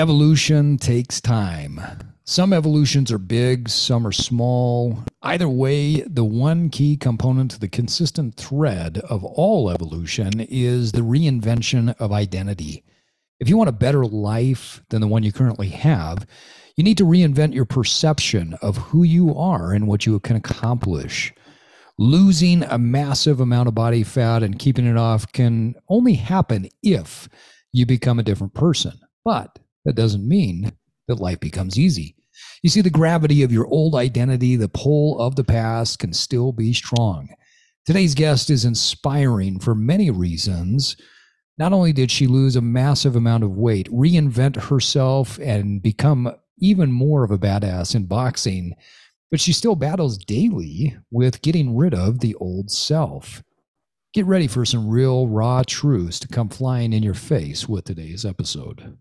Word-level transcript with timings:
Evolution 0.00 0.78
takes 0.78 1.20
time. 1.20 1.78
Some 2.24 2.54
evolutions 2.54 3.12
are 3.12 3.18
big, 3.18 3.68
some 3.68 4.06
are 4.06 4.12
small. 4.12 5.04
Either 5.20 5.46
way, 5.46 6.00
the 6.00 6.24
one 6.24 6.70
key 6.70 6.96
component 6.96 7.50
to 7.50 7.60
the 7.60 7.68
consistent 7.68 8.34
thread 8.34 8.96
of 9.10 9.22
all 9.22 9.68
evolution 9.68 10.40
is 10.40 10.92
the 10.92 11.02
reinvention 11.02 11.94
of 11.98 12.12
identity. 12.12 12.82
If 13.40 13.50
you 13.50 13.58
want 13.58 13.68
a 13.68 13.72
better 13.72 14.06
life 14.06 14.82
than 14.88 15.02
the 15.02 15.06
one 15.06 15.22
you 15.22 15.32
currently 15.32 15.68
have, 15.68 16.26
you 16.78 16.82
need 16.82 16.96
to 16.96 17.04
reinvent 17.04 17.52
your 17.52 17.66
perception 17.66 18.54
of 18.62 18.78
who 18.78 19.02
you 19.02 19.36
are 19.36 19.74
and 19.74 19.86
what 19.86 20.06
you 20.06 20.18
can 20.20 20.36
accomplish. 20.36 21.30
Losing 21.98 22.62
a 22.62 22.78
massive 22.78 23.38
amount 23.38 23.68
of 23.68 23.74
body 23.74 24.02
fat 24.02 24.42
and 24.42 24.58
keeping 24.58 24.86
it 24.86 24.96
off 24.96 25.30
can 25.30 25.74
only 25.90 26.14
happen 26.14 26.70
if 26.82 27.28
you 27.70 27.84
become 27.84 28.18
a 28.18 28.22
different 28.22 28.54
person. 28.54 28.98
But 29.26 29.58
that 29.90 30.00
doesn't 30.00 30.28
mean 30.28 30.70
that 31.08 31.18
life 31.18 31.40
becomes 31.40 31.76
easy. 31.76 32.14
You 32.62 32.70
see, 32.70 32.80
the 32.80 32.90
gravity 32.90 33.42
of 33.42 33.50
your 33.50 33.66
old 33.66 33.96
identity, 33.96 34.54
the 34.54 34.68
pull 34.68 35.18
of 35.18 35.34
the 35.34 35.42
past, 35.42 35.98
can 35.98 36.12
still 36.12 36.52
be 36.52 36.72
strong. 36.72 37.30
Today's 37.84 38.14
guest 38.14 38.50
is 38.50 38.64
inspiring 38.64 39.58
for 39.58 39.74
many 39.74 40.08
reasons. 40.08 40.96
Not 41.58 41.72
only 41.72 41.92
did 41.92 42.12
she 42.12 42.28
lose 42.28 42.54
a 42.54 42.60
massive 42.60 43.16
amount 43.16 43.42
of 43.42 43.56
weight, 43.56 43.90
reinvent 43.90 44.68
herself, 44.68 45.40
and 45.40 45.82
become 45.82 46.36
even 46.60 46.92
more 46.92 47.24
of 47.24 47.32
a 47.32 47.38
badass 47.38 47.96
in 47.96 48.06
boxing, 48.06 48.76
but 49.28 49.40
she 49.40 49.52
still 49.52 49.74
battles 49.74 50.18
daily 50.18 50.96
with 51.10 51.42
getting 51.42 51.76
rid 51.76 51.94
of 51.94 52.20
the 52.20 52.36
old 52.36 52.70
self. 52.70 53.42
Get 54.14 54.24
ready 54.24 54.46
for 54.46 54.64
some 54.64 54.88
real 54.88 55.26
raw 55.26 55.64
truths 55.66 56.20
to 56.20 56.28
come 56.28 56.48
flying 56.48 56.92
in 56.92 57.02
your 57.02 57.14
face 57.14 57.68
with 57.68 57.86
today's 57.86 58.24
episode. 58.24 58.96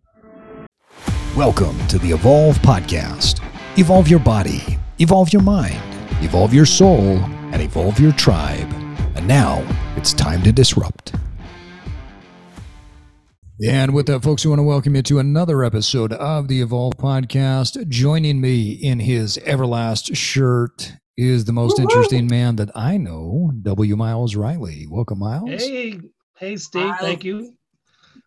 Welcome 1.36 1.78
to 1.88 2.00
the 2.00 2.10
Evolve 2.10 2.58
Podcast. 2.58 3.40
Evolve 3.78 4.08
your 4.08 4.20
body, 4.20 4.80
evolve 4.98 5.32
your 5.32 5.44
mind, 5.44 5.80
evolve 6.24 6.56
your 6.56 6.66
soul, 6.66 7.20
and 7.54 7.62
evolve 7.62 8.00
your 8.00 8.12
tribe. 8.14 8.68
And 9.16 9.28
now 9.28 9.64
it's 9.96 10.12
time 10.12 10.42
to 10.42 10.52
disrupt. 10.52 11.14
And 13.64 13.94
with 13.94 14.08
that, 14.08 14.24
folks, 14.24 14.44
we 14.44 14.50
want 14.50 14.60
to 14.60 14.64
welcome 14.64 14.96
you 14.96 15.04
to 15.04 15.20
another 15.20 15.64
episode 15.64 16.14
of 16.14 16.48
the 16.48 16.62
Evolve 16.62 16.98
Podcast. 16.98 17.88
Joining 17.88 18.42
me 18.42 18.72
in 18.72 19.00
his 19.00 19.38
Everlast 19.46 20.18
shirt 20.18 20.94
is 21.16 21.46
the 21.46 21.54
most 21.54 21.78
Woo-hoo! 21.78 21.84
interesting 21.84 22.26
man 22.26 22.56
that 22.56 22.72
I 22.76 22.98
know, 22.98 23.52
W. 23.62 23.96
Myles 23.96 24.36
Reilly. 24.36 24.88
Welcome, 24.90 25.20
Myles. 25.20 25.62
Hey, 25.62 26.00
hey, 26.38 26.58
Steve. 26.58 26.88
Myles. 26.88 27.00
Thank 27.02 27.24
you. 27.24 27.54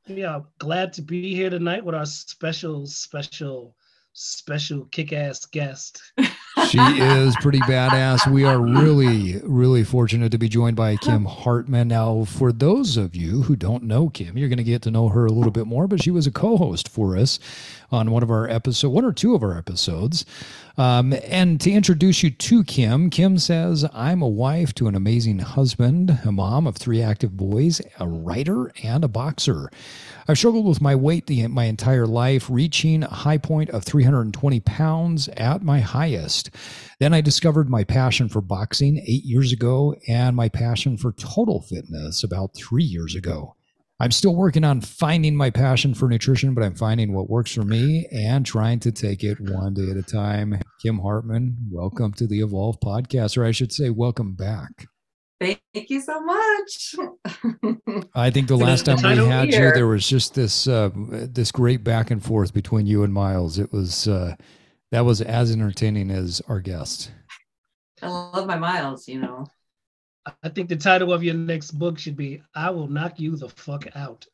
Yeah, 0.07 0.37
uh, 0.37 0.43
glad 0.59 0.93
to 0.95 1.03
be 1.03 1.33
here 1.33 1.49
tonight 1.49 1.85
with 1.85 1.95
our 1.95 2.07
special, 2.07 2.87
special, 2.87 3.77
special 4.13 4.87
kick-ass 4.87 5.47
guest. 5.47 6.03
she 6.69 6.79
is 6.79 7.37
pretty 7.37 7.61
badass. 7.61 8.29
We 8.29 8.45
are 8.45 8.61
really, 8.61 9.41
really 9.45 9.85
fortunate 9.85 10.33
to 10.33 10.39
be 10.39 10.49
joined 10.49 10.75
by 10.75 10.97
Kim 10.97 11.25
Hartman. 11.25 11.87
Now, 11.87 12.25
for 12.25 12.51
those 12.51 12.97
of 12.97 13.15
you 13.15 13.43
who 13.43 13.55
don't 13.55 13.85
know 13.85 14.09
Kim, 14.09 14.37
you're 14.37 14.49
going 14.49 14.57
to 14.57 14.65
get 14.65 14.83
to 14.83 14.91
know 14.91 15.09
her 15.09 15.25
a 15.25 15.33
little 15.33 15.53
bit 15.53 15.69
more, 15.69 15.87
but 15.87 16.03
she 16.03 16.11
was 16.11 16.27
a 16.27 16.33
co-host 16.33 16.89
for 16.89 17.17
us 17.17 17.39
on 17.93 18.11
one 18.11 18.23
of 18.23 18.31
our 18.31 18.49
episodes, 18.49 18.93
one 18.93 19.05
or 19.05 19.13
two 19.13 19.35
of 19.35 19.43
our 19.43 19.57
episodes. 19.57 20.25
Um, 20.79 21.15
and 21.27 21.61
to 21.61 21.71
introduce 21.71 22.23
you 22.23 22.31
to 22.31 22.65
Kim, 22.65 23.11
Kim 23.11 23.39
says, 23.39 23.87
I'm 23.93 24.23
a 24.23 24.29
wife 24.29 24.75
to 24.77 24.89
an 24.89 24.95
amazing 24.95 25.41
husband, 25.41 26.19
a 26.25 26.33
mom 26.33 26.67
of 26.67 26.77
three 26.77 27.03
active 27.03 27.37
boys, 27.37 27.83
a 28.01 28.09
writer, 28.09 28.73
and 28.83 29.05
a 29.05 29.09
boxer. 29.09 29.71
I've 30.27 30.39
struggled 30.39 30.67
with 30.67 30.81
my 30.81 30.95
weight 30.95 31.27
the, 31.27 31.47
my 31.49 31.65
entire 31.65 32.07
life, 32.07 32.49
reaching 32.49 33.03
a 33.03 33.09
high 33.09 33.39
point 33.39 33.69
of 33.71 33.85
320 33.85 34.61
pounds 34.61 35.29
at 35.29 35.63
my 35.63 35.81
highest. 35.81 36.51
Then 37.01 37.13
I 37.13 37.21
discovered 37.21 37.69
my 37.69 37.85
passion 37.85 38.29
for 38.31 38.41
boxing 38.41 38.99
eight 38.99 39.25
years 39.25 39.53
ago 39.53 39.95
and 40.09 40.35
my 40.35 40.49
passion 40.49 40.97
for 40.97 41.13
total 41.13 41.61
fitness 41.61 42.25
about 42.25 42.55
three 42.55 42.85
years 42.85 43.15
ago. 43.15 43.57
I'm 44.03 44.11
still 44.11 44.35
working 44.35 44.65
on 44.65 44.81
finding 44.81 45.37
my 45.37 45.51
passion 45.51 45.95
for 45.95 46.09
nutrition, 46.09 46.55
but 46.55 46.65
I'm 46.65 46.75
finding 46.75 47.13
what 47.13 47.31
works 47.31 47.55
for 47.55 47.63
me 47.63 48.09
and 48.11 48.45
trying 48.45 48.81
to 48.81 48.91
take 48.91 49.23
it 49.23 49.39
one 49.39 49.75
day 49.75 49.91
at 49.93 49.97
a 49.97 50.03
time. 50.03 50.61
Kim 50.83 50.99
Hartman, 50.99 51.57
welcome 51.71 52.13
to 52.15 52.27
the 52.27 52.41
Evolve 52.41 52.81
podcast, 52.81 53.39
or 53.39 53.45
I 53.45 53.53
should 53.53 53.71
say, 53.71 53.91
welcome 53.91 54.35
back. 54.35 54.89
Thank 55.41 55.61
you 55.73 56.01
so 56.01 56.21
much. 56.21 56.97
I 58.17 58.31
think 58.31 58.49
the 58.49 58.57
last 58.57 58.87
time 58.87 58.97
we 58.97 59.25
had 59.25 59.53
you, 59.53 59.73
there 59.73 59.87
was 59.87 60.09
just 60.09 60.35
this 60.35 60.67
uh, 60.67 60.91
this 60.97 61.53
great 61.53 61.85
back 61.85 62.11
and 62.11 62.25
forth 62.25 62.53
between 62.53 62.87
you 62.87 63.05
and 63.05 63.15
Myles. 63.15 63.61
It 63.61 63.73
was 63.73 64.09
uh, 64.09 64.35
that 64.91 65.05
was 65.05 65.21
as 65.21 65.53
entertaining 65.53 66.11
as 66.11 66.43
our 66.49 66.59
guest. 66.59 67.13
I 68.03 68.09
love 68.09 68.49
my 68.49 68.59
Myles, 68.59 69.07
you 69.07 69.21
know. 69.21 69.47
I 70.43 70.49
think 70.49 70.69
the 70.69 70.77
title 70.77 71.13
of 71.13 71.25
your 71.25 71.35
next 71.35 71.73
book 71.73 71.99
should 71.99 72.17
be 72.17 72.43
"I 72.55 72.71
Will 72.71 72.87
Knock 72.89 73.19
You 73.19 73.37
the 73.37 73.49
Fuck 73.49 73.87
Out." 73.95 74.27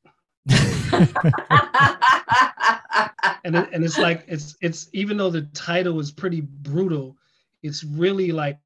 and 3.45 3.57
it, 3.57 3.69
and 3.73 3.85
it's 3.85 3.99
like 3.99 4.25
it's 4.27 4.57
it's 4.61 4.89
even 4.93 5.17
though 5.17 5.31
the 5.31 5.43
title 5.55 5.99
is 6.01 6.11
pretty 6.11 6.43
brutal, 6.43 7.17
it's 7.63 7.85
really 7.85 8.33
like 8.33 8.59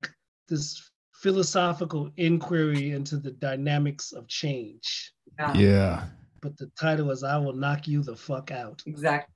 this 0.49 0.91
philosophical 1.13 2.11
inquiry 2.17 2.91
into 2.91 3.17
the 3.17 3.31
dynamics 3.31 4.13
of 4.13 4.27
change. 4.27 5.13
Yeah. 5.39 5.55
yeah. 5.55 6.05
But 6.41 6.57
the 6.57 6.71
title 6.79 7.11
is 7.13 7.23
"I 7.23 7.39
Will 7.39 7.53
Knock 7.53 7.87
You 7.87 8.03
the 8.03 8.17
Fuck 8.17 8.51
Out." 8.51 8.83
Exactly. 8.87 9.29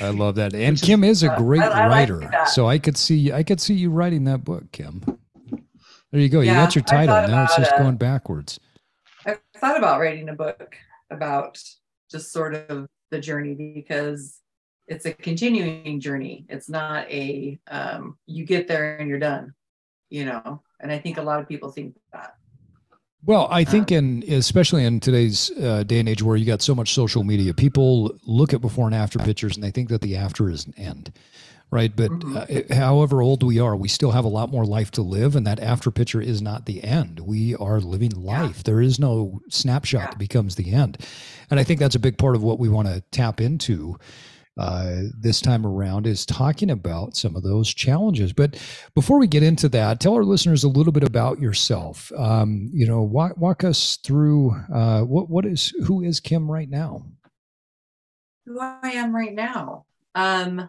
I 0.00 0.10
love 0.10 0.34
that, 0.34 0.54
and 0.54 0.80
Kim 0.80 1.04
is 1.04 1.22
a 1.22 1.34
great 1.36 1.62
I, 1.62 1.84
I 1.84 1.88
writer, 1.88 2.18
like 2.18 2.48
so 2.48 2.68
I 2.68 2.78
could 2.78 2.96
see 2.96 3.32
I 3.32 3.44
could 3.44 3.60
see 3.60 3.74
you 3.74 3.90
writing 3.90 4.24
that 4.24 4.44
book, 4.44 4.72
Kim. 4.72 5.18
There 6.14 6.22
you 6.22 6.28
go. 6.28 6.42
Yeah, 6.42 6.52
you 6.52 6.58
got 6.58 6.74
your 6.76 6.84
title. 6.84 7.26
Now 7.26 7.42
it's 7.42 7.56
just 7.56 7.72
a, 7.74 7.78
going 7.78 7.96
backwards. 7.96 8.60
I 9.26 9.36
thought 9.56 9.76
about 9.76 9.98
writing 9.98 10.28
a 10.28 10.32
book 10.32 10.76
about 11.10 11.60
just 12.08 12.30
sort 12.30 12.54
of 12.54 12.86
the 13.10 13.18
journey 13.18 13.54
because 13.74 14.38
it's 14.86 15.06
a 15.06 15.12
continuing 15.12 15.98
journey. 15.98 16.46
It's 16.48 16.68
not 16.68 17.10
a 17.10 17.58
um, 17.68 18.16
you 18.26 18.46
get 18.46 18.68
there 18.68 18.96
and 18.96 19.08
you're 19.08 19.18
done, 19.18 19.54
you 20.08 20.24
know. 20.24 20.62
And 20.78 20.92
I 20.92 21.00
think 21.00 21.18
a 21.18 21.22
lot 21.22 21.40
of 21.40 21.48
people 21.48 21.72
think 21.72 21.96
that. 22.12 22.36
Well, 23.24 23.48
I 23.50 23.64
think 23.64 23.90
um, 23.90 24.22
in 24.22 24.34
especially 24.34 24.84
in 24.84 25.00
today's 25.00 25.50
uh, 25.60 25.82
day 25.82 25.98
and 25.98 26.08
age 26.08 26.22
where 26.22 26.36
you 26.36 26.46
got 26.46 26.62
so 26.62 26.76
much 26.76 26.94
social 26.94 27.24
media, 27.24 27.52
people 27.52 28.16
look 28.24 28.54
at 28.54 28.60
before 28.60 28.86
and 28.86 28.94
after 28.94 29.18
pictures 29.18 29.56
and 29.56 29.64
they 29.64 29.72
think 29.72 29.88
that 29.88 30.00
the 30.00 30.14
after 30.14 30.48
is 30.48 30.64
an 30.64 30.74
end 30.76 31.12
right? 31.70 31.94
But 31.94 32.10
mm-hmm. 32.10 32.72
uh, 32.72 32.74
however 32.74 33.20
old 33.20 33.42
we 33.42 33.58
are, 33.58 33.74
we 33.74 33.88
still 33.88 34.12
have 34.12 34.24
a 34.24 34.28
lot 34.28 34.50
more 34.50 34.64
life 34.64 34.90
to 34.92 35.02
live, 35.02 35.36
and 35.36 35.46
that 35.46 35.60
after 35.60 35.90
picture 35.90 36.20
is 36.20 36.40
not 36.40 36.66
the 36.66 36.82
end. 36.84 37.20
We 37.20 37.54
are 37.56 37.80
living 37.80 38.12
life. 38.12 38.58
Yeah. 38.58 38.62
There 38.64 38.80
is 38.80 38.98
no 38.98 39.40
snapshot 39.48 40.00
yeah. 40.00 40.10
that 40.10 40.18
becomes 40.18 40.54
the 40.54 40.72
end, 40.72 40.98
and 41.50 41.58
I 41.58 41.64
think 41.64 41.80
that's 41.80 41.96
a 41.96 42.00
big 42.00 42.18
part 42.18 42.36
of 42.36 42.42
what 42.42 42.58
we 42.58 42.68
want 42.68 42.88
to 42.88 43.02
tap 43.10 43.40
into. 43.40 43.98
Uh, 44.56 45.02
this 45.18 45.40
time 45.40 45.66
around 45.66 46.06
is 46.06 46.24
talking 46.24 46.70
about 46.70 47.16
some 47.16 47.34
of 47.34 47.42
those 47.42 47.74
challenges. 47.74 48.32
But 48.32 48.56
before 48.94 49.18
we 49.18 49.26
get 49.26 49.42
into 49.42 49.68
that, 49.70 49.98
tell 49.98 50.14
our 50.14 50.22
listeners 50.22 50.62
a 50.62 50.68
little 50.68 50.92
bit 50.92 51.02
about 51.02 51.40
yourself. 51.40 52.12
Um, 52.16 52.70
you 52.72 52.86
know, 52.86 53.02
walk, 53.02 53.36
walk 53.36 53.64
us 53.64 53.96
through 54.04 54.54
uh, 54.72 55.00
what 55.00 55.28
what 55.28 55.44
is 55.44 55.74
who 55.84 56.04
is 56.04 56.20
Kim 56.20 56.48
right 56.48 56.70
now. 56.70 57.04
Who 58.46 58.60
I 58.60 58.92
am 58.92 59.12
right 59.12 59.34
now. 59.34 59.86
Um, 60.14 60.68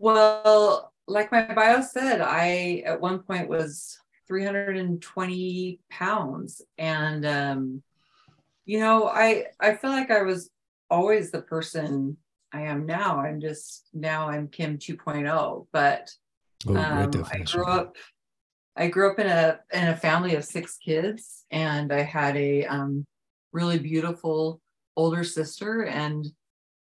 well, 0.00 0.92
like 1.06 1.30
my 1.30 1.42
bio 1.52 1.82
said, 1.82 2.20
I 2.22 2.82
at 2.86 3.00
one 3.00 3.20
point 3.20 3.48
was 3.48 3.98
320 4.26 5.80
pounds. 5.90 6.62
And 6.78 7.26
um, 7.26 7.82
you 8.64 8.80
know, 8.80 9.08
I 9.08 9.46
I 9.60 9.74
feel 9.74 9.90
like 9.90 10.10
I 10.10 10.22
was 10.22 10.50
always 10.88 11.30
the 11.30 11.42
person 11.42 12.16
I 12.52 12.62
am 12.62 12.86
now. 12.86 13.20
I'm 13.20 13.40
just 13.40 13.88
now 13.92 14.28
I'm 14.28 14.48
Kim 14.48 14.78
2.0. 14.78 15.66
But 15.70 16.10
oh, 16.66 16.76
um, 16.76 17.24
I 17.30 17.38
grew 17.40 17.66
up 17.66 17.96
I 18.76 18.88
grew 18.88 19.10
up 19.10 19.18
in 19.18 19.26
a 19.26 19.60
in 19.72 19.88
a 19.88 19.96
family 19.96 20.34
of 20.34 20.44
six 20.44 20.78
kids, 20.78 21.44
and 21.50 21.92
I 21.92 22.00
had 22.00 22.36
a 22.38 22.64
um, 22.64 23.04
really 23.52 23.78
beautiful 23.78 24.62
older 24.96 25.24
sister, 25.24 25.84
and 25.84 26.26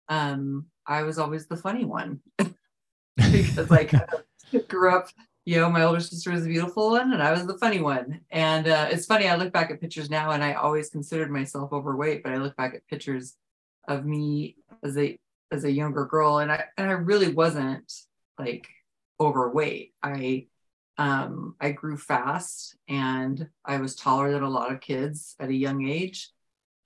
um, 0.09 0.65
I 0.85 1.03
was 1.03 1.17
always 1.17 1.47
the 1.47 1.55
funny 1.55 1.85
one. 1.85 2.19
because 3.17 3.69
like 3.69 3.93
I 3.93 4.57
grew 4.67 4.95
up, 4.95 5.09
you 5.45 5.57
know, 5.57 5.69
my 5.69 5.83
older 5.83 5.99
sister 5.99 6.31
was 6.31 6.43
the 6.43 6.49
beautiful 6.49 6.91
one 6.91 7.13
and 7.13 7.21
I 7.21 7.31
was 7.31 7.45
the 7.45 7.57
funny 7.57 7.79
one. 7.79 8.21
And 8.31 8.67
uh, 8.67 8.89
it's 8.91 9.05
funny, 9.05 9.27
I 9.27 9.35
look 9.35 9.53
back 9.53 9.71
at 9.71 9.81
pictures 9.81 10.09
now 10.09 10.31
and 10.31 10.43
I 10.43 10.53
always 10.53 10.89
considered 10.89 11.31
myself 11.31 11.71
overweight, 11.71 12.23
but 12.23 12.33
I 12.33 12.37
look 12.37 12.55
back 12.55 12.73
at 12.75 12.87
pictures 12.87 13.35
of 13.87 14.05
me 14.05 14.57
as 14.83 14.97
a 14.97 15.17
as 15.51 15.63
a 15.63 15.71
younger 15.71 16.05
girl 16.05 16.39
and 16.39 16.51
I 16.51 16.65
and 16.77 16.89
I 16.89 16.93
really 16.93 17.31
wasn't 17.31 17.91
like 18.39 18.67
overweight. 19.19 19.93
I 20.01 20.47
um 20.97 21.55
I 21.61 21.71
grew 21.71 21.97
fast 21.97 22.75
and 22.87 23.47
I 23.63 23.77
was 23.77 23.95
taller 23.95 24.31
than 24.31 24.43
a 24.43 24.49
lot 24.49 24.71
of 24.71 24.81
kids 24.81 25.35
at 25.39 25.49
a 25.49 25.53
young 25.53 25.87
age. 25.87 26.31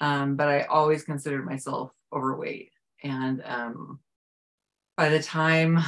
Um, 0.02 0.36
but 0.36 0.48
I 0.48 0.64
always 0.64 1.04
considered 1.04 1.46
myself 1.46 1.92
overweight. 2.14 2.72
and 3.04 3.42
um, 3.46 4.00
by 4.98 5.10
the 5.10 5.22
time 5.24 5.80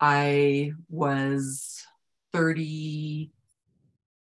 I 0.00 0.72
was 0.88 1.84
30, 2.32 3.30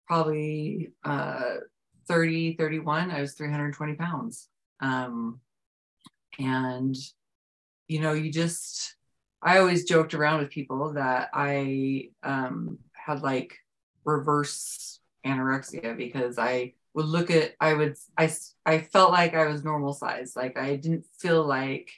probably 0.07 0.93
uh, 1.05 1.57
30, 2.09 2.57
31, 2.57 3.11
I 3.11 3.21
was 3.21 3.35
320 3.35 3.95
pounds. 3.95 4.49
Um, 4.81 5.41
and, 6.39 6.97
you 7.87 8.01
know, 8.01 8.13
you 8.15 8.33
just, 8.33 8.97
I 9.43 9.59
always 9.59 9.85
joked 9.85 10.15
around 10.15 10.41
with 10.41 10.51
people 10.51 10.95
that 10.95 11.31
I 11.33 12.11
um, 12.23 12.79
had 12.93 13.23
like 13.23 13.57
reverse 14.05 14.99
anorexia 15.25 15.97
because 15.97 16.39
I 16.39 16.75
would 16.95 17.07
look 17.07 17.31
at, 17.31 17.53
I 17.61 17.75
would, 17.75 17.97
I, 18.19 18.33
I 18.67 18.79
felt 18.79 19.13
like 19.13 19.35
I 19.35 19.47
was 19.47 19.63
normal 19.63 19.93
size. 19.93 20.35
Like 20.35 20.59
I 20.59 20.75
didn't 20.77 21.07
feel 21.19 21.45
like 21.45 21.93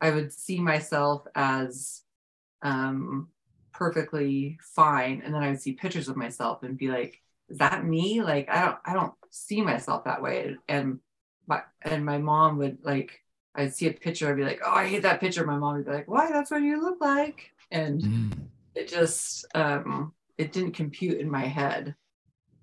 I 0.00 0.10
would 0.10 0.32
see 0.32 0.58
myself 0.58 1.24
as 1.36 2.02
um, 2.62 3.28
perfectly 3.72 4.58
fine. 4.62 5.22
And 5.24 5.34
then 5.34 5.42
I 5.42 5.50
would 5.50 5.60
see 5.60 5.72
pictures 5.72 6.08
of 6.08 6.16
myself 6.16 6.62
and 6.62 6.76
be 6.76 6.88
like, 6.88 7.20
is 7.48 7.58
that 7.58 7.84
me? 7.84 8.22
Like, 8.22 8.48
I 8.48 8.64
don't, 8.64 8.78
I 8.84 8.92
don't 8.94 9.14
see 9.30 9.60
myself 9.60 10.04
that 10.04 10.22
way. 10.22 10.56
And 10.68 11.00
my, 11.46 11.62
and 11.82 12.04
my 12.04 12.18
mom 12.18 12.58
would 12.58 12.78
like, 12.82 13.20
I'd 13.54 13.74
see 13.74 13.88
a 13.88 13.92
picture, 13.92 14.28
I'd 14.28 14.36
be 14.36 14.44
like, 14.44 14.60
oh, 14.64 14.70
I 14.70 14.86
hate 14.86 15.02
that 15.02 15.20
picture. 15.20 15.44
My 15.44 15.56
mom 15.56 15.76
would 15.76 15.86
be 15.86 15.92
like, 15.92 16.08
why? 16.08 16.30
That's 16.30 16.50
what 16.50 16.62
you 16.62 16.80
look 16.80 17.00
like. 17.00 17.50
And 17.70 18.00
mm. 18.00 18.32
it 18.74 18.88
just, 18.88 19.44
um, 19.54 20.12
it 20.38 20.52
didn't 20.52 20.72
compute 20.72 21.18
in 21.18 21.30
my 21.30 21.46
head. 21.46 21.94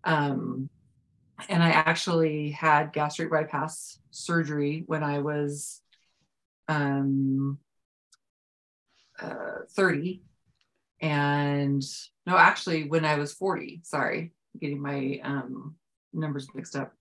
Um, 0.04 0.70
and 1.50 1.62
I 1.62 1.70
actually 1.70 2.52
had 2.52 2.94
gastric 2.94 3.30
bypass 3.30 4.00
surgery 4.12 4.84
when 4.88 5.04
I 5.04 5.20
was 5.20 5.82
um, 6.68 7.60
uh, 9.22 9.60
30 9.72 10.22
and 11.02 11.84
no 12.26 12.38
actually 12.38 12.88
when 12.88 13.06
i 13.06 13.16
was 13.16 13.34
40 13.34 13.82
sorry 13.84 14.32
getting 14.60 14.82
my 14.82 15.20
um, 15.24 15.76
numbers 16.14 16.48
mixed 16.56 16.76
up. 16.76 16.94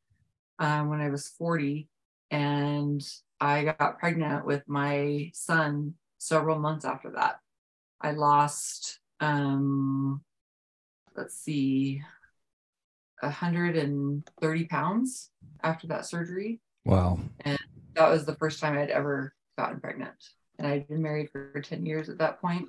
Um, 0.59 0.91
when 0.91 1.01
i 1.01 1.09
was 1.09 1.29
40 1.29 1.89
and 2.31 3.03
i 3.41 3.65
got 3.65 3.99
pregnant 3.99 4.45
with 4.47 4.63
my 4.67 5.31
son 5.35 5.95
several 6.19 6.59
months 6.59 6.85
after 6.85 7.11
that 7.13 7.41
i 8.01 8.11
lost 8.11 9.01
um, 9.21 10.21
let's 11.17 11.35
see 11.35 12.03
130 13.21 14.65
pounds 14.67 15.31
after 15.63 15.87
that 15.87 16.07
surgery. 16.07 16.61
Wow. 16.85 17.19
And 17.41 17.59
that 17.95 18.11
was 18.11 18.27
the 18.27 18.35
first 18.37 18.61
time 18.61 18.77
i'd 18.77 18.91
ever 18.91 19.35
gotten 19.57 19.81
pregnant 19.81 20.15
and 20.59 20.67
I'd 20.67 20.89
been 20.89 21.03
married 21.03 21.31
for 21.31 21.61
10 21.61 21.85
years 21.85 22.09
at 22.09 22.19
that 22.19 22.41
point. 22.41 22.69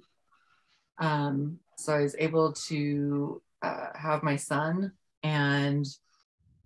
Um, 0.99 1.59
so 1.77 1.93
I 1.93 2.01
was 2.01 2.15
able 2.17 2.53
to 2.53 3.41
uh, 3.61 3.87
have 3.95 4.23
my 4.23 4.35
son 4.35 4.93
and 5.23 5.85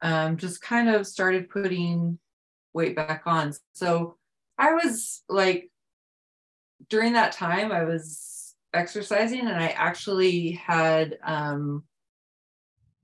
um, 0.02 0.38
just 0.38 0.62
kind 0.62 0.90
of 0.90 1.06
started 1.06 1.50
putting 1.50 2.18
weight 2.74 2.96
back 2.96 3.24
on. 3.26 3.54
So 3.74 4.18
I 4.58 4.74
was 4.74 5.24
like, 5.30 5.70
during 6.90 7.14
that 7.14 7.34
time, 7.34 7.72
I 7.72 7.84
was 7.84 8.56
exercising 8.74 9.42
and 9.42 9.50
I 9.50 9.68
actually 9.68 10.52
had 10.52 11.18
um, 11.24 11.84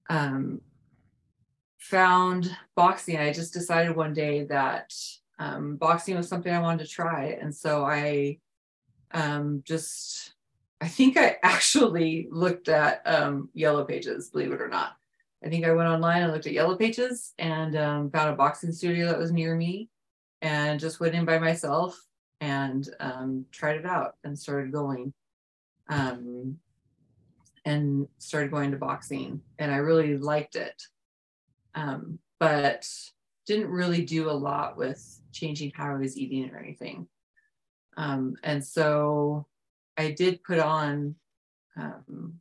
um, 0.10 0.62
found 1.78 2.56
boxing. 2.76 3.18
I 3.18 3.32
just 3.34 3.54
decided 3.54 3.96
one 3.96 4.14
day 4.14 4.46
that 4.46 4.94
um, 5.40 5.76
boxing 5.76 6.16
was 6.16 6.28
something 6.28 6.54
I 6.54 6.60
wanted 6.60 6.86
to 6.86 6.92
try. 6.92 7.38
And 7.42 7.54
so 7.54 7.86
I 7.86 8.40
um, 9.12 9.62
just, 9.66 10.34
I 10.82 10.88
think 10.88 11.18
I 11.18 11.38
actually 11.44 12.28
looked 12.32 12.70
at 12.70 13.02
um, 13.06 13.50
Yellow 13.54 13.84
Pages, 13.86 14.30
believe 14.30 14.52
it 14.52 14.62
or 14.62 14.68
not. 14.68 14.94
I 15.44 15.50
think 15.50 15.66
I 15.66 15.72
went 15.72 15.88
online 15.88 16.24
and 16.24 16.34
looked 16.34 16.48
at 16.48 16.54
Yellow 16.54 16.76
Pages 16.76 17.34
and 17.38 17.76
um, 17.78 18.10
found 18.10 18.32
a 18.32 18.36
boxing 18.36 18.72
studio 18.72 19.08
that 19.08 19.20
was 19.20 19.32
near 19.32 19.56
me 19.56 19.90
and 20.42 20.80
just 20.80 21.00
went 21.00 21.14
in 21.14 21.26
by 21.26 21.38
myself 21.38 22.00
and 22.42 22.88
um, 23.00 23.46
tried 23.52 23.78
it 23.78 23.86
out 23.86 24.16
and 24.24 24.38
started 24.38 24.72
going. 24.72 25.14
Um, 25.90 26.58
and 27.66 28.08
started 28.18 28.50
going 28.50 28.72
to 28.72 28.78
boxing 28.78 29.42
and 29.60 29.72
I 29.72 29.78
really 29.78 30.18
liked 30.18 30.56
it. 30.56 30.82
But 32.40 32.88
didn't 33.48 33.70
really 33.70 34.04
do 34.04 34.30
a 34.30 34.32
lot 34.32 34.78
with 34.78 35.22
changing 35.32 35.72
how 35.74 35.92
I 35.92 35.98
was 35.98 36.18
eating 36.18 36.50
or 36.52 36.60
anything. 36.60 37.08
Um, 37.96 38.36
and 38.44 38.64
so 38.64 39.48
I 39.98 40.12
did 40.12 40.44
put 40.44 40.60
on, 40.60 41.16
um, 41.78 42.34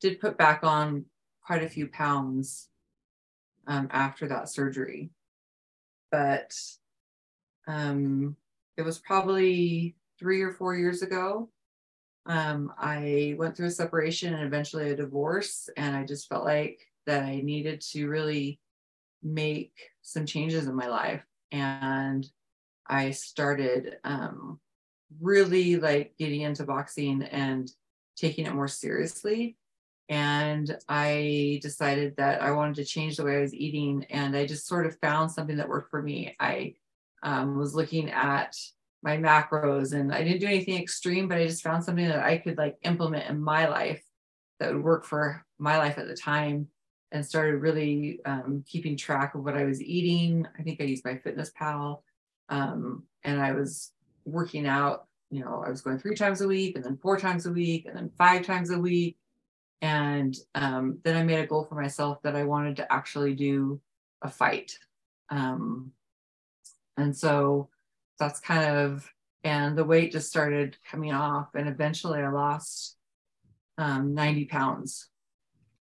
did 0.00 0.20
put 0.20 0.38
back 0.38 0.62
on 0.62 1.04
quite 1.42 1.64
a 1.64 1.68
few 1.68 1.88
pounds 1.88 2.68
um, 3.66 3.88
after 3.90 4.28
that 4.28 4.48
surgery. 4.48 5.10
But 6.10 6.54
um, 7.66 8.36
it 8.76 8.82
was 8.82 8.98
probably 8.98 9.96
three 10.18 10.42
or 10.42 10.52
four 10.52 10.76
years 10.76 11.02
ago. 11.02 11.50
Um, 12.26 12.72
I 12.78 13.34
went 13.36 13.56
through 13.56 13.66
a 13.66 13.70
separation 13.72 14.32
and 14.32 14.44
eventually 14.44 14.90
a 14.90 14.96
divorce, 14.96 15.68
and 15.76 15.94
I 15.96 16.04
just 16.04 16.28
felt 16.28 16.44
like 16.44 16.80
that 17.06 17.24
I 17.24 17.40
needed 17.40 17.82
to 17.92 18.08
really 18.08 18.60
make 19.24 19.72
some 20.02 20.26
changes 20.26 20.66
in 20.66 20.74
my 20.74 20.86
life. 20.86 21.24
And 21.52 22.26
i 22.86 23.10
started 23.12 23.96
um, 24.04 24.60
really 25.20 25.76
like 25.76 26.14
getting 26.18 26.42
into 26.42 26.64
boxing 26.64 27.22
and 27.22 27.70
taking 28.16 28.46
it 28.46 28.54
more 28.54 28.68
seriously. 28.68 29.56
And 30.08 30.76
i 30.88 31.58
decided 31.62 32.16
that 32.16 32.42
i 32.42 32.50
wanted 32.50 32.76
to 32.76 32.84
change 32.84 33.16
the 33.16 33.24
way 33.24 33.38
i 33.38 33.40
was 33.40 33.54
eating. 33.54 34.04
And 34.10 34.36
i 34.36 34.46
just 34.46 34.66
sort 34.66 34.86
of 34.86 34.98
found 34.98 35.30
something 35.30 35.56
that 35.56 35.68
worked 35.68 35.90
for 35.90 36.02
me. 36.02 36.36
I 36.38 36.74
um, 37.22 37.56
was 37.56 37.74
looking 37.74 38.10
at 38.10 38.54
my 39.04 39.18
macros 39.18 39.92
and 39.92 40.12
i 40.12 40.24
didn't 40.24 40.40
do 40.40 40.46
anything 40.46 40.80
extreme 40.80 41.28
but 41.28 41.36
i 41.36 41.46
just 41.46 41.62
found 41.62 41.84
something 41.84 42.06
that 42.06 42.24
i 42.24 42.38
could 42.38 42.56
like 42.56 42.76
implement 42.82 43.28
in 43.28 43.38
my 43.38 43.68
life 43.68 44.02
that 44.58 44.72
would 44.72 44.82
work 44.82 45.04
for 45.04 45.44
my 45.58 45.76
life 45.76 45.98
at 45.98 46.08
the 46.08 46.16
time 46.16 46.66
and 47.14 47.24
started 47.24 47.58
really 47.58 48.18
um, 48.26 48.64
keeping 48.66 48.96
track 48.96 49.36
of 49.36 49.44
what 49.44 49.56
I 49.56 49.64
was 49.64 49.80
eating. 49.80 50.46
I 50.58 50.62
think 50.62 50.80
I 50.80 50.84
used 50.84 51.04
MyFitnessPal, 51.04 52.00
um, 52.48 53.04
and 53.22 53.40
I 53.40 53.52
was 53.52 53.92
working 54.24 54.66
out. 54.66 55.06
You 55.30 55.44
know, 55.44 55.62
I 55.64 55.70
was 55.70 55.80
going 55.80 56.00
three 56.00 56.16
times 56.16 56.40
a 56.40 56.48
week, 56.48 56.74
and 56.74 56.84
then 56.84 56.98
four 57.00 57.16
times 57.16 57.46
a 57.46 57.52
week, 57.52 57.86
and 57.86 57.96
then 57.96 58.10
five 58.18 58.44
times 58.44 58.70
a 58.70 58.78
week. 58.78 59.16
And 59.80 60.36
um, 60.56 60.98
then 61.04 61.16
I 61.16 61.22
made 61.22 61.38
a 61.38 61.46
goal 61.46 61.64
for 61.64 61.76
myself 61.76 62.20
that 62.22 62.34
I 62.34 62.42
wanted 62.42 62.76
to 62.76 62.92
actually 62.92 63.34
do 63.34 63.80
a 64.20 64.28
fight. 64.28 64.76
Um, 65.30 65.92
and 66.96 67.16
so 67.16 67.68
that's 68.18 68.40
kind 68.40 68.64
of, 68.64 69.08
and 69.44 69.78
the 69.78 69.84
weight 69.84 70.10
just 70.10 70.28
started 70.28 70.78
coming 70.90 71.12
off, 71.12 71.54
and 71.54 71.68
eventually 71.68 72.20
I 72.20 72.28
lost 72.28 72.96
um, 73.78 74.14
90 74.14 74.46
pounds 74.46 75.10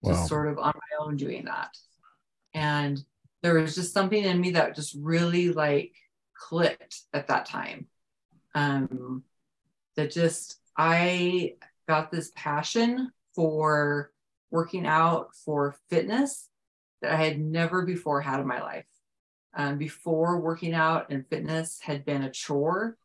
wow. 0.01 0.13
just 0.13 0.27
sort 0.27 0.47
of 0.47 0.57
on 0.57 0.73
my 0.75 1.05
own 1.05 1.17
doing 1.17 1.45
that. 1.45 1.75
And 2.53 3.03
there 3.41 3.55
was 3.55 3.75
just 3.75 3.93
something 3.93 4.23
in 4.23 4.39
me 4.39 4.51
that 4.51 4.75
just 4.75 4.95
really 4.99 5.51
like 5.51 5.95
clicked 6.35 7.01
at 7.13 7.27
that 7.27 7.45
time. 7.45 7.87
Um, 8.53 9.23
that 9.95 10.11
just, 10.11 10.57
I 10.77 11.55
got 11.87 12.11
this 12.11 12.31
passion 12.35 13.11
for 13.35 14.11
working 14.49 14.85
out 14.85 15.35
for 15.45 15.75
fitness 15.89 16.49
that 17.01 17.13
I 17.13 17.15
had 17.15 17.39
never 17.39 17.85
before 17.85 18.21
had 18.21 18.39
in 18.39 18.47
my 18.47 18.61
life. 18.61 18.85
Um, 19.53 19.77
before 19.77 20.39
working 20.39 20.73
out 20.73 21.09
and 21.09 21.27
fitness 21.27 21.79
had 21.81 22.05
been 22.05 22.23
a 22.23 22.31
chore. 22.31 22.97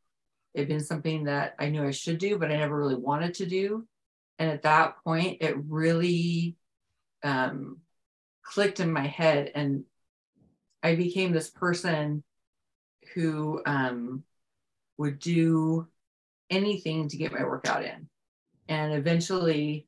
It 0.55 0.61
had 0.61 0.69
been 0.69 0.85
something 0.85 1.25
that 1.25 1.55
I 1.59 1.69
knew 1.69 1.85
I 1.85 1.91
should 1.91 2.19
do, 2.19 2.38
but 2.38 2.50
I 2.50 2.57
never 2.57 2.76
really 2.76 2.95
wanted 2.95 3.35
to 3.35 3.47
do. 3.47 3.87
And 4.38 4.50
at 4.50 4.62
that 4.62 5.03
point, 5.03 5.38
it 5.41 5.57
really 5.69 6.57
um, 7.26 7.78
clicked 8.42 8.80
in 8.80 8.92
my 8.92 9.06
head 9.06 9.50
and 9.54 9.85
I 10.83 10.95
became 10.95 11.33
this 11.33 11.50
person 11.50 12.23
who 13.14 13.62
um, 13.66 14.23
would 14.99 15.18
do 15.18 15.88
anything 16.50 17.09
to 17.09 17.16
get 17.16 17.33
my 17.33 17.42
workout 17.42 17.85
in. 17.85 18.09
And 18.68 18.92
eventually 18.92 19.87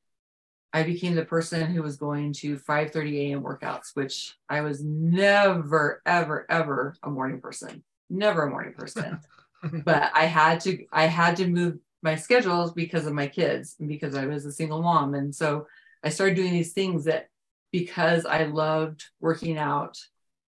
I 0.72 0.82
became 0.82 1.14
the 1.14 1.24
person 1.24 1.70
who 1.70 1.82
was 1.82 1.96
going 1.96 2.32
to 2.34 2.58
5:30 2.58 3.30
a.m. 3.30 3.42
workouts, 3.42 3.94
which 3.94 4.36
I 4.48 4.60
was 4.60 4.82
never, 4.82 6.02
ever, 6.04 6.46
ever 6.50 6.94
a 7.02 7.10
morning 7.10 7.40
person. 7.40 7.82
Never 8.10 8.42
a 8.42 8.50
morning 8.50 8.74
person. 8.74 9.20
but 9.84 10.10
I 10.14 10.26
had 10.26 10.60
to 10.62 10.84
I 10.92 11.06
had 11.06 11.36
to 11.36 11.48
move 11.48 11.78
my 12.02 12.14
schedules 12.14 12.72
because 12.72 13.06
of 13.06 13.12
my 13.12 13.26
kids 13.26 13.76
and 13.80 13.88
because 13.88 14.14
I 14.14 14.26
was 14.26 14.44
a 14.44 14.52
single 14.52 14.82
mom. 14.82 15.14
And 15.14 15.34
so 15.34 15.66
I 16.02 16.10
started 16.10 16.36
doing 16.36 16.52
these 16.52 16.72
things 16.72 17.04
that 17.04 17.28
because 17.72 18.24
I 18.24 18.44
loved 18.44 19.04
working 19.20 19.58
out 19.58 19.98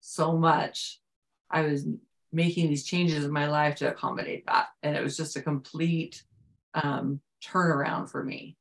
so 0.01 0.37
much, 0.37 1.01
I 1.51 1.63
was 1.63 1.87
making 2.33 2.69
these 2.69 2.85
changes 2.85 3.25
in 3.25 3.31
my 3.31 3.49
life 3.49 3.77
to 3.77 3.89
accommodate 3.89 4.47
that. 4.47 4.69
And 4.83 4.97
it 4.97 5.03
was 5.03 5.17
just 5.17 5.37
a 5.37 5.43
complete 5.43 6.23
um, 6.75 7.21
turnaround 7.45 8.11
for 8.11 8.23
me 8.23 8.57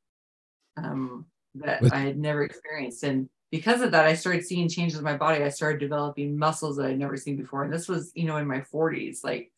um, 0.77 1.25
that 1.55 1.93
I 1.93 1.99
had 1.99 2.17
never 2.17 2.43
experienced. 2.43 3.03
And 3.03 3.29
because 3.51 3.81
of 3.81 3.91
that, 3.91 4.05
I 4.05 4.13
started 4.13 4.45
seeing 4.45 4.69
changes 4.69 4.97
in 4.97 5.03
my 5.03 5.17
body. 5.17 5.43
I 5.43 5.49
started 5.49 5.79
developing 5.79 6.37
muscles 6.37 6.77
that 6.77 6.87
I'd 6.87 6.99
never 6.99 7.17
seen 7.17 7.37
before. 7.37 7.63
And 7.63 7.73
this 7.73 7.87
was, 7.87 8.11
you 8.15 8.25
know, 8.25 8.37
in 8.37 8.47
my 8.47 8.61
40s, 8.61 9.23
like 9.23 9.51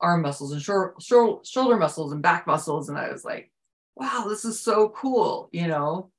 arm 0.00 0.22
muscles 0.22 0.52
and 0.52 0.62
short, 0.62 1.00
short, 1.02 1.46
shoulder 1.46 1.76
muscles 1.76 2.12
and 2.12 2.22
back 2.22 2.46
muscles. 2.46 2.88
And 2.88 2.98
I 2.98 3.10
was 3.10 3.24
like, 3.24 3.50
wow, 3.96 4.26
this 4.28 4.44
is 4.44 4.60
so 4.60 4.90
cool, 4.90 5.48
you 5.52 5.66
know? 5.66 6.10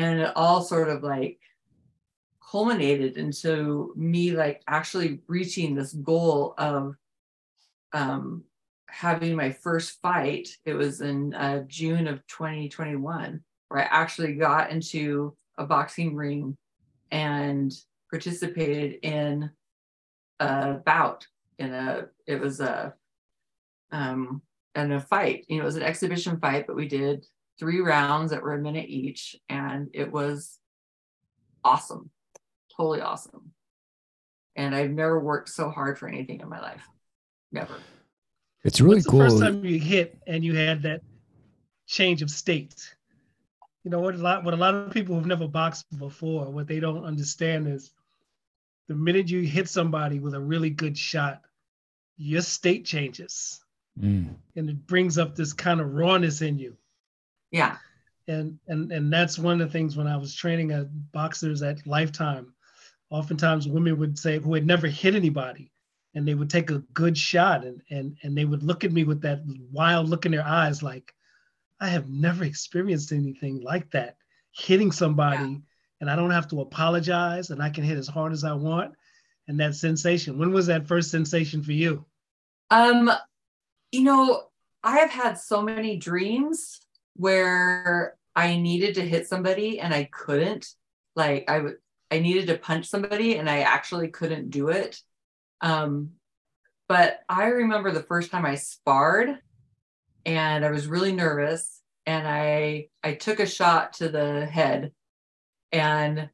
And 0.00 0.20
it 0.20 0.32
all 0.34 0.62
sort 0.62 0.88
of 0.88 1.02
like 1.02 1.38
culminated 2.50 3.16
into 3.16 3.92
me 3.96 4.32
like 4.32 4.62
actually 4.66 5.20
reaching 5.26 5.74
this 5.74 5.92
goal 5.92 6.54
of 6.58 6.96
um, 7.92 8.44
having 8.88 9.36
my 9.36 9.50
first 9.50 10.00
fight. 10.00 10.48
It 10.64 10.74
was 10.74 11.00
in 11.00 11.34
uh, 11.34 11.64
June 11.66 12.06
of 12.06 12.26
2021, 12.28 13.42
where 13.68 13.80
I 13.80 13.88
actually 13.90 14.34
got 14.34 14.70
into 14.70 15.36
a 15.58 15.66
boxing 15.66 16.16
ring 16.16 16.56
and 17.10 17.72
participated 18.10 18.98
in 19.02 19.50
a 20.40 20.74
bout 20.74 21.26
in 21.58 21.74
a 21.74 22.06
it 22.26 22.40
was 22.40 22.60
a 22.60 22.94
um 23.92 24.40
in 24.74 24.92
a 24.92 25.00
fight 25.00 25.44
you 25.48 25.56
know 25.56 25.62
it 25.62 25.66
was 25.66 25.76
an 25.76 25.82
exhibition 25.82 26.38
fight 26.40 26.66
but 26.66 26.76
we 26.76 26.88
did 26.88 27.26
three 27.60 27.80
rounds 27.80 28.32
that 28.32 28.42
were 28.42 28.54
a 28.54 28.58
minute 28.58 28.86
each 28.88 29.36
and 29.48 29.88
it 29.94 30.10
was 30.10 30.58
awesome 31.62 32.10
totally 32.80 33.00
awesome. 33.02 33.52
And 34.56 34.74
i've 34.74 34.90
never 34.90 35.20
worked 35.20 35.50
so 35.50 35.70
hard 35.70 35.98
for 35.98 36.08
anything 36.08 36.40
in 36.40 36.48
my 36.48 36.60
life 36.60 36.86
never. 37.52 37.74
It's 38.64 38.80
really 38.80 38.96
What's 38.96 39.06
cool 39.06 39.20
the 39.20 39.30
first 39.30 39.42
time 39.42 39.64
you 39.64 39.78
hit 39.78 40.18
and 40.26 40.44
you 40.44 40.54
had 40.54 40.82
that 40.82 41.02
change 41.86 42.22
of 42.22 42.30
state? 42.30 42.94
You 43.84 43.90
know 43.90 44.00
what 44.00 44.14
a 44.14 44.18
lot 44.18 44.44
what 44.44 44.54
a 44.54 44.56
lot 44.56 44.74
of 44.74 44.92
people 44.92 45.14
who've 45.14 45.26
never 45.26 45.48
boxed 45.48 45.86
before 45.98 46.50
what 46.50 46.66
they 46.66 46.80
don't 46.80 47.04
understand 47.04 47.68
is 47.68 47.90
the 48.88 48.94
minute 48.94 49.30
you 49.30 49.42
hit 49.42 49.68
somebody 49.68 50.18
with 50.18 50.34
a 50.34 50.40
really 50.40 50.70
good 50.70 50.96
shot 50.96 51.42
your 52.16 52.42
state 52.42 52.84
changes. 52.84 53.60
Mm. 54.00 54.36
and 54.54 54.70
it 54.70 54.86
brings 54.86 55.18
up 55.18 55.34
this 55.34 55.52
kind 55.52 55.80
of 55.80 55.94
rawness 55.94 56.42
in 56.42 56.58
you 56.58 56.76
yeah 57.50 57.76
and 58.28 58.58
and 58.68 58.92
and 58.92 59.12
that's 59.12 59.38
one 59.38 59.60
of 59.60 59.66
the 59.66 59.72
things 59.72 59.96
when 59.96 60.06
i 60.06 60.16
was 60.16 60.34
training 60.34 60.70
at 60.70 60.86
boxers 61.12 61.62
at 61.62 61.86
lifetime 61.86 62.52
oftentimes 63.10 63.66
women 63.66 63.98
would 63.98 64.18
say 64.18 64.38
who 64.38 64.54
had 64.54 64.66
never 64.66 64.86
hit 64.86 65.14
anybody 65.14 65.70
and 66.14 66.26
they 66.26 66.34
would 66.34 66.50
take 66.50 66.70
a 66.70 66.78
good 66.92 67.16
shot 67.16 67.64
and 67.64 67.82
and 67.90 68.16
and 68.22 68.36
they 68.36 68.44
would 68.44 68.62
look 68.62 68.84
at 68.84 68.92
me 68.92 69.04
with 69.04 69.20
that 69.20 69.42
wild 69.72 70.08
look 70.08 70.26
in 70.26 70.32
their 70.32 70.46
eyes 70.46 70.82
like 70.82 71.14
I 71.80 71.88
have 71.88 72.08
never 72.10 72.44
experienced 72.44 73.10
anything 73.10 73.62
like 73.62 73.90
that. 73.92 74.16
Hitting 74.52 74.92
somebody 74.92 75.50
yeah. 75.50 75.56
and 76.00 76.10
I 76.10 76.16
don't 76.16 76.30
have 76.30 76.48
to 76.48 76.60
apologize 76.60 77.50
and 77.50 77.62
I 77.62 77.70
can 77.70 77.84
hit 77.84 77.96
as 77.96 78.06
hard 78.06 78.32
as 78.32 78.44
I 78.44 78.52
want. 78.52 78.94
And 79.48 79.58
that 79.58 79.74
sensation. 79.74 80.38
When 80.38 80.52
was 80.52 80.66
that 80.66 80.86
first 80.86 81.10
sensation 81.10 81.62
for 81.62 81.72
you? 81.72 82.04
Um, 82.70 83.10
you 83.90 84.02
know, 84.02 84.44
I 84.84 84.98
have 84.98 85.10
had 85.10 85.38
so 85.38 85.62
many 85.62 85.96
dreams 85.96 86.80
where 87.20 88.16
I 88.34 88.56
needed 88.56 88.94
to 88.94 89.06
hit 89.06 89.28
somebody 89.28 89.78
and 89.78 89.92
I 89.92 90.04
couldn't. 90.10 90.66
Like 91.14 91.50
I 91.50 92.18
needed 92.18 92.46
to 92.46 92.56
punch 92.56 92.86
somebody 92.86 93.36
and 93.36 93.48
I 93.48 93.60
actually 93.60 94.08
couldn't 94.08 94.48
do 94.48 94.68
it. 94.68 94.98
Um, 95.60 96.12
but 96.88 97.20
I 97.28 97.44
remember 97.48 97.92
the 97.92 98.02
first 98.02 98.30
time 98.30 98.46
I 98.46 98.54
sparred 98.54 99.38
and 100.24 100.64
I 100.64 100.70
was 100.70 100.86
really 100.86 101.12
nervous 101.12 101.82
and 102.06 102.26
I 102.26 102.88
I 103.04 103.14
took 103.14 103.38
a 103.38 103.46
shot 103.46 103.92
to 103.94 104.08
the 104.08 104.46
head 104.46 104.92
and 105.72 106.30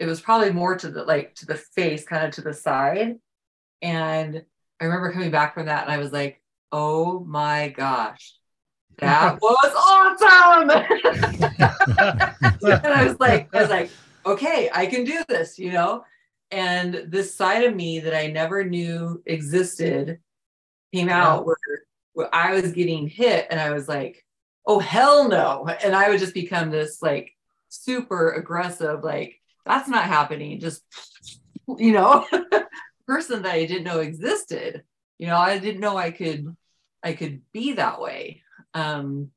it 0.00 0.06
was 0.06 0.20
probably 0.20 0.50
more 0.50 0.76
to 0.76 0.90
the 0.90 1.04
like 1.04 1.36
to 1.36 1.46
the 1.46 1.54
face 1.54 2.04
kind 2.04 2.26
of 2.26 2.32
to 2.32 2.42
the 2.42 2.52
side 2.52 3.16
and 3.80 4.44
I 4.80 4.84
remember 4.84 5.12
coming 5.12 5.30
back 5.30 5.54
from 5.54 5.66
that 5.66 5.84
and 5.84 5.92
I 5.92 5.98
was 5.98 6.12
like 6.12 6.42
oh 6.72 7.20
my 7.20 7.68
gosh 7.68 8.34
that 8.98 9.40
was 9.40 9.72
awesome 9.74 10.70
and 12.62 12.86
I 12.86 13.04
was 13.06 13.18
like 13.18 13.54
I 13.54 13.60
was 13.62 13.70
like 13.70 13.90
okay 14.24 14.70
I 14.72 14.86
can 14.86 15.04
do 15.04 15.22
this 15.28 15.58
you 15.58 15.72
know 15.72 16.04
and 16.52 17.06
this 17.08 17.34
side 17.34 17.64
of 17.64 17.74
me 17.74 18.00
that 18.00 18.14
I 18.14 18.26
never 18.26 18.62
knew 18.62 19.22
existed 19.24 20.20
came 20.92 21.08
out 21.08 21.46
where 21.46 21.56
I 22.32 22.52
was 22.52 22.72
getting 22.72 23.08
hit 23.08 23.46
and 23.50 23.58
I 23.58 23.70
was 23.70 23.88
like, 23.88 24.24
oh, 24.66 24.78
hell 24.78 25.28
no. 25.28 25.66
And 25.82 25.96
I 25.96 26.10
would 26.10 26.20
just 26.20 26.34
become 26.34 26.70
this 26.70 27.00
like 27.00 27.32
super 27.70 28.32
aggressive, 28.32 29.02
like, 29.02 29.40
that's 29.64 29.88
not 29.88 30.04
happening. 30.04 30.60
Just, 30.60 30.82
you 31.78 31.92
know, 31.92 32.26
person 33.06 33.42
that 33.42 33.52
I 33.52 33.64
didn't 33.64 33.84
know 33.84 34.00
existed. 34.00 34.82
You 35.18 35.28
know, 35.28 35.36
I 35.36 35.58
didn't 35.58 35.80
know 35.80 35.96
I 35.96 36.10
could, 36.10 36.54
I 37.02 37.14
could 37.14 37.40
be 37.52 37.72
that 37.74 38.00
way. 38.00 38.41
Um, 38.74 39.30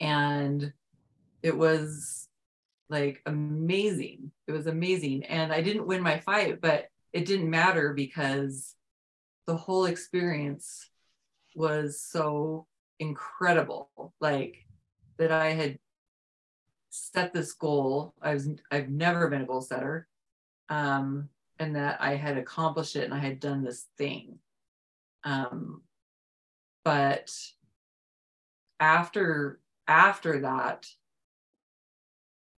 and 0.00 0.72
it 1.42 1.56
was 1.56 2.28
like 2.88 3.22
amazing. 3.26 4.30
It 4.46 4.52
was 4.52 4.66
amazing. 4.66 5.24
And 5.24 5.52
I 5.52 5.60
didn't 5.62 5.86
win 5.86 6.02
my 6.02 6.18
fight, 6.20 6.60
but 6.60 6.88
it 7.12 7.26
didn't 7.26 7.50
matter 7.50 7.92
because 7.92 8.74
the 9.46 9.56
whole 9.56 9.86
experience 9.86 10.88
was 11.54 12.00
so 12.00 12.66
incredible. 12.98 13.90
Like 14.20 14.66
that 15.18 15.32
I 15.32 15.50
had 15.50 15.78
set 16.90 17.32
this 17.32 17.52
goal. 17.52 18.14
I 18.22 18.34
was 18.34 18.48
I've 18.70 18.88
never 18.88 19.28
been 19.28 19.42
a 19.42 19.46
goal 19.46 19.62
setter. 19.62 20.06
Um, 20.68 21.28
and 21.58 21.76
that 21.76 22.00
I 22.00 22.16
had 22.16 22.38
accomplished 22.38 22.96
it 22.96 23.04
and 23.04 23.14
I 23.14 23.18
had 23.18 23.40
done 23.40 23.62
this 23.62 23.86
thing. 23.96 24.38
Um, 25.24 25.82
but 26.84 27.30
after 28.82 29.60
after 29.86 30.40
that, 30.40 30.86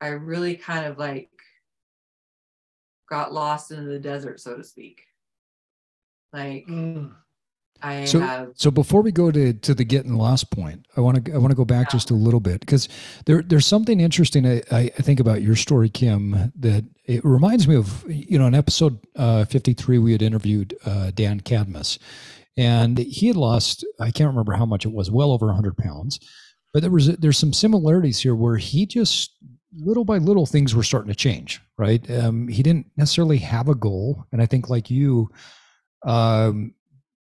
I 0.01 0.09
really 0.09 0.57
kind 0.57 0.87
of 0.87 0.99
like 0.99 1.31
got 3.09 3.33
lost 3.33 3.71
in 3.71 3.87
the 3.87 3.99
desert, 3.99 4.41
so 4.41 4.57
to 4.57 4.65
speak. 4.65 5.03
Like 6.33 6.67
mm. 6.67 7.13
I 7.83 8.07
so, 8.07 8.21
have. 8.21 8.53
So 8.55 8.71
before 8.71 9.03
we 9.03 9.13
go 9.13 9.31
to, 9.31 9.53
to 9.53 9.75
the 9.75 9.85
getting 9.85 10.15
lost 10.15 10.51
point, 10.51 10.87
I 10.97 11.03
want 11.03 11.27
to 11.27 11.33
I 11.35 11.37
want 11.37 11.51
to 11.51 11.57
go 11.57 11.67
back 11.67 11.89
yeah. 11.89 11.93
just 11.93 12.11
a 12.11 12.15
little 12.15 12.41
bit 12.41 12.61
because 12.61 12.89
there 13.27 13.43
there's 13.43 13.67
something 13.67 14.01
interesting 14.01 14.47
I, 14.47 14.63
I 14.73 14.89
think 14.89 15.21
about 15.21 15.43
your 15.43 15.57
story, 15.57 15.91
Kim, 15.91 16.53
that 16.57 16.85
it 17.05 17.23
reminds 17.23 17.69
me 17.69 17.77
of 17.77 18.03
you 18.09 18.39
know 18.39 18.47
in 18.47 18.55
episode 18.55 18.99
uh, 19.17 19.45
53 19.45 19.99
we 19.99 20.13
had 20.13 20.23
interviewed 20.23 20.75
uh, 20.87 21.11
Dan 21.15 21.41
Cadmus, 21.41 21.99
and 22.57 22.99
he 22.99 23.29
had 23.29 23.37
lost 23.37 23.85
I 24.01 24.11
can't 24.11 24.29
remember 24.29 24.55
how 24.55 24.67
much 24.67 24.85
it 24.85 24.93
was, 24.93 25.11
well 25.11 25.33
over 25.33 25.47
100 25.47 25.77
pounds, 25.77 26.21
but 26.73 26.83
there 26.83 26.91
was 26.91 27.09
there's 27.17 27.39
some 27.39 27.53
similarities 27.53 28.21
here 28.21 28.35
where 28.35 28.57
he 28.57 28.87
just 28.87 29.33
little 29.77 30.05
by 30.05 30.19
little 30.19 30.47
things 30.47 30.75
were 30.75 30.83
starting 30.83 31.11
to 31.11 31.17
change, 31.17 31.61
right? 31.79 32.09
Um, 32.11 32.49
he 32.49 32.63
didn't 32.63 32.87
necessarily 32.97 33.39
have 33.39 33.69
a 33.69 33.75
goal, 33.75 34.25
and 34.33 34.41
I 34.41 34.47
think 34.47 34.69
like 34.69 34.91
you. 34.91 35.31
Um, 36.05 36.75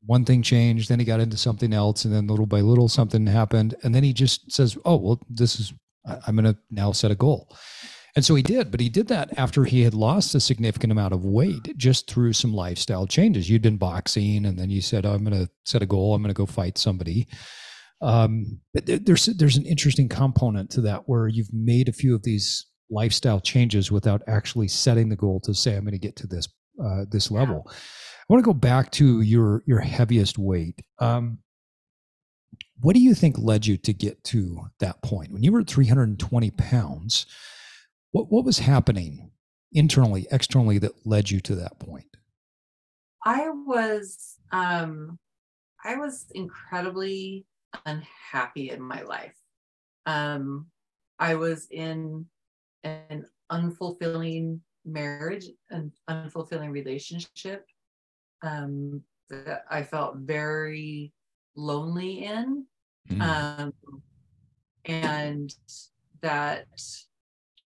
one 0.06 0.24
thing 0.24 0.42
changed, 0.42 0.88
then 0.90 1.00
he 1.00 1.06
got 1.06 1.20
into 1.20 1.36
something 1.36 1.74
else, 1.74 2.06
and 2.06 2.14
then 2.14 2.28
little 2.28 2.46
by 2.46 2.62
little 2.62 2.88
something 2.88 3.28
happened, 3.28 3.76
and 3.84 3.94
then 3.94 4.04
he 4.04 4.14
just 4.14 4.52
says, 4.52 4.78
"Oh, 4.86 4.96
well, 4.96 5.22
this 5.30 5.60
is 5.60 5.74
I'm 6.26 6.36
going 6.36 6.46
to 6.54 6.58
now 6.72 6.92
set 6.94 7.12
a 7.12 7.16
goal." 7.16 7.56
And 8.16 8.26
so 8.26 8.36
he 8.36 8.42
did, 8.42 8.72
but 8.72 8.80
he 8.80 8.90
did 8.90 9.08
that 9.10 9.38
after 9.38 9.66
he 9.66 9.82
had 9.82 9.94
lost 9.94 10.34
a 10.34 10.40
significant 10.40 10.92
amount 10.92 11.14
of 11.14 11.26
weight 11.26 11.78
just 11.78 12.10
through 12.10 12.34
some 12.34 12.54
lifestyle 12.54 13.06
changes. 13.06 13.50
You'd 13.50 13.62
been 13.62 13.78
boxing, 13.78 14.46
and 14.46 14.58
then 14.58 14.70
you 14.70 14.82
said, 14.82 15.06
oh, 15.06 15.14
"I'm 15.14 15.24
going 15.24 15.46
to 15.46 15.52
set 15.66 15.84
a 15.84 15.86
goal. 15.86 16.16
I'm 16.16 16.22
going 16.22 16.34
to 16.34 16.38
go 16.38 16.46
fight 16.46 16.78
somebody." 16.78 17.28
Um, 18.02 18.62
but 18.74 18.86
there's 19.06 19.26
there's 19.26 19.58
an 19.58 19.66
interesting 19.66 20.10
component 20.10 20.70
to 20.72 20.82
that 20.82 21.04
where 21.08 21.28
you've 21.28 21.54
made 21.54 21.90
a 21.90 21.94
few 21.94 22.16
of 22.16 22.24
these 22.24 22.66
lifestyle 22.90 23.40
changes 23.40 23.92
without 23.92 24.22
actually 24.28 24.68
setting 24.68 25.10
the 25.10 25.16
goal 25.16 25.40
to 25.42 25.54
say, 25.54 25.76
"I'm 25.76 25.84
going 25.84 25.92
to 25.92 26.00
get 26.00 26.16
to 26.18 26.28
this 26.28 26.48
uh, 26.84 27.06
this 27.10 27.30
level." 27.30 27.64
Yeah. 27.68 27.74
I 27.74 28.34
want 28.34 28.44
to 28.44 28.50
go 28.50 28.54
back 28.54 28.92
to 28.94 29.22
your 29.22 29.64
your 29.68 29.80
heaviest 29.80 30.38
weight. 30.38 30.82
Um, 31.00 31.40
what 32.82 32.94
do 32.94 33.02
you 33.02 33.14
think 33.14 33.38
led 33.38 33.66
you 33.66 33.78
to 33.78 33.94
get 33.94 34.24
to 34.26 34.62
that 34.80 35.02
point 35.02 35.32
when 35.32 35.44
you 35.44 35.52
were 35.52 35.62
at 35.62 35.68
320 35.68 36.52
pounds? 36.52 37.26
What 38.12 38.32
what 38.32 38.46
was 38.46 38.60
happening 38.60 39.32
internally, 39.72 40.28
externally 40.32 40.78
that 40.80 41.06
led 41.06 41.30
you 41.30 41.40
to 41.42 41.56
that 41.56 41.80
point? 41.80 42.18
I 43.24 43.50
was 43.50 44.38
um, 44.52 45.20
I 45.84 45.96
was 45.96 46.26
incredibly 46.34 47.46
unhappy 47.86 48.72
in 48.72 48.82
my 48.82 49.02
life. 49.04 49.36
Um, 50.06 50.68
I 51.20 51.36
was 51.36 51.68
in 51.70 52.26
an 52.84 53.26
unfulfilling 53.52 54.60
marriage, 54.86 55.46
an 55.70 55.92
unfulfilling 56.10 56.72
relationship 56.72 57.66
um, 58.42 59.02
that 59.30 59.66
I 59.70 59.84
felt 59.84 60.18
very 60.18 61.14
lonely 61.56 62.26
in. 62.26 62.66
Mm. 63.10 63.22
Um, 63.22 63.74
and 64.86 65.54
that 66.22 66.68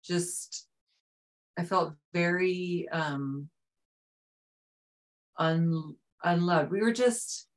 just, 0.05 0.67
I 1.59 1.65
felt 1.65 1.95
very 2.13 2.89
um, 2.93 3.49
un, 5.39 5.95
unloved. 6.23 6.71
We 6.71 6.81
were 6.81 6.93
just, 6.93 7.49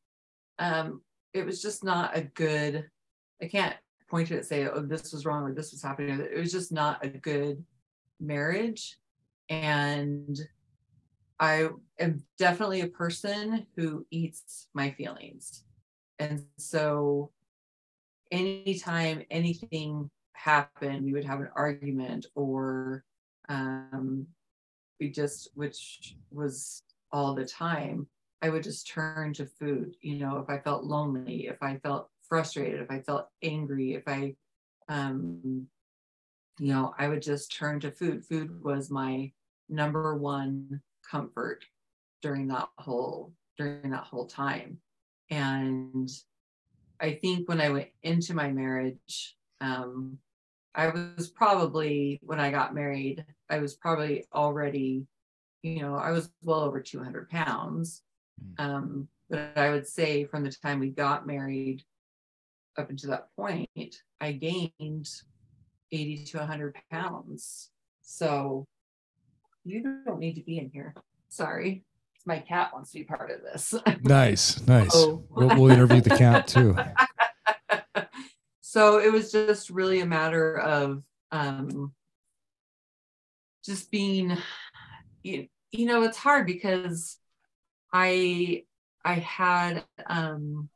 um, 0.59 1.01
it 1.33 1.45
was 1.45 1.61
just 1.61 1.83
not 1.83 2.17
a 2.17 2.21
good, 2.21 2.89
I 3.41 3.47
can't 3.47 3.75
point 4.09 4.29
to 4.29 4.35
it 4.35 4.37
and 4.37 4.45
say, 4.45 4.67
oh, 4.67 4.81
this 4.81 5.11
was 5.11 5.25
wrong 5.25 5.43
or 5.43 5.53
this 5.53 5.71
was 5.71 5.83
happening. 5.83 6.19
It 6.19 6.37
was 6.37 6.51
just 6.51 6.71
not 6.71 7.03
a 7.03 7.09
good 7.09 7.63
marriage. 8.19 8.97
And 9.49 10.37
I 11.39 11.69
am 11.99 12.23
definitely 12.39 12.81
a 12.81 12.87
person 12.87 13.67
who 13.75 14.05
eats 14.09 14.67
my 14.73 14.91
feelings. 14.91 15.63
And 16.19 16.43
so 16.57 17.31
anytime 18.31 19.23
anything 19.29 20.09
happened, 20.37 21.03
we 21.03 21.13
would 21.13 21.25
have 21.25 21.39
an 21.39 21.49
argument 21.55 22.25
or 22.35 23.03
um, 23.49 24.27
we 24.99 25.09
just, 25.09 25.49
which 25.55 26.15
was 26.31 26.81
all 27.11 27.33
the 27.33 27.45
time, 27.45 28.07
I 28.41 28.49
would 28.49 28.63
just 28.63 28.87
turn 28.87 29.33
to 29.33 29.45
food. 29.45 29.95
You 30.01 30.17
know, 30.17 30.37
if 30.37 30.49
I 30.49 30.59
felt 30.59 30.83
lonely, 30.83 31.47
if 31.47 31.61
I 31.61 31.77
felt 31.77 32.09
frustrated, 32.21 32.81
if 32.81 32.91
I 32.91 32.99
felt 32.99 33.27
angry, 33.41 33.93
if 33.93 34.03
I, 34.07 34.35
um, 34.89 35.67
you 36.59 36.73
know, 36.73 36.93
I 36.97 37.07
would 37.07 37.21
just 37.21 37.55
turn 37.55 37.79
to 37.81 37.91
food. 37.91 38.25
Food 38.25 38.63
was 38.63 38.89
my 38.89 39.31
number 39.69 40.15
one 40.15 40.81
comfort 41.09 41.65
during 42.21 42.47
that 42.47 42.67
whole 42.77 43.33
during 43.57 43.91
that 43.91 44.03
whole 44.03 44.25
time. 44.25 44.77
And 45.29 46.09
I 47.01 47.13
think 47.13 47.49
when 47.49 47.59
I 47.59 47.69
went 47.69 47.89
into 48.03 48.33
my 48.33 48.51
marriage, 48.51 49.35
um, 49.61 50.19
I 50.77 50.89
was 50.89 51.27
probably 51.27 52.19
when 52.21 52.39
I 52.39 52.51
got 52.51 52.75
married, 52.75 53.25
I 53.49 53.57
was 53.57 53.73
probably 53.73 54.25
already, 54.33 55.07
you 55.63 55.81
know, 55.81 55.95
I 55.95 56.11
was 56.11 56.29
well 56.43 56.61
over 56.61 56.79
200 56.79 57.29
pounds. 57.29 58.03
Um, 58.59 59.07
but 59.27 59.57
I 59.57 59.71
would 59.71 59.87
say 59.87 60.25
from 60.25 60.43
the 60.43 60.51
time 60.51 60.79
we 60.79 60.89
got 60.89 61.25
married 61.25 61.83
up 62.77 62.91
until 62.91 63.09
that 63.09 63.29
point, 63.35 63.67
I 64.21 64.31
gained 64.33 65.09
80 65.91 66.25
to 66.25 66.37
100 66.37 66.75
pounds. 66.91 67.71
So 68.01 68.67
you 69.63 69.81
don't 70.05 70.19
need 70.19 70.35
to 70.35 70.43
be 70.43 70.59
in 70.59 70.69
here. 70.69 70.93
Sorry. 71.27 71.83
My 72.27 72.39
cat 72.39 72.71
wants 72.73 72.91
to 72.91 72.99
be 72.99 73.03
part 73.03 73.31
of 73.31 73.41
this. 73.41 73.73
Nice, 74.03 74.65
nice. 74.67 74.91
Oh. 74.93 75.23
We'll, 75.29 75.59
we'll 75.59 75.71
interview 75.71 76.01
the 76.01 76.17
cat 76.17 76.47
too. 76.47 76.77
so 78.77 78.99
it 78.99 79.11
was 79.11 79.31
just 79.31 79.71
really 79.71 80.01
a 80.01 80.05
matter 80.05 80.59
of 80.59 81.01
um, 81.31 81.93
just 83.65 83.89
being, 83.89 84.37
you, 85.23 85.47
you 85.71 85.87
know, 85.87 86.03
it's 86.03 86.17
hard 86.17 86.45
because 86.45 87.17
I 87.91 88.65
I 89.03 89.15
had 89.15 89.83
um, 90.05 90.69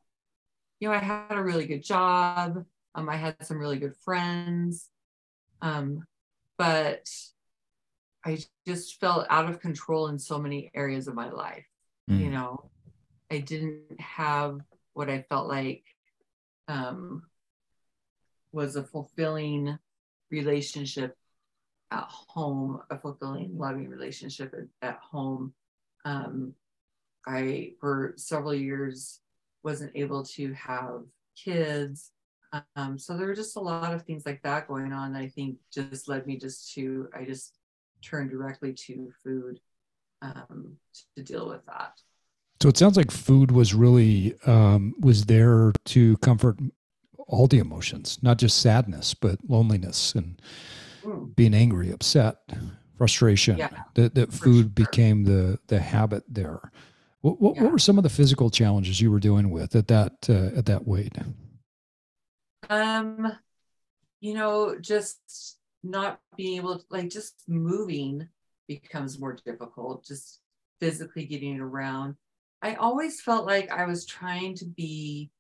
you 0.80 0.88
know 0.88 0.96
I 0.96 0.98
had 0.98 1.38
a 1.38 1.44
really 1.44 1.68
good 1.68 1.84
job. 1.84 2.66
Um, 2.96 3.08
I 3.08 3.18
had 3.18 3.36
some 3.46 3.60
really 3.60 3.78
good 3.78 3.96
friends, 3.98 4.90
um, 5.62 6.04
but 6.58 7.08
I 8.26 8.40
just 8.66 9.00
felt 9.00 9.28
out 9.30 9.48
of 9.48 9.60
control 9.60 10.08
in 10.08 10.18
so 10.18 10.40
many 10.40 10.72
areas 10.74 11.08
of 11.08 11.14
my 11.14 11.30
life. 11.30 11.68
Mm. 12.10 12.20
You 12.20 12.32
know, 12.32 12.72
I 13.30 13.38
didn't 13.38 14.02
have 14.02 14.60
what 14.94 15.12
I 15.12 15.22
felt 15.30 15.48
like 15.48 15.84
um, 16.68 17.28
was 18.52 18.76
a 18.76 18.84
fulfilling 18.84 19.78
relationship 20.30 21.16
at 21.92 22.06
home, 22.08 22.82
a 22.90 22.98
fulfilling, 22.98 23.58
loving 23.58 23.90
relationship 23.90 24.54
at, 24.54 24.88
at 24.88 25.00
home. 25.00 25.54
Um, 26.06 26.54
I, 27.28 27.74
for 27.80 28.14
several 28.18 28.54
years, 28.54 29.20
wasn't 29.64 29.92
able 29.96 30.24
to 30.24 30.54
have 30.54 31.04
kids. 31.36 32.12
Um, 32.76 32.98
so 32.98 33.16
there 33.16 33.28
were 33.28 33.36
just 33.36 33.56
a 33.56 33.62
lot 33.62 33.94
of 33.94 34.04
things 34.04 34.26
like 34.26 34.42
that 34.44 34.68
going 34.68 34.92
on. 34.92 35.16
I 35.16 35.28
think 35.28 35.58
just 35.72 36.08
led 36.08 36.26
me 36.26 36.38
just 36.38 36.74
to, 36.74 37.08
I 37.16 37.24
just 37.24 37.58
turned 38.02 38.32
directly 38.32 38.74
to 38.74 39.12
food 39.24 39.60
um, 40.22 40.76
to 41.16 41.24
deal 41.24 41.48
with 41.48 41.66
that. 41.68 41.94
So 42.62 42.70
it 42.70 42.78
sounds 42.78 42.98
like 42.98 43.10
food 43.12 43.52
was 43.52 43.74
really 43.74 44.36
um, 44.46 44.94
was 45.00 45.26
there 45.26 45.72
to 45.86 46.18
comfort 46.18 46.60
all 47.28 47.48
the 47.48 47.60
emotions, 47.60 48.20
not 48.22 48.38
just 48.38 48.60
sadness, 48.62 49.14
but 49.14 49.40
loneliness 49.48 50.14
and 50.16 50.42
Mm. 51.04 51.36
being 51.36 51.54
angry, 51.56 51.90
upset, 51.92 52.38
frustration. 52.96 53.58
Yeah, 53.58 53.70
that 53.96 54.14
that 54.14 54.32
food 54.32 54.66
sure. 54.66 54.70
became 54.86 55.24
the 55.24 55.58
the 55.68 55.80
habit 55.80 56.24
there. 56.28 56.72
What 57.22 57.42
what, 57.42 57.56
Yeah. 57.56 57.64
what 57.64 57.72
were 57.72 57.80
some 57.80 57.98
of 57.98 58.04
the 58.04 58.10
physical 58.10 58.50
challenges 58.52 59.02
you 59.02 59.10
were 59.12 59.20
dealing 59.20 59.50
with 59.50 59.76
at 59.76 59.88
that 59.88 60.30
uh, 60.30 60.56
at 60.58 60.68
that 60.68 60.88
weight? 60.88 61.18
Um, 62.70 63.32
you 64.20 64.34
know, 64.36 64.78
just 64.80 65.58
not 65.84 66.20
being 66.38 66.58
able 66.58 66.78
to 66.78 66.86
like 66.90 67.10
just 67.10 67.44
moving 67.48 68.28
becomes 68.68 69.20
more 69.20 69.36
difficult, 69.44 70.06
just 70.06 70.40
physically 70.80 71.26
getting 71.26 71.60
around. 71.60 72.16
I 72.62 72.76
always 72.76 73.22
felt 73.22 73.46
like 73.48 73.72
I 73.72 73.86
was 73.86 74.06
trying 74.06 74.54
to 74.58 74.66
be 74.66 75.32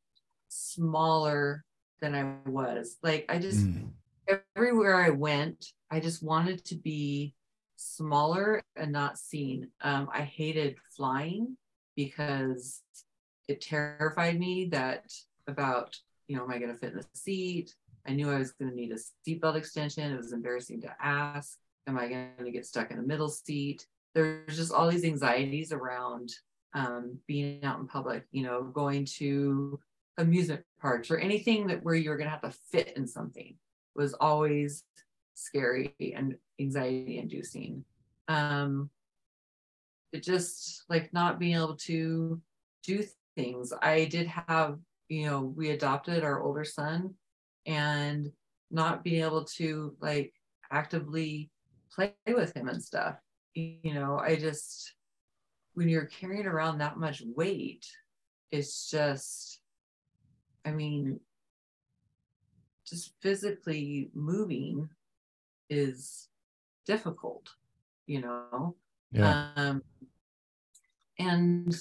smaller 0.49 1.63
than 2.01 2.15
I 2.15 2.49
was. 2.49 2.97
Like 3.03 3.25
I 3.29 3.37
just 3.37 3.65
Mm. 3.65 3.91
everywhere 4.55 4.95
I 4.95 5.09
went, 5.09 5.73
I 5.89 5.99
just 5.99 6.23
wanted 6.23 6.63
to 6.65 6.75
be 6.75 7.35
smaller 7.75 8.61
and 8.75 8.91
not 8.91 9.17
seen. 9.17 9.69
Um, 9.81 10.09
I 10.13 10.21
hated 10.21 10.77
flying 10.95 11.57
because 11.95 12.81
it 13.47 13.61
terrified 13.61 14.39
me 14.39 14.65
that 14.69 15.11
about, 15.47 15.97
you 16.27 16.35
know, 16.35 16.43
am 16.43 16.51
I 16.51 16.59
going 16.59 16.71
to 16.71 16.77
fit 16.77 16.91
in 16.91 16.97
the 16.97 17.05
seat? 17.13 17.75
I 18.07 18.13
knew 18.13 18.29
I 18.31 18.37
was 18.37 18.51
going 18.51 18.71
to 18.71 18.75
need 18.75 18.91
a 18.91 18.95
seatbelt 18.95 19.55
extension. 19.55 20.11
It 20.11 20.17
was 20.17 20.33
embarrassing 20.33 20.81
to 20.81 20.95
ask. 20.99 21.57
Am 21.87 21.97
I 21.97 22.07
going 22.07 22.29
to 22.45 22.51
get 22.51 22.65
stuck 22.65 22.91
in 22.91 22.97
the 22.97 23.03
middle 23.03 23.29
seat? 23.29 23.85
There's 24.13 24.55
just 24.55 24.71
all 24.71 24.89
these 24.89 25.03
anxieties 25.03 25.71
around 25.71 26.31
um, 26.73 27.17
being 27.27 27.63
out 27.63 27.79
in 27.79 27.87
public, 27.87 28.25
you 28.31 28.43
know, 28.43 28.63
going 28.63 29.05
to 29.17 29.79
amusement 30.21 30.63
parks 30.79 31.11
or 31.11 31.17
anything 31.17 31.67
that 31.67 31.83
where 31.83 31.95
you're 31.95 32.17
going 32.17 32.27
to 32.27 32.31
have 32.31 32.41
to 32.41 32.57
fit 32.71 32.95
in 32.95 33.07
something 33.07 33.55
was 33.95 34.13
always 34.13 34.83
scary 35.33 35.95
and 36.15 36.35
anxiety 36.59 37.17
inducing. 37.17 37.83
Um, 38.27 38.89
it 40.13 40.23
just 40.23 40.83
like 40.89 41.11
not 41.13 41.39
being 41.39 41.55
able 41.55 41.75
to 41.75 42.41
do 42.83 43.03
things. 43.35 43.73
I 43.81 44.05
did 44.05 44.27
have, 44.27 44.77
you 45.09 45.25
know, 45.25 45.41
we 45.41 45.69
adopted 45.71 46.23
our 46.23 46.41
older 46.41 46.65
son 46.65 47.15
and 47.65 48.31
not 48.69 49.03
being 49.03 49.23
able 49.23 49.45
to 49.45 49.95
like 50.01 50.33
actively 50.71 51.49
play 51.93 52.13
with 52.27 52.55
him 52.55 52.67
and 52.67 52.81
stuff. 52.81 53.15
You 53.53 53.93
know, 53.93 54.17
I 54.17 54.35
just, 54.35 54.93
when 55.73 55.89
you're 55.89 56.05
carrying 56.05 56.45
around 56.45 56.77
that 56.77 56.97
much 56.97 57.23
weight, 57.35 57.85
it's 58.51 58.89
just, 58.89 59.60
I 60.65 60.71
mean, 60.71 61.19
just 62.87 63.13
physically 63.21 64.09
moving 64.13 64.89
is 65.69 66.29
difficult, 66.85 67.49
you 68.05 68.21
know? 68.21 68.75
Yeah. 69.11 69.49
Um, 69.55 69.83
and 71.19 71.75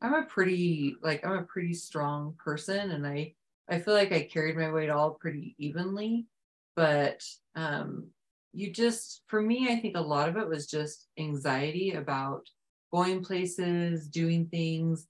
I'm 0.00 0.14
a 0.14 0.24
pretty, 0.24 0.96
like, 1.02 1.24
I'm 1.24 1.38
a 1.38 1.44
pretty 1.44 1.74
strong 1.74 2.34
person 2.38 2.90
and 2.90 3.06
I, 3.06 3.34
I 3.68 3.78
feel 3.78 3.94
like 3.94 4.12
I 4.12 4.22
carried 4.22 4.56
my 4.56 4.70
weight 4.70 4.90
all 4.90 5.12
pretty 5.12 5.54
evenly, 5.58 6.26
but 6.74 7.24
um, 7.54 8.08
you 8.52 8.72
just, 8.72 9.22
for 9.28 9.40
me, 9.40 9.68
I 9.70 9.76
think 9.76 9.96
a 9.96 10.00
lot 10.00 10.28
of 10.28 10.36
it 10.36 10.48
was 10.48 10.66
just 10.66 11.08
anxiety 11.18 11.92
about 11.92 12.48
going 12.92 13.22
places, 13.22 14.08
doing 14.08 14.46
things. 14.46 15.06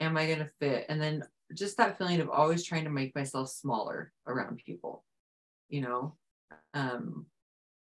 Am 0.00 0.16
I 0.16 0.26
going 0.26 0.40
to 0.40 0.50
fit? 0.60 0.86
And 0.88 1.00
then 1.00 1.22
just 1.54 1.76
that 1.76 1.98
feeling 1.98 2.20
of 2.20 2.30
always 2.30 2.64
trying 2.64 2.84
to 2.84 2.90
make 2.90 3.14
myself 3.14 3.48
smaller 3.50 4.12
around 4.26 4.60
people, 4.64 5.04
you 5.68 5.80
know? 5.80 6.16
Um, 6.74 7.26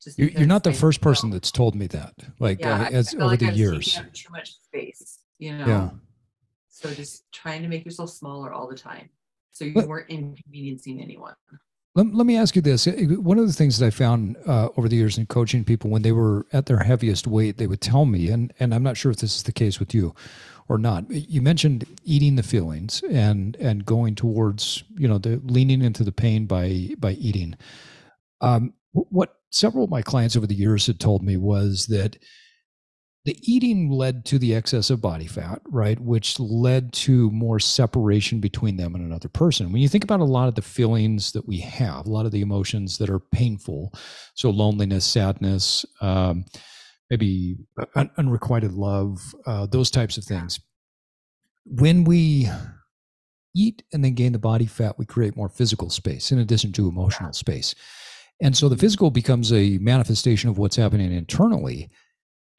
just 0.02 0.18
You're, 0.18 0.30
you're 0.30 0.46
not 0.46 0.64
the 0.64 0.72
first 0.72 1.00
person 1.00 1.30
that's 1.30 1.50
told 1.50 1.74
me 1.74 1.86
that. 1.88 2.14
Like 2.38 2.60
yeah, 2.60 2.82
uh, 2.82 2.90
as 2.90 3.14
over 3.14 3.26
like 3.26 3.40
the 3.40 3.46
I 3.46 3.50
was 3.50 3.58
taking 3.58 3.72
years. 3.72 4.00
too 4.12 4.32
much 4.32 4.54
space, 4.62 5.20
you 5.38 5.56
know? 5.56 5.66
Yeah. 5.66 5.90
So 6.68 6.92
just 6.92 7.24
trying 7.32 7.62
to 7.62 7.68
make 7.68 7.84
yourself 7.84 8.10
smaller 8.10 8.52
all 8.52 8.68
the 8.68 8.76
time. 8.76 9.08
So 9.52 9.64
you 9.64 9.86
weren't 9.86 10.10
inconveniencing 10.10 11.00
anyone. 11.00 11.34
Let, 11.96 12.14
let 12.14 12.26
me 12.26 12.36
ask 12.36 12.54
you 12.54 12.62
this. 12.62 12.86
One 12.86 13.38
of 13.38 13.46
the 13.46 13.54
things 13.54 13.78
that 13.78 13.86
I 13.86 13.90
found 13.90 14.36
uh, 14.46 14.68
over 14.76 14.86
the 14.86 14.96
years 14.96 15.16
in 15.16 15.24
coaching 15.24 15.64
people 15.64 15.88
when 15.88 16.02
they 16.02 16.12
were 16.12 16.46
at 16.52 16.66
their 16.66 16.80
heaviest 16.80 17.26
weight, 17.26 17.56
they 17.56 17.66
would 17.66 17.80
tell 17.80 18.04
me, 18.04 18.28
and, 18.28 18.52
and 18.60 18.74
I'm 18.74 18.82
not 18.82 18.98
sure 18.98 19.10
if 19.10 19.16
this 19.16 19.34
is 19.34 19.42
the 19.44 19.52
case 19.52 19.80
with 19.80 19.94
you, 19.94 20.14
or 20.68 20.76
not. 20.76 21.10
You 21.10 21.40
mentioned 21.40 21.86
eating 22.04 22.36
the 22.36 22.42
feelings 22.42 23.02
and 23.10 23.56
and 23.56 23.86
going 23.86 24.14
towards 24.14 24.84
you 24.96 25.08
know 25.08 25.16
the 25.16 25.40
leaning 25.44 25.80
into 25.80 26.04
the 26.04 26.12
pain 26.12 26.46
by 26.46 26.90
by 26.98 27.12
eating. 27.12 27.56
Um, 28.40 28.74
what 28.92 29.36
several 29.50 29.84
of 29.84 29.90
my 29.90 30.02
clients 30.02 30.36
over 30.36 30.46
the 30.46 30.54
years 30.54 30.86
had 30.86 31.00
told 31.00 31.22
me 31.22 31.36
was 31.36 31.86
that 31.86 32.18
the 33.26 33.36
eating 33.42 33.90
led 33.90 34.24
to 34.24 34.38
the 34.38 34.54
excess 34.54 34.88
of 34.88 35.00
body 35.02 35.26
fat, 35.26 35.60
right? 35.66 35.98
Which 35.98 36.38
led 36.38 36.92
to 36.92 37.28
more 37.32 37.58
separation 37.58 38.38
between 38.38 38.76
them 38.76 38.94
and 38.94 39.04
another 39.04 39.28
person. 39.28 39.72
When 39.72 39.82
you 39.82 39.88
think 39.88 40.04
about 40.04 40.20
a 40.20 40.24
lot 40.24 40.46
of 40.46 40.54
the 40.54 40.62
feelings 40.62 41.32
that 41.32 41.46
we 41.46 41.58
have, 41.58 42.06
a 42.06 42.10
lot 42.10 42.24
of 42.24 42.30
the 42.30 42.40
emotions 42.40 42.98
that 42.98 43.10
are 43.10 43.18
painful, 43.18 43.92
so 44.36 44.48
loneliness, 44.50 45.04
sadness, 45.04 45.84
um, 46.00 46.44
maybe 47.10 47.56
un- 47.96 48.12
unrequited 48.16 48.74
love, 48.74 49.34
uh, 49.44 49.66
those 49.66 49.90
types 49.90 50.16
of 50.16 50.24
things. 50.24 50.60
When 51.64 52.04
we 52.04 52.48
eat 53.56 53.82
and 53.92 54.04
then 54.04 54.14
gain 54.14 54.32
the 54.32 54.38
body 54.38 54.66
fat, 54.66 55.00
we 55.00 55.04
create 55.04 55.36
more 55.36 55.48
physical 55.48 55.90
space 55.90 56.30
in 56.30 56.38
addition 56.38 56.70
to 56.74 56.88
emotional 56.88 57.32
space. 57.32 57.74
And 58.40 58.56
so 58.56 58.68
the 58.68 58.76
physical 58.76 59.10
becomes 59.10 59.52
a 59.52 59.78
manifestation 59.78 60.48
of 60.48 60.58
what's 60.58 60.76
happening 60.76 61.10
internally 61.12 61.90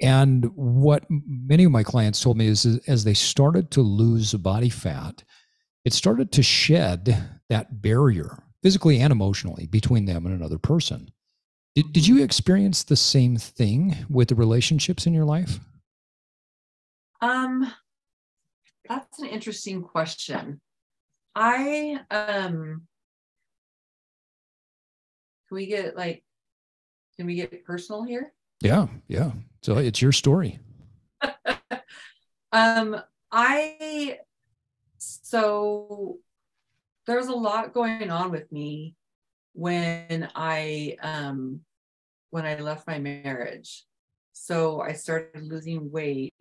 and 0.01 0.45
what 0.55 1.05
many 1.10 1.63
of 1.63 1.71
my 1.71 1.83
clients 1.83 2.21
told 2.21 2.38
me 2.38 2.47
is 2.47 2.65
as 2.88 3.03
they 3.03 3.13
started 3.13 3.71
to 3.71 3.81
lose 3.81 4.33
body 4.33 4.69
fat, 4.69 5.23
it 5.86 5.93
started 5.93 6.31
to 6.33 6.43
shed 6.43 7.39
that 7.49 7.81
barrier 7.81 8.38
physically 8.62 8.99
and 8.99 9.12
emotionally 9.12 9.67
between 9.67 10.05
them 10.05 10.25
and 10.25 10.36
another 10.36 10.57
person. 10.57 11.10
Did, 11.75 11.93
did 11.93 12.07
you 12.07 12.23
experience 12.23 12.83
the 12.83 12.95
same 12.95 13.38
thing 13.38 13.95
with 14.10 14.29
the 14.29 14.36
relationships 14.36 15.05
in 15.05 15.13
your 15.13 15.25
life? 15.25 15.60
Um, 17.21 17.71
that's 18.88 19.19
an 19.19 19.27
interesting 19.27 19.81
question. 19.81 20.62
I 21.36 21.99
um 22.10 22.88
can 25.47 25.55
we 25.55 25.67
get 25.67 25.95
like 25.95 26.23
can 27.15 27.27
we 27.27 27.36
get 27.36 27.63
personal 27.63 28.03
here? 28.03 28.33
Yeah, 28.62 28.88
yeah. 29.08 29.32
So 29.62 29.78
it's 29.78 30.02
your 30.02 30.12
story. 30.12 30.60
um, 32.52 33.02
I 33.32 34.20
so 34.98 36.17
there's 37.06 37.28
a 37.28 37.36
lot 37.36 37.74
going 37.74 38.10
on 38.10 38.32
with 38.32 38.52
me 38.52 38.96
when 39.54 40.30
I 40.36 40.98
um 41.02 41.62
when 42.30 42.46
I 42.46 42.60
left 42.60 42.88
my 42.88 43.00
marriage. 43.00 43.86
So 44.34 44.82
I 44.82 44.93
started 44.93 45.43
losing 45.43 45.91
weight. 45.91 46.34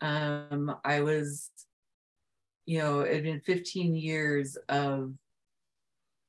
Um, 0.00 0.74
I 0.84 1.00
was, 1.02 1.50
you 2.64 2.78
know, 2.78 3.00
it 3.00 3.14
had 3.14 3.22
been 3.24 3.40
15 3.40 3.94
years 3.94 4.56
of 4.68 5.12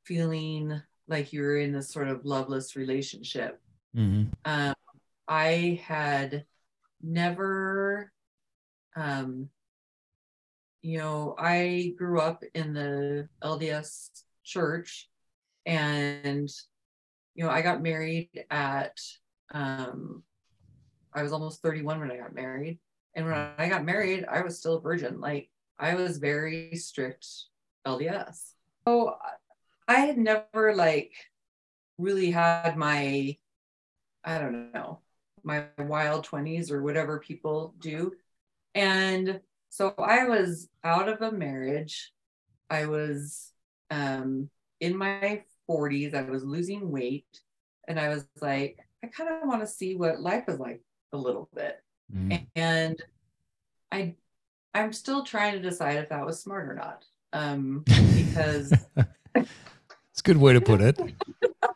feeling 0.04 0.82
like 1.08 1.34
you 1.34 1.42
were 1.42 1.58
in 1.58 1.72
this 1.72 1.92
sort 1.92 2.10
of 2.10 2.26
loveless 2.26 2.76
relationship. 2.76 3.62
Mm-hmm. 3.96 4.32
Um, 4.44 4.75
I 5.28 5.82
had 5.84 6.46
never, 7.02 8.12
um, 8.96 9.50
you 10.82 10.98
know, 11.00 11.36
I 11.38 11.94
grew 11.98 12.20
up 12.20 12.44
in 12.54 12.74
the 12.74 13.28
LDS 13.44 14.10
church 14.44 15.10
and, 15.66 16.50
you 17.34 17.44
know, 17.44 17.50
I 17.50 17.62
got 17.62 17.82
married 17.82 18.46
at, 18.52 19.00
um, 19.52 20.24
I 21.14 21.24
was 21.24 21.34
almost 21.34 21.62
31 21.62 22.00
when 22.00 22.12
I 22.12 22.18
got 22.18 22.36
married. 22.36 22.80
And 23.16 23.26
when 23.26 23.36
I 23.58 23.70
got 23.70 23.86
married, 23.86 24.26
I 24.30 24.42
was 24.42 24.60
still 24.60 24.76
a 24.76 24.82
virgin. 24.82 25.20
Like 25.20 25.50
I 25.80 25.96
was 25.96 26.18
very 26.18 26.76
strict 26.76 27.26
LDS. 27.88 28.52
So 28.88 29.16
I 29.88 30.00
had 30.02 30.18
never 30.18 30.76
like 30.76 31.14
really 31.98 32.32
had 32.32 32.76
my, 32.76 33.38
I 34.24 34.38
don't 34.38 34.74
know, 34.74 35.00
my 35.46 35.66
wild 35.78 36.26
20s 36.28 36.72
or 36.72 36.82
whatever 36.82 37.20
people 37.20 37.74
do. 37.80 38.14
And 38.74 39.40
so 39.70 39.94
I 39.98 40.26
was 40.26 40.70
out 40.84 41.08
of 41.08 41.22
a 41.22 41.32
marriage. 41.32 42.12
I 42.70 42.88
was 42.88 43.52
um, 43.92 44.50
in 44.80 44.98
my 44.98 45.44
40s. 45.70 46.14
I 46.14 46.24
was 46.24 46.44
losing 46.44 46.92
weight. 46.92 47.42
And 47.88 48.00
I 48.00 48.10
was 48.10 48.26
like, 48.42 48.80
I 49.04 49.08
kind 49.08 49.30
of 49.30 49.48
want 49.48 49.62
to 49.62 49.68
see 49.68 49.96
what 49.96 50.20
life 50.20 50.46
is 50.48 50.60
like 50.60 50.82
a 51.14 51.18
little 51.18 51.50
bit. 51.54 51.82
Mm. 52.14 52.48
And 52.56 53.02
I 53.92 54.16
I'm 54.74 54.92
still 54.92 55.24
trying 55.24 55.54
to 55.54 55.62
decide 55.62 55.98
if 55.98 56.10
that 56.10 56.26
was 56.26 56.42
smart 56.42 56.68
or 56.68 56.76
not. 56.76 57.06
Um, 57.32 57.84
because 57.86 58.74
it's 59.36 60.20
a 60.20 60.24
good 60.24 60.38
way 60.38 60.54
to 60.54 60.62
put 60.62 60.82
it. 60.82 61.00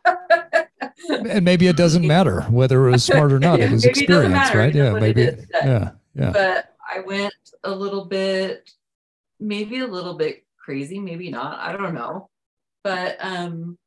and 1.08 1.44
maybe 1.44 1.66
it 1.66 1.76
doesn't 1.76 2.06
matter 2.06 2.42
whether 2.42 2.86
it 2.88 2.92
was 2.92 3.04
smart 3.04 3.32
or 3.32 3.38
not. 3.40 3.60
It 3.60 3.70
was 3.70 3.84
experience, 3.84 4.54
right? 4.54 4.74
Yeah, 4.74 4.92
maybe. 4.92 5.30
Yeah, 5.52 5.92
yeah. 6.14 6.30
But 6.32 6.74
I 6.88 7.00
went 7.00 7.34
a 7.64 7.70
little 7.70 8.04
bit, 8.06 8.70
maybe 9.38 9.80
a 9.80 9.86
little 9.86 10.14
bit 10.14 10.44
crazy, 10.58 10.98
maybe 10.98 11.30
not. 11.30 11.58
I 11.58 11.76
don't 11.76 11.94
know. 11.94 12.28
But 12.82 13.16
um, 13.20 13.78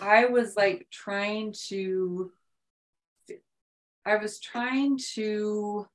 I 0.00 0.26
was 0.26 0.56
like 0.56 0.86
trying 0.90 1.54
to. 1.68 2.32
I 4.04 4.16
was 4.16 4.40
trying 4.40 4.98
to. 5.14 5.86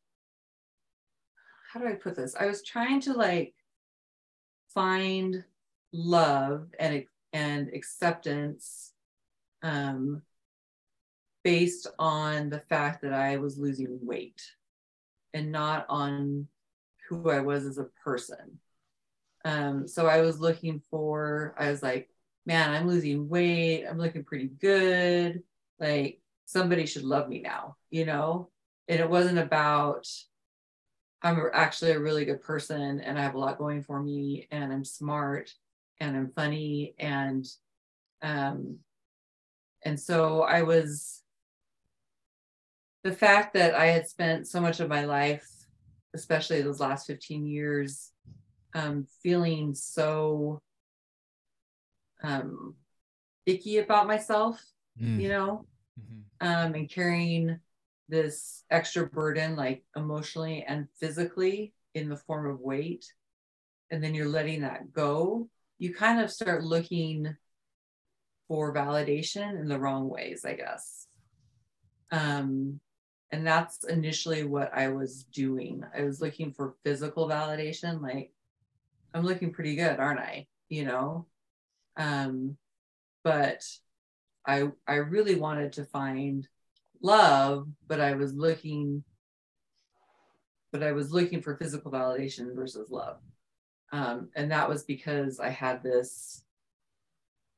How 1.74 1.80
do 1.80 1.88
I 1.88 1.94
put 1.94 2.16
this? 2.16 2.36
I 2.40 2.46
was 2.46 2.64
trying 2.64 3.02
to 3.02 3.14
like 3.14 3.54
find 4.74 5.44
love 5.92 6.68
and 6.80 7.06
and 7.34 7.70
acceptance 7.74 8.94
um, 9.64 10.22
based 11.44 11.88
on 11.98 12.50
the 12.50 12.60
fact 12.60 13.02
that 13.02 13.14
I 13.14 13.38
was 13.38 13.58
losing 13.58 14.00
weight 14.02 14.42
and 15.34 15.52
not 15.52 15.86
on 15.90 16.48
who 17.08 17.30
I 17.30 17.40
was 17.40 17.66
as 17.66 17.78
a 17.78 17.88
person. 18.04 18.60
Um, 19.46 19.88
so 19.88 20.08
I 20.08 20.22
was 20.22 20.40
looking 20.40 20.82
for, 20.90 21.56
I 21.58 21.70
was 21.72 21.82
like, 21.82 22.10
man, 22.46 22.72
I'm 22.72 22.88
losing 22.88 23.30
weight. 23.30 23.86
I'm 23.86 23.98
looking 23.98 24.24
pretty 24.24 24.48
good. 24.48 25.44
Like 25.80 26.20
somebody 26.46 26.86
should 26.86 27.04
love 27.04 27.30
me 27.30 27.42
now, 27.42 27.76
you 27.90 28.06
know? 28.06 28.50
And 28.88 29.00
it 29.00 29.10
wasn't 29.10 29.40
about, 29.40 30.08
I'm 31.22 31.42
actually 31.54 31.92
a 31.92 32.00
really 32.00 32.26
good 32.26 32.42
person 32.42 33.00
and 33.00 33.18
I 33.18 33.22
have 33.22 33.36
a 33.36 33.40
lot 33.40 33.58
going 33.58 33.84
for 33.84 34.02
me 34.02 34.48
and 34.52 34.72
I'm 34.72 34.86
smart 34.86 35.52
and 36.00 36.16
I'm 36.16 36.32
funny 36.36 36.94
and 37.00 37.46
um, 38.22 38.80
and 39.88 39.98
so 39.98 40.42
I 40.42 40.64
was, 40.64 41.24
the 43.06 43.14
fact 43.14 43.54
that 43.54 43.74
I 43.74 43.86
had 43.86 44.06
spent 44.06 44.46
so 44.46 44.60
much 44.60 44.82
of 44.82 44.90
my 44.90 45.06
life, 45.06 45.48
especially 46.14 46.62
those 46.62 46.82
last 46.82 47.08
15 47.08 47.48
years, 47.48 48.12
um, 48.74 49.08
feeling 49.24 49.74
so 49.74 50.62
um, 52.22 52.76
icky 53.46 53.78
about 53.78 54.08
myself, 54.08 54.62
mm. 55.02 55.22
you 55.22 55.30
know, 55.30 55.66
mm-hmm. 55.98 56.46
um, 56.46 56.76
and 56.76 56.90
carrying 56.90 57.58
this 58.10 58.66
extra 58.70 59.08
burden, 59.08 59.56
like 59.56 59.86
emotionally 59.96 60.66
and 60.68 60.90
physically, 61.00 61.74
in 61.94 62.10
the 62.10 62.18
form 62.18 62.46
of 62.46 62.60
weight. 62.60 63.06
And 63.90 64.04
then 64.04 64.14
you're 64.14 64.28
letting 64.28 64.64
that 64.64 64.92
go. 64.92 65.48
You 65.80 65.94
kind 65.94 66.20
of 66.20 66.30
start 66.30 66.66
looking 66.66 67.38
for 68.48 68.74
validation 68.74 69.60
in 69.60 69.68
the 69.68 69.80
wrong 69.80 70.10
ways, 70.10 70.46
I 70.46 70.54
guess. 70.54 71.08
Um, 72.12 72.80
and 73.32 73.46
that's 73.46 73.84
initially 73.84 74.44
what 74.44 74.72
I 74.74 74.88
was 74.88 75.26
doing. 75.26 75.84
I 75.96 76.04
was 76.04 76.22
looking 76.22 76.54
for 76.54 76.76
physical 76.84 77.28
validation, 77.28 78.02
like 78.02 78.32
I'm 79.14 79.26
looking 79.26 79.52
pretty 79.52 79.76
good, 79.76 80.00
aren't 80.00 80.20
I? 80.20 80.48
You 80.70 80.86
know? 80.86 81.28
Um, 81.98 82.58
but 83.24 83.64
I 84.46 84.70
I 84.88 84.96
really 84.96 85.36
wanted 85.36 85.74
to 85.74 85.86
find 85.86 86.48
love, 87.02 87.68
but 87.88 88.00
I 88.00 88.14
was 88.14 88.34
looking 88.34 89.04
but 90.72 90.84
I 90.84 90.92
was 90.92 91.12
looking 91.12 91.42
for 91.42 91.58
physical 91.58 91.92
validation 91.92 92.54
versus 92.54 92.90
love. 92.92 93.18
Um, 93.92 94.30
and 94.36 94.52
that 94.52 94.68
was 94.68 94.84
because 94.84 95.40
I 95.40 95.50
had 95.50 95.82
this 95.82 96.44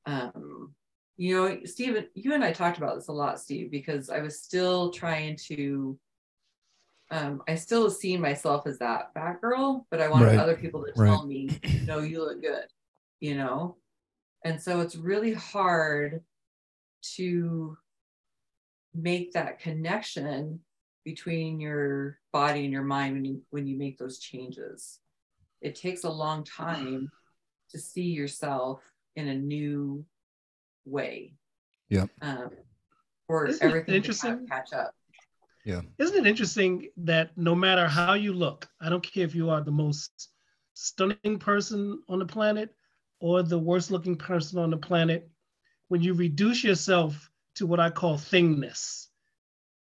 um, 0.06 0.74
you 1.20 1.36
know, 1.36 1.58
Steve, 1.66 2.06
you 2.14 2.34
and 2.34 2.46
I 2.46 2.54
talked 2.54 2.78
about 2.78 2.96
this 2.96 3.10
a 3.10 3.12
lot, 3.12 3.42
Steve, 3.42 3.70
because 3.70 4.10
I 4.10 4.22
was 4.22 4.42
still 4.42 4.90
trying 4.90 5.36
to, 5.48 6.00
um, 7.12 7.42
I 7.46 7.56
still 7.56 7.92
seeing 7.92 8.22
myself 8.22 8.66
as 8.66 8.80
that 8.80 9.14
fat 9.14 9.42
girl, 9.42 9.86
but 9.92 10.00
I 10.00 10.08
wanted 10.08 10.28
right. 10.28 10.40
other 10.40 10.56
people 10.56 10.82
to 10.86 10.94
tell 10.94 11.28
me, 11.28 11.50
no, 11.84 12.00
you 12.00 12.24
look 12.24 12.42
good, 12.42 12.68
you 13.20 13.36
know? 13.36 13.76
And 14.46 14.62
so 14.62 14.80
it's 14.80 14.96
really 14.96 15.34
hard 15.34 16.24
to 17.16 17.78
make 18.96 19.34
that 19.34 19.60
connection 19.60 20.62
between 21.04 21.60
your 21.60 22.18
body 22.32 22.64
and 22.64 22.72
your 22.72 22.84
mind 22.84 23.16
when 23.16 23.26
you 23.26 23.42
when 23.50 23.68
you 23.68 23.78
make 23.78 23.98
those 23.98 24.20
changes. 24.20 25.00
It 25.60 25.76
takes 25.76 26.06
a 26.06 26.10
long 26.10 26.46
time 26.46 27.12
to 27.72 27.78
see 27.78 28.04
yourself 28.04 28.82
in 29.18 29.28
a 29.28 29.36
new 29.36 30.06
way. 30.90 31.34
Yeah. 31.90 32.06
Um, 32.22 32.50
for 33.28 33.46
Isn't 33.48 33.64
everything 33.64 33.96
interesting? 33.96 34.42
to 34.42 34.46
catch 34.48 34.74
up. 34.74 34.96
Yeah. 35.66 35.82
Isn't 35.98 36.26
it 36.26 36.28
interesting 36.28 36.90
that 36.98 37.38
no 37.38 37.54
matter 37.54 37.88
how 37.88 38.14
you 38.14 38.34
look, 38.34 38.68
I 38.82 38.90
don't 38.90 39.04
care 39.04 39.26
if 39.26 39.36
you 39.36 39.50
are 39.50 39.62
the 39.62 39.72
most 39.72 40.30
stunning 40.74 41.38
person 41.40 42.02
on 42.08 42.20
the 42.20 42.26
planet 42.26 42.74
or 43.20 43.44
the 43.44 43.60
worst 43.60 43.92
looking 43.92 44.16
person 44.16 44.60
on 44.60 44.70
the 44.70 44.78
planet, 44.78 45.30
when 45.90 46.02
you 46.02 46.14
reduce 46.14 46.64
yourself 46.64 47.30
to 47.56 47.66
what 47.68 47.80
I 47.80 47.90
call 47.90 48.18
thingness, 48.18 49.08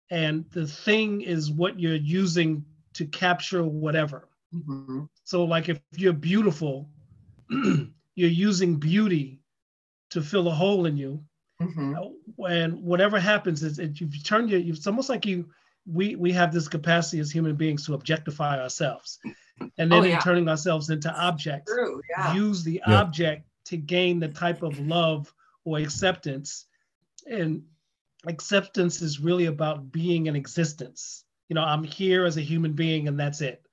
and 0.10 0.46
the 0.52 0.66
thing 0.66 1.22
is 1.22 1.52
what 1.52 1.80
you're 1.80 1.96
using 1.96 2.66
to 2.94 3.06
capture 3.06 3.64
whatever. 3.64 4.28
Mhm. 4.54 5.08
So, 5.24 5.46
like 5.46 5.70
if 5.70 5.80
you're 5.96 6.14
beautiful, 6.14 6.90
you're 7.50 8.30
using 8.30 8.78
beauty 8.78 9.41
to 10.12 10.21
fill 10.21 10.47
a 10.47 10.52
hole 10.52 10.86
in 10.86 10.97
you, 10.97 11.24
Mhm. 11.62 12.13
and 12.50 12.82
whatever 12.84 13.19
happens 13.19 13.63
is 13.63 13.80
it, 13.80 14.00
you've 14.00 14.24
turned 14.24 14.50
your 14.50 14.60
it's 14.60 14.88
almost 14.88 15.10
like 15.10 15.26
you 15.26 15.50
we 15.86 16.15
we 16.15 16.32
have 16.32 16.52
this 16.54 16.67
capacity 16.67 17.19
as 17.19 17.32
human 17.32 17.56
beings 17.56 17.86
to 17.86 17.93
objectify 17.93 18.60
ourselves 18.60 19.19
and 19.78 19.91
then 19.91 19.93
Oh, 19.93 20.04
in 20.04 20.19
turning 20.19 20.47
ourselves 20.50 20.89
into 20.89 21.12
objects 21.13 21.71
True. 21.71 22.02
Yeah. 22.10 22.34
use 22.34 22.63
the 22.63 22.82
Yeah. 22.88 23.02
object 23.02 23.47
to 23.65 23.78
gain 23.78 24.19
the 24.19 24.28
type 24.28 24.63
of 24.63 24.80
love 24.80 25.34
or 25.65 25.78
acceptance 25.80 26.65
and 27.28 27.63
acceptance 28.28 29.02
is 29.02 29.19
really 29.19 29.45
about 29.47 29.91
being 29.91 30.28
in 30.28 30.36
existence 30.36 31.24
you 31.50 31.54
know 31.56 31.63
i'm 31.63 31.84
here 31.84 32.26
as 32.26 32.38
a 32.38 32.41
human 32.41 32.74
being 32.74 33.08
and 33.08 33.19
that's 33.19 33.41
it 33.41 33.65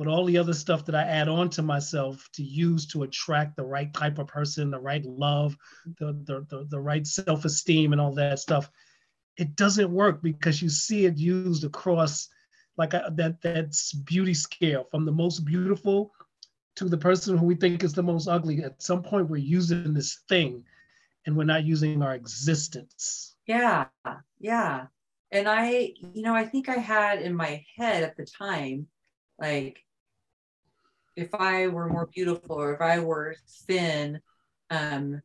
but 0.00 0.08
all 0.08 0.24
the 0.24 0.38
other 0.38 0.54
stuff 0.54 0.86
that 0.86 0.94
i 0.94 1.02
add 1.02 1.28
on 1.28 1.50
to 1.50 1.60
myself 1.60 2.26
to 2.32 2.42
use 2.42 2.86
to 2.86 3.02
attract 3.02 3.54
the 3.54 3.62
right 3.62 3.92
type 3.92 4.18
of 4.18 4.26
person 4.26 4.70
the 4.70 4.80
right 4.80 5.04
love 5.04 5.54
the 5.98 6.12
the, 6.24 6.46
the, 6.48 6.66
the 6.70 6.80
right 6.80 7.06
self-esteem 7.06 7.92
and 7.92 8.00
all 8.00 8.14
that 8.14 8.38
stuff 8.38 8.70
it 9.36 9.54
doesn't 9.56 9.90
work 9.92 10.22
because 10.22 10.62
you 10.62 10.70
see 10.70 11.04
it 11.04 11.18
used 11.18 11.64
across 11.64 12.28
like 12.78 12.94
a, 12.94 13.12
that 13.14 13.42
that's 13.42 13.92
beauty 13.92 14.32
scale 14.32 14.86
from 14.90 15.04
the 15.04 15.12
most 15.12 15.40
beautiful 15.40 16.12
to 16.76 16.88
the 16.88 16.96
person 16.96 17.36
who 17.36 17.44
we 17.44 17.54
think 17.54 17.84
is 17.84 17.92
the 17.92 18.02
most 18.02 18.26
ugly 18.26 18.64
at 18.64 18.82
some 18.82 19.02
point 19.02 19.28
we're 19.28 19.36
using 19.36 19.92
this 19.92 20.20
thing 20.28 20.64
and 21.26 21.36
we're 21.36 21.44
not 21.44 21.64
using 21.64 22.02
our 22.02 22.14
existence 22.14 23.30
Yeah, 23.50 23.86
yeah. 24.38 24.86
And 25.32 25.48
I, 25.48 25.92
you 26.14 26.22
know, 26.22 26.34
I 26.34 26.44
think 26.44 26.68
I 26.68 26.76
had 26.76 27.20
in 27.20 27.34
my 27.34 27.64
head 27.76 28.04
at 28.04 28.16
the 28.16 28.24
time, 28.24 28.86
like, 29.40 29.82
if 31.16 31.34
I 31.34 31.66
were 31.68 31.88
more 31.88 32.06
beautiful 32.06 32.56
or 32.56 32.74
if 32.74 32.80
I 32.80 33.00
were 33.00 33.36
thin, 33.66 34.20
um, 34.70 35.22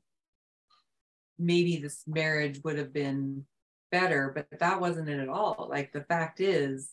maybe 1.38 1.78
this 1.78 2.04
marriage 2.08 2.62
would 2.63 2.78
have 2.78 2.93
been 2.93 3.45
better, 3.91 4.32
but 4.34 4.48
that 4.60 4.82
wasn't 4.82 5.10
it 5.10 5.19
at 5.19 5.30
all. 5.30 5.67
Like, 5.69 5.91
the 5.91 6.02
fact 6.04 6.39
is, 6.39 6.91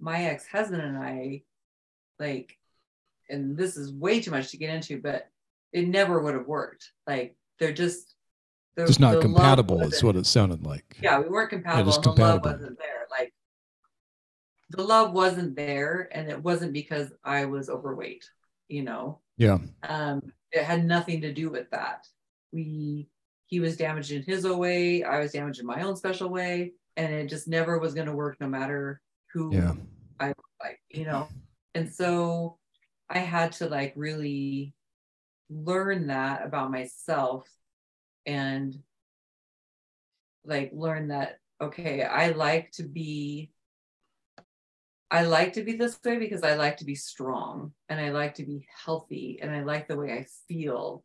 my 0.00 0.24
ex 0.26 0.46
husband 0.46 0.82
and 0.82 0.96
I, 0.96 1.42
like, 2.18 2.56
and 3.28 3.56
this 3.56 3.76
is 3.76 3.92
way 3.92 4.20
too 4.20 4.30
much 4.30 4.50
to 4.50 4.56
get 4.56 4.70
into, 4.70 5.00
but 5.00 5.28
it 5.72 5.86
never 5.86 6.20
would 6.20 6.34
have 6.34 6.46
worked. 6.46 6.92
Like, 7.06 7.36
they're 7.58 7.72
just, 7.72 8.14
the- 8.76 8.84
It's 8.84 8.98
not 9.00 9.20
compatible. 9.20 9.80
Is 9.80 9.86
wasn't- 9.86 10.04
what 10.04 10.16
it 10.16 10.26
sounded 10.26 10.64
like. 10.64 10.96
yeah, 11.02 11.18
we 11.20 11.28
weren't 11.28 11.50
compatible. 11.50 11.84
just 11.90 12.02
the 12.02 12.10
love 12.12 12.42
compatible. 12.42 12.76
Wasn't 14.76 14.76
there. 14.76 14.76
Like 14.76 14.76
the 14.76 14.82
love 14.82 15.12
wasn't 15.12 15.56
there, 15.56 16.08
and 16.12 16.28
it 16.28 16.42
wasn't 16.42 16.72
because 16.72 17.12
I 17.24 17.44
was 17.44 17.68
overweight. 17.68 18.30
You 18.68 18.82
know, 18.82 19.20
Yeah. 19.36 19.58
um, 19.82 20.22
it 20.52 20.64
had 20.64 20.84
nothing 20.84 21.20
to 21.22 21.32
do 21.32 21.50
with 21.50 21.70
that. 21.70 22.06
We 22.52 23.08
he 23.46 23.60
was 23.60 23.76
damaged 23.78 24.12
in 24.12 24.22
his 24.22 24.44
own 24.44 24.58
way. 24.58 25.02
I 25.04 25.20
was 25.20 25.32
damaged 25.32 25.60
in 25.60 25.66
my 25.66 25.82
own 25.82 25.96
special 25.96 26.28
way, 26.28 26.72
and 26.96 27.12
it 27.12 27.28
just 27.28 27.48
never 27.48 27.78
was 27.78 27.94
going 27.94 28.06
to 28.08 28.14
work, 28.14 28.40
no 28.40 28.48
matter 28.48 29.00
who 29.32 29.54
Yeah. 29.54 29.74
like 30.20 30.80
you 30.90 31.04
know 31.04 31.28
and 31.74 31.92
so 31.92 32.58
i 33.10 33.18
had 33.18 33.52
to 33.52 33.68
like 33.68 33.92
really 33.94 34.74
learn 35.50 36.08
that 36.08 36.44
about 36.44 36.70
myself 36.70 37.48
and 38.26 38.82
like 40.44 40.70
learn 40.74 41.08
that 41.08 41.38
okay 41.60 42.02
i 42.02 42.30
like 42.30 42.72
to 42.72 42.82
be 42.82 43.52
i 45.10 45.22
like 45.22 45.52
to 45.52 45.62
be 45.62 45.72
this 45.72 45.98
way 46.04 46.18
because 46.18 46.42
i 46.42 46.54
like 46.54 46.76
to 46.76 46.84
be 46.84 46.94
strong 46.94 47.72
and 47.88 48.00
i 48.00 48.10
like 48.10 48.34
to 48.34 48.44
be 48.44 48.66
healthy 48.84 49.38
and 49.42 49.50
i 49.50 49.62
like 49.62 49.88
the 49.88 49.96
way 49.96 50.12
i 50.12 50.26
feel 50.46 51.02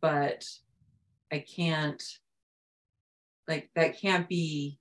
but 0.00 0.44
i 1.32 1.38
can't 1.38 2.02
like 3.48 3.70
that 3.74 3.98
can't 3.98 4.28
be 4.28 4.78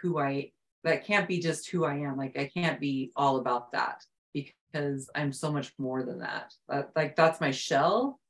who 0.00 0.18
i 0.18 0.50
that 0.84 1.06
can't 1.06 1.26
be 1.26 1.40
just 1.40 1.68
who 1.70 1.84
I 1.84 1.96
am. 1.96 2.16
Like 2.16 2.38
I 2.38 2.50
can't 2.54 2.78
be 2.78 3.10
all 3.16 3.38
about 3.38 3.72
that 3.72 4.04
because 4.32 5.10
I'm 5.14 5.32
so 5.32 5.50
much 5.50 5.72
more 5.78 6.04
than 6.04 6.20
that. 6.20 6.54
Like 6.94 7.16
that's 7.16 7.40
my 7.40 7.50
shell, 7.50 8.20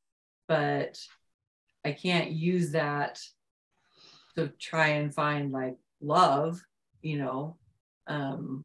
but 0.49 0.99
I 1.85 1.93
can't 1.93 2.31
use 2.31 2.73
that 2.73 3.21
to 4.37 4.49
try 4.59 4.89
and 4.89 5.15
find 5.15 5.53
like 5.53 5.77
love, 6.01 6.61
you 7.03 7.19
know, 7.19 7.57
um, 8.07 8.63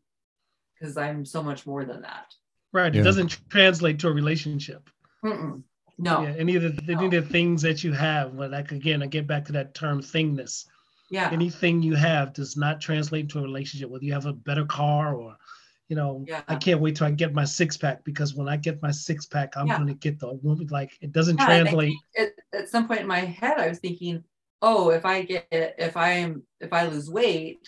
because 0.79 0.97
I'm 0.97 1.25
so 1.25 1.43
much 1.43 1.65
more 1.65 1.85
than 1.85 2.01
that. 2.01 2.33
right 2.73 2.93
Yeah. 2.93 3.01
it 3.01 3.03
doesn't 3.03 3.39
translate 3.49 3.99
to 3.99 4.07
a 4.07 4.13
relationship 4.13 4.89
Mm-mm. 5.25 5.63
No, 5.97 6.21
yeah 6.21 6.33
any 6.37 6.55
of 6.55 6.61
the 6.63 6.93
any 6.93 7.05
of 7.07 7.11
the 7.11 7.21
things 7.21 7.61
that 7.63 7.83
you 7.83 7.91
have 7.91 8.37
but 8.37 8.51
like 8.51 8.71
again 8.71 9.03
i 9.03 9.07
get 9.07 9.27
back 9.27 9.43
to 9.45 9.51
that 9.53 9.73
term 9.73 10.01
thingness 10.01 10.65
yeah, 11.11 11.29
anything 11.31 11.81
you 11.81 11.95
have 11.95 12.33
does 12.33 12.55
not 12.55 12.79
translate 12.79 13.23
into 13.23 13.39
a 13.39 13.41
relationship 13.41 13.89
whether 13.89 14.05
you 14.05 14.13
have 14.13 14.27
a 14.27 14.33
better 14.33 14.63
car 14.65 15.15
or 15.15 15.35
you 15.89 15.95
know 15.97 16.23
Yeah. 16.27 16.41
i 16.47 16.55
can't 16.55 16.79
wait 16.79 16.95
till 16.95 17.07
i 17.07 17.11
get 17.11 17.33
my 17.33 17.43
six 17.43 17.75
pack 17.75 18.03
because 18.05 18.33
when 18.35 18.47
i 18.47 18.55
get 18.55 18.81
my 18.81 18.91
six 18.91 19.25
pack 19.25 19.57
i'm 19.57 19.67
Yeah. 19.67 19.75
going 19.77 19.87
to 19.89 19.93
get 19.95 20.19
the 20.19 20.31
woman 20.35 20.67
like 20.71 20.91
it 21.01 21.11
doesn't 21.11 21.37
Yeah, 21.39 21.45
translate 21.45 21.95
at, 22.17 22.29
at 22.53 22.69
some 22.69 22.87
point 22.87 23.01
in 23.01 23.07
my 23.07 23.19
head 23.19 23.57
i 23.57 23.67
was 23.67 23.79
thinking 23.79 24.23
oh 24.61 24.91
if 24.91 25.03
i 25.05 25.23
get 25.23 25.47
if 25.51 25.97
i 25.97 26.11
am 26.11 26.43
if 26.61 26.71
i 26.71 26.85
lose 26.87 27.09
weight 27.09 27.67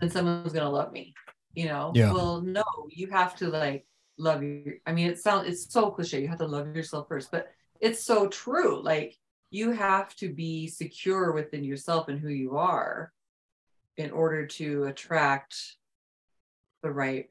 then 0.00 0.10
someone's 0.10 0.52
gonna 0.52 0.70
love 0.70 0.92
me 0.92 1.14
you 1.58 1.66
know 1.66 1.90
Yeah. 1.92 2.12
well 2.12 2.40
no 2.40 2.62
you 2.88 3.08
have 3.08 3.34
to 3.36 3.48
like 3.48 3.84
love 4.16 4.42
your 4.44 4.74
i 4.86 4.92
mean 4.92 5.08
it 5.10 5.18
sounds 5.18 5.48
it's 5.48 5.72
so 5.72 5.90
cliche 5.90 6.20
you 6.22 6.28
have 6.28 6.38
to 6.38 6.46
love 6.46 6.74
yourself 6.76 7.08
first 7.08 7.32
but 7.32 7.48
it's 7.80 8.02
so 8.02 8.28
true 8.28 8.80
like 8.80 9.16
you 9.50 9.72
have 9.72 10.14
to 10.16 10.28
be 10.32 10.68
secure 10.68 11.32
within 11.32 11.64
yourself 11.64 12.06
and 12.08 12.20
who 12.20 12.28
you 12.28 12.56
are 12.56 13.12
in 13.96 14.12
order 14.12 14.46
to 14.46 14.84
attract 14.84 15.56
the 16.84 16.90
right 16.90 17.28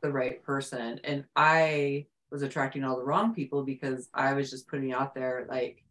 the 0.00 0.10
right 0.10 0.42
person 0.42 0.98
and 1.04 1.24
i 1.36 2.06
was 2.30 2.42
attracting 2.42 2.82
all 2.82 2.96
the 2.96 3.04
wrong 3.04 3.34
people 3.34 3.62
because 3.62 4.08
i 4.14 4.32
was 4.32 4.48
just 4.50 4.68
putting 4.68 4.92
out 4.94 5.14
there 5.14 5.46
like 5.50 5.84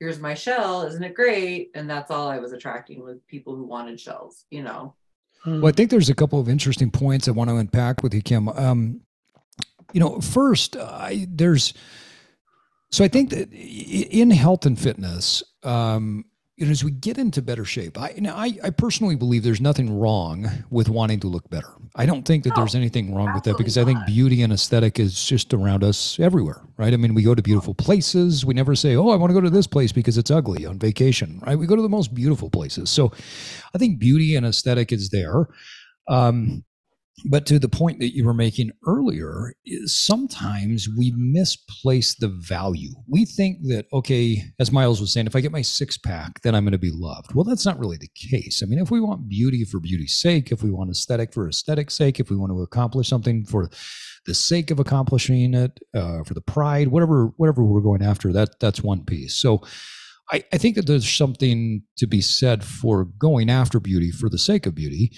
here's 0.00 0.18
my 0.18 0.34
shell 0.34 0.82
isn't 0.82 1.04
it 1.04 1.14
great 1.14 1.70
and 1.76 1.88
that's 1.88 2.10
all 2.10 2.28
i 2.28 2.38
was 2.38 2.52
attracting 2.52 3.00
was 3.04 3.18
people 3.28 3.54
who 3.54 3.64
wanted 3.64 4.00
shells 4.00 4.46
you 4.50 4.64
know 4.64 4.96
Hmm. 5.44 5.60
Well, 5.60 5.68
I 5.68 5.72
think 5.72 5.90
there's 5.90 6.10
a 6.10 6.14
couple 6.14 6.40
of 6.40 6.48
interesting 6.48 6.90
points 6.90 7.28
I 7.28 7.32
want 7.32 7.50
to 7.50 7.56
unpack 7.56 8.02
with 8.02 8.14
you, 8.14 8.22
Kim. 8.22 8.48
Um, 8.48 9.00
you 9.92 10.00
know, 10.00 10.20
first, 10.20 10.76
I, 10.76 11.26
there's 11.30 11.74
so 12.90 13.04
I 13.04 13.08
think 13.08 13.30
that 13.30 13.52
in 13.52 14.30
health 14.30 14.66
and 14.66 14.78
fitness, 14.78 15.42
um, 15.62 16.24
you 16.56 16.66
know, 16.66 16.70
as 16.70 16.84
we 16.84 16.92
get 16.92 17.18
into 17.18 17.42
better 17.42 17.64
shape, 17.64 17.98
I, 17.98 18.10
you 18.10 18.20
know, 18.20 18.34
I, 18.34 18.52
I 18.62 18.70
personally 18.70 19.16
believe 19.16 19.42
there's 19.42 19.60
nothing 19.60 19.98
wrong 19.98 20.48
with 20.70 20.88
wanting 20.88 21.18
to 21.20 21.26
look 21.26 21.50
better. 21.50 21.68
I 21.96 22.06
don't 22.06 22.24
think 22.24 22.44
that 22.44 22.50
No, 22.50 22.56
there's 22.56 22.76
anything 22.76 23.12
wrong 23.12 23.32
with 23.32 23.42
that 23.44 23.56
because 23.58 23.76
I 23.76 23.84
think 23.84 23.98
not. 23.98 24.06
beauty 24.06 24.42
and 24.42 24.52
aesthetic 24.52 25.00
is 25.00 25.24
just 25.24 25.52
around 25.52 25.82
us 25.82 26.18
everywhere, 26.20 26.62
right? 26.76 26.92
I 26.92 26.96
mean, 26.96 27.12
we 27.14 27.22
go 27.24 27.34
to 27.34 27.42
beautiful 27.42 27.74
places. 27.74 28.44
We 28.44 28.54
never 28.54 28.76
say, 28.76 28.94
"Oh, 28.94 29.10
I 29.10 29.16
want 29.16 29.30
to 29.30 29.34
go 29.34 29.40
to 29.40 29.50
this 29.50 29.66
place 29.66 29.90
because 29.92 30.16
it's 30.16 30.30
ugly" 30.30 30.64
on 30.64 30.78
vacation, 30.78 31.40
right? 31.44 31.58
We 31.58 31.66
go 31.66 31.76
to 31.76 31.82
the 31.82 31.88
most 31.88 32.14
beautiful 32.14 32.50
places. 32.50 32.88
So, 32.90 33.12
I 33.74 33.78
think 33.78 33.98
beauty 33.98 34.36
and 34.36 34.46
aesthetic 34.46 34.92
is 34.92 35.10
there. 35.10 35.46
Um, 36.08 36.64
but 37.26 37.46
to 37.46 37.58
the 37.58 37.68
point 37.68 38.00
that 38.00 38.14
you 38.14 38.24
were 38.24 38.34
making 38.34 38.72
earlier, 38.86 39.54
is 39.64 39.96
sometimes 39.96 40.88
we 40.88 41.12
misplace 41.16 42.14
the 42.14 42.28
value. 42.28 42.90
We 43.08 43.24
think 43.24 43.58
that, 43.68 43.86
okay, 43.92 44.42
as 44.58 44.72
Myles 44.72 45.00
was 45.00 45.12
saying, 45.12 45.26
if 45.26 45.36
I 45.36 45.40
get 45.40 45.52
my 45.52 45.62
six 45.62 45.96
pack, 45.96 46.42
then 46.42 46.54
I'm 46.54 46.64
going 46.64 46.72
to 46.72 46.78
be 46.78 46.90
loved. 46.92 47.34
Well, 47.34 47.44
that's 47.44 47.64
not 47.64 47.78
really 47.78 47.96
the 47.96 48.10
case. 48.14 48.62
I 48.62 48.66
mean, 48.66 48.80
if 48.80 48.90
we 48.90 49.00
want 49.00 49.28
beauty 49.28 49.64
for 49.64 49.78
beauty's 49.78 50.20
sake, 50.20 50.50
if 50.50 50.62
we 50.62 50.70
want 50.70 50.90
aesthetic 50.90 51.32
for 51.32 51.48
aesthetic's 51.48 51.94
sake, 51.94 52.18
if 52.18 52.30
we 52.30 52.36
want 52.36 52.50
to 52.50 52.62
accomplish 52.62 53.08
something 53.08 53.44
for 53.44 53.70
the 54.26 54.34
sake 54.34 54.70
of 54.70 54.80
accomplishing 54.80 55.54
it, 55.54 55.78
uh, 55.94 56.24
for 56.24 56.34
the 56.34 56.40
pride, 56.40 56.88
whatever, 56.88 57.32
whatever 57.36 57.62
we're 57.62 57.80
going 57.80 58.02
after, 58.02 58.32
that 58.32 58.58
that's 58.60 58.82
one 58.82 59.04
piece. 59.04 59.36
So, 59.36 59.62
I, 60.32 60.42
I 60.54 60.58
think 60.58 60.76
that 60.76 60.86
there's 60.86 61.08
something 61.08 61.82
to 61.98 62.06
be 62.06 62.22
said 62.22 62.64
for 62.64 63.04
going 63.04 63.50
after 63.50 63.78
beauty 63.78 64.10
for 64.10 64.30
the 64.30 64.38
sake 64.38 64.64
of 64.64 64.74
beauty. 64.74 65.12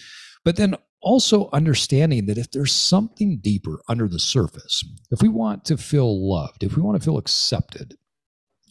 But 0.45 0.57
then 0.57 0.77
also 1.03 1.49
understanding 1.53 2.27
that 2.27 2.39
if 2.39 2.51
there's 2.51 2.75
something 2.75 3.39
deeper 3.39 3.81
under 3.89 4.09
the 4.09 4.19
surface, 4.19 4.83
if 5.11 5.23
we 5.23 5.29
want 5.29 5.65
to 5.67 5.77
feel 5.77 6.29
loved, 6.29 6.63
if 6.63 6.77
we 6.77 6.83
want 6.83 7.01
to 7.01 7.05
feel 7.05 7.19
accepted, 7.19 7.97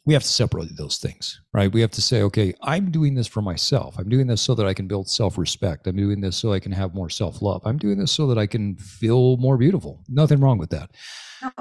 we 0.05 0.13
have 0.13 0.23
to 0.23 0.29
separate 0.29 0.69
those 0.77 0.97
things, 0.97 1.41
right? 1.51 1.71
We 1.71 1.81
have 1.81 1.91
to 1.91 2.01
say, 2.01 2.21
okay, 2.23 2.53
I'm 2.61 2.91
doing 2.91 3.15
this 3.15 3.25
for 3.25 3.41
myself. 3.41 3.95
I'm 3.97 4.07
doing 4.07 4.27
this 4.27 4.41
so 4.41 4.53
that 4.53 4.67
I 4.67 4.73
can 4.73 4.87
build 4.87 5.09
self 5.09 5.37
respect. 5.37 5.87
I'm 5.87 5.95
doing 5.95 6.21
this 6.21 6.37
so 6.37 6.53
I 6.53 6.59
can 6.59 6.71
have 6.71 6.93
more 6.93 7.09
self 7.09 7.41
love. 7.41 7.61
I'm 7.65 7.77
doing 7.77 7.97
this 7.97 8.11
so 8.11 8.27
that 8.27 8.37
I 8.37 8.45
can 8.45 8.75
feel 8.77 9.37
more 9.37 9.57
beautiful. 9.57 10.03
Nothing 10.07 10.39
wrong 10.39 10.59
with 10.59 10.69
that. 10.69 10.91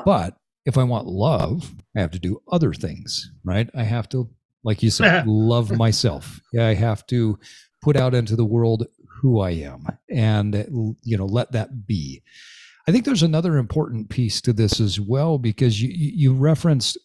But 0.04 0.36
if 0.66 0.76
I 0.76 0.84
want 0.84 1.06
love, 1.06 1.72
I 1.96 2.00
have 2.00 2.10
to 2.12 2.18
do 2.18 2.40
other 2.52 2.74
things, 2.74 3.30
right? 3.44 3.68
I 3.74 3.82
have 3.82 4.08
to, 4.10 4.28
like 4.62 4.82
you 4.82 4.90
said, 4.90 5.26
love 5.26 5.76
myself. 5.76 6.40
Yeah, 6.52 6.66
I 6.66 6.74
have 6.74 7.06
to 7.08 7.38
put 7.82 7.96
out 7.96 8.14
into 8.14 8.36
the 8.36 8.44
world 8.44 8.86
who 9.24 9.40
I 9.40 9.52
am 9.52 9.86
and, 10.10 10.54
you 11.02 11.16
know, 11.16 11.24
let 11.24 11.52
that 11.52 11.86
be. 11.86 12.22
I 12.86 12.92
think 12.92 13.06
there's 13.06 13.22
another 13.22 13.56
important 13.56 14.10
piece 14.10 14.42
to 14.42 14.52
this 14.52 14.80
as 14.80 15.00
well 15.00 15.38
because 15.38 15.80
you 15.80 15.88
you 15.88 16.34
referenced 16.34 16.98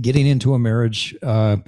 getting 0.00 0.26
into 0.26 0.54
a 0.54 0.58
marriage. 0.58 1.14
Uh, 1.22 1.58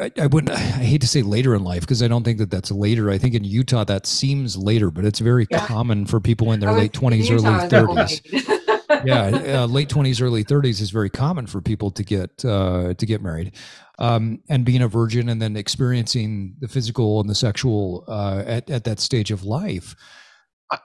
I, 0.00 0.10
I, 0.18 0.26
wouldn't. 0.26 0.56
I 0.56 0.58
hate 0.58 1.02
to 1.02 1.06
say 1.06 1.20
later 1.20 1.54
in 1.54 1.64
life 1.64 1.82
because 1.82 2.02
I 2.02 2.08
don't 2.08 2.24
think 2.24 2.38
that 2.38 2.50
that's 2.50 2.70
later. 2.70 3.10
I 3.10 3.18
think 3.18 3.34
in 3.34 3.44
Utah 3.44 3.84
that 3.84 4.06
seems 4.06 4.56
later, 4.56 4.90
but 4.90 5.04
it's 5.04 5.18
very 5.18 5.46
yeah. 5.50 5.66
common 5.66 6.06
for 6.06 6.18
people 6.18 6.52
in 6.52 6.60
their 6.60 6.72
late 6.72 6.94
twenties, 6.94 7.30
early 7.30 7.68
thirties. 7.68 8.22
yeah, 9.04 9.62
uh, 9.62 9.66
late 9.66 9.88
twenties, 9.88 10.20
early 10.20 10.42
thirties 10.42 10.80
is 10.80 10.90
very 10.90 11.10
common 11.10 11.46
for 11.46 11.60
people 11.60 11.90
to 11.92 12.02
get 12.02 12.44
uh, 12.44 12.94
to 12.94 13.06
get 13.06 13.22
married, 13.22 13.52
um, 13.98 14.40
and 14.48 14.64
being 14.64 14.82
a 14.82 14.88
virgin 14.88 15.28
and 15.28 15.40
then 15.40 15.56
experiencing 15.56 16.56
the 16.60 16.68
physical 16.68 17.20
and 17.20 17.28
the 17.28 17.34
sexual 17.34 18.04
uh, 18.08 18.42
at 18.46 18.70
at 18.70 18.84
that 18.84 19.00
stage 19.00 19.30
of 19.30 19.44
life. 19.44 19.94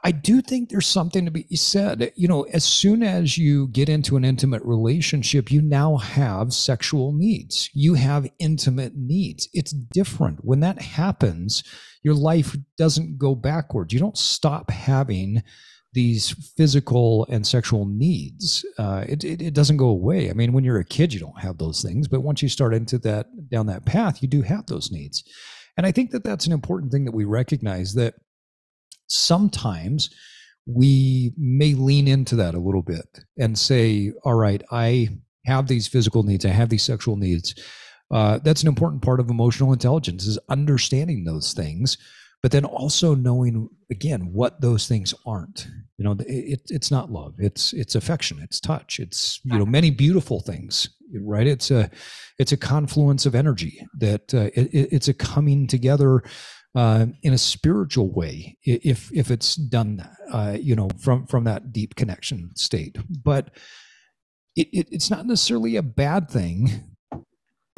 I 0.04 0.12
do 0.12 0.44
think 0.44 0.70
there's 0.70 0.86
something 0.86 1.26
to 1.26 1.32
be 1.32 1.48
said. 1.56 2.14
You 2.16 2.28
know, 2.28 2.44
as 2.54 2.64
soon 2.64 3.02
as 3.02 3.36
you 3.36 3.68
get 3.70 3.90
into 3.90 4.16
an 4.16 4.24
intimate 4.24 4.62
relationship, 4.64 5.52
you 5.52 5.60
now 5.60 5.98
have 5.98 6.54
sexual 6.54 7.14
needs. 7.14 7.68
You 7.74 7.96
have 7.96 8.30
intimate 8.38 8.96
needs. 8.96 9.50
It's 9.54 9.72
different. 9.72 10.46
When 10.46 10.60
that 10.60 10.80
happens, 10.80 11.64
your 12.04 12.14
life 12.14 12.56
doesn't 12.78 13.18
go 13.18 13.34
backwards. 13.34 13.92
You 13.92 14.00
don't 14.00 14.18
stop 14.20 14.70
having 14.70 15.42
these 15.94 16.54
physical 16.56 17.28
and 17.30 17.46
sexual 17.46 17.86
needs. 17.86 18.66
Uh, 18.78 19.04
it, 19.08 19.24
it, 19.24 19.42
it 19.42 19.54
doesn't 19.54 19.78
go 19.78 19.88
away. 19.88 20.30
I 20.30 20.34
mean, 20.34 20.54
when 20.54 20.64
you're 20.64 20.80
a 20.80 20.86
kid, 20.86 21.14
you 21.14 21.20
don't 21.20 21.42
have 21.42 21.58
those 21.58 21.82
things, 21.82 22.08
but 22.08 22.22
once 22.22 22.42
you 22.42 22.50
start 22.50 22.74
into 22.74 22.98
that 23.00 23.28
down 23.50 23.66
that 23.68 23.86
path, 23.86 24.22
you 24.22 24.28
do 24.28 24.42
have 24.42 24.66
those 24.68 24.92
needs. 24.92 25.24
And 25.78 25.86
I 25.86 25.92
think 25.92 26.12
that 26.12 26.24
that's 26.24 26.46
an 26.46 26.54
important 26.54 26.92
thing 26.92 27.06
that 27.06 27.14
we 27.14 27.26
recognize 27.26 27.94
that 27.96 28.16
sometimes 29.08 30.10
we 30.66 31.34
may 31.38 31.74
lean 31.74 32.08
into 32.08 32.36
that 32.38 32.56
a 32.56 32.60
little 32.60 32.84
bit 32.84 33.20
and 33.38 33.58
say, 33.58 34.14
all 34.24 34.36
right, 34.36 34.62
I 34.72 35.10
have 35.46 35.68
these 35.68 35.88
physical 35.88 36.24
needs, 36.24 36.46
I 36.46 36.50
have 36.50 36.70
these 36.70 36.84
sexual 36.84 37.18
needs. 37.18 37.56
Uh, 38.12 38.40
that's 38.44 38.62
an 38.62 38.68
important 38.68 39.02
part 39.02 39.20
of 39.20 39.30
emotional 39.30 39.74
intelligence 39.74 40.26
is 40.26 40.38
understanding 40.50 41.24
those 41.24 41.54
things, 41.54 41.98
but 42.42 42.52
then 42.52 42.66
also 42.66 43.14
knowing 43.14 43.70
again 43.90 44.34
what 44.34 44.62
those 44.62 44.88
things 44.88 45.14
aren't. 45.26 45.68
You 45.98 46.06
know, 46.06 46.16
it, 46.20 46.62
it's 46.70 46.92
not 46.92 47.12
love. 47.12 47.36
It's 47.38 47.74
it's 47.74 47.96
affection. 47.96 48.40
It's 48.42 48.60
touch. 48.60 49.00
It's 49.00 49.40
you 49.44 49.58
know 49.58 49.66
many 49.66 49.92
beautiful 49.92 50.42
things. 50.42 50.90
Right. 51.14 51.46
It's 51.48 51.72
a 51.72 51.90
it's 52.40 52.52
a 52.52 52.58
confluence 52.58 53.26
of 53.26 53.36
energy 53.36 53.86
that 54.00 54.34
uh, 54.34 54.50
it, 54.56 54.70
it's 54.74 55.08
a 55.08 55.14
coming 55.14 55.68
together 55.68 56.24
uh, 56.74 57.08
in 57.22 57.34
a 57.34 57.38
spiritual 57.38 58.12
way 58.12 58.58
if 58.64 59.12
if 59.12 59.30
it's 59.30 59.56
done 59.56 60.08
uh, 60.32 60.58
you 60.60 60.76
know 60.76 60.90
from 61.00 61.28
from 61.28 61.44
that 61.44 61.74
deep 61.74 61.96
connection 61.96 62.50
state 62.56 62.98
but 63.24 63.50
it, 64.56 64.68
it, 64.72 64.88
it's 64.92 65.10
not 65.10 65.26
necessarily 65.26 65.76
a 65.76 65.82
bad 65.82 66.30
thing 66.30 66.91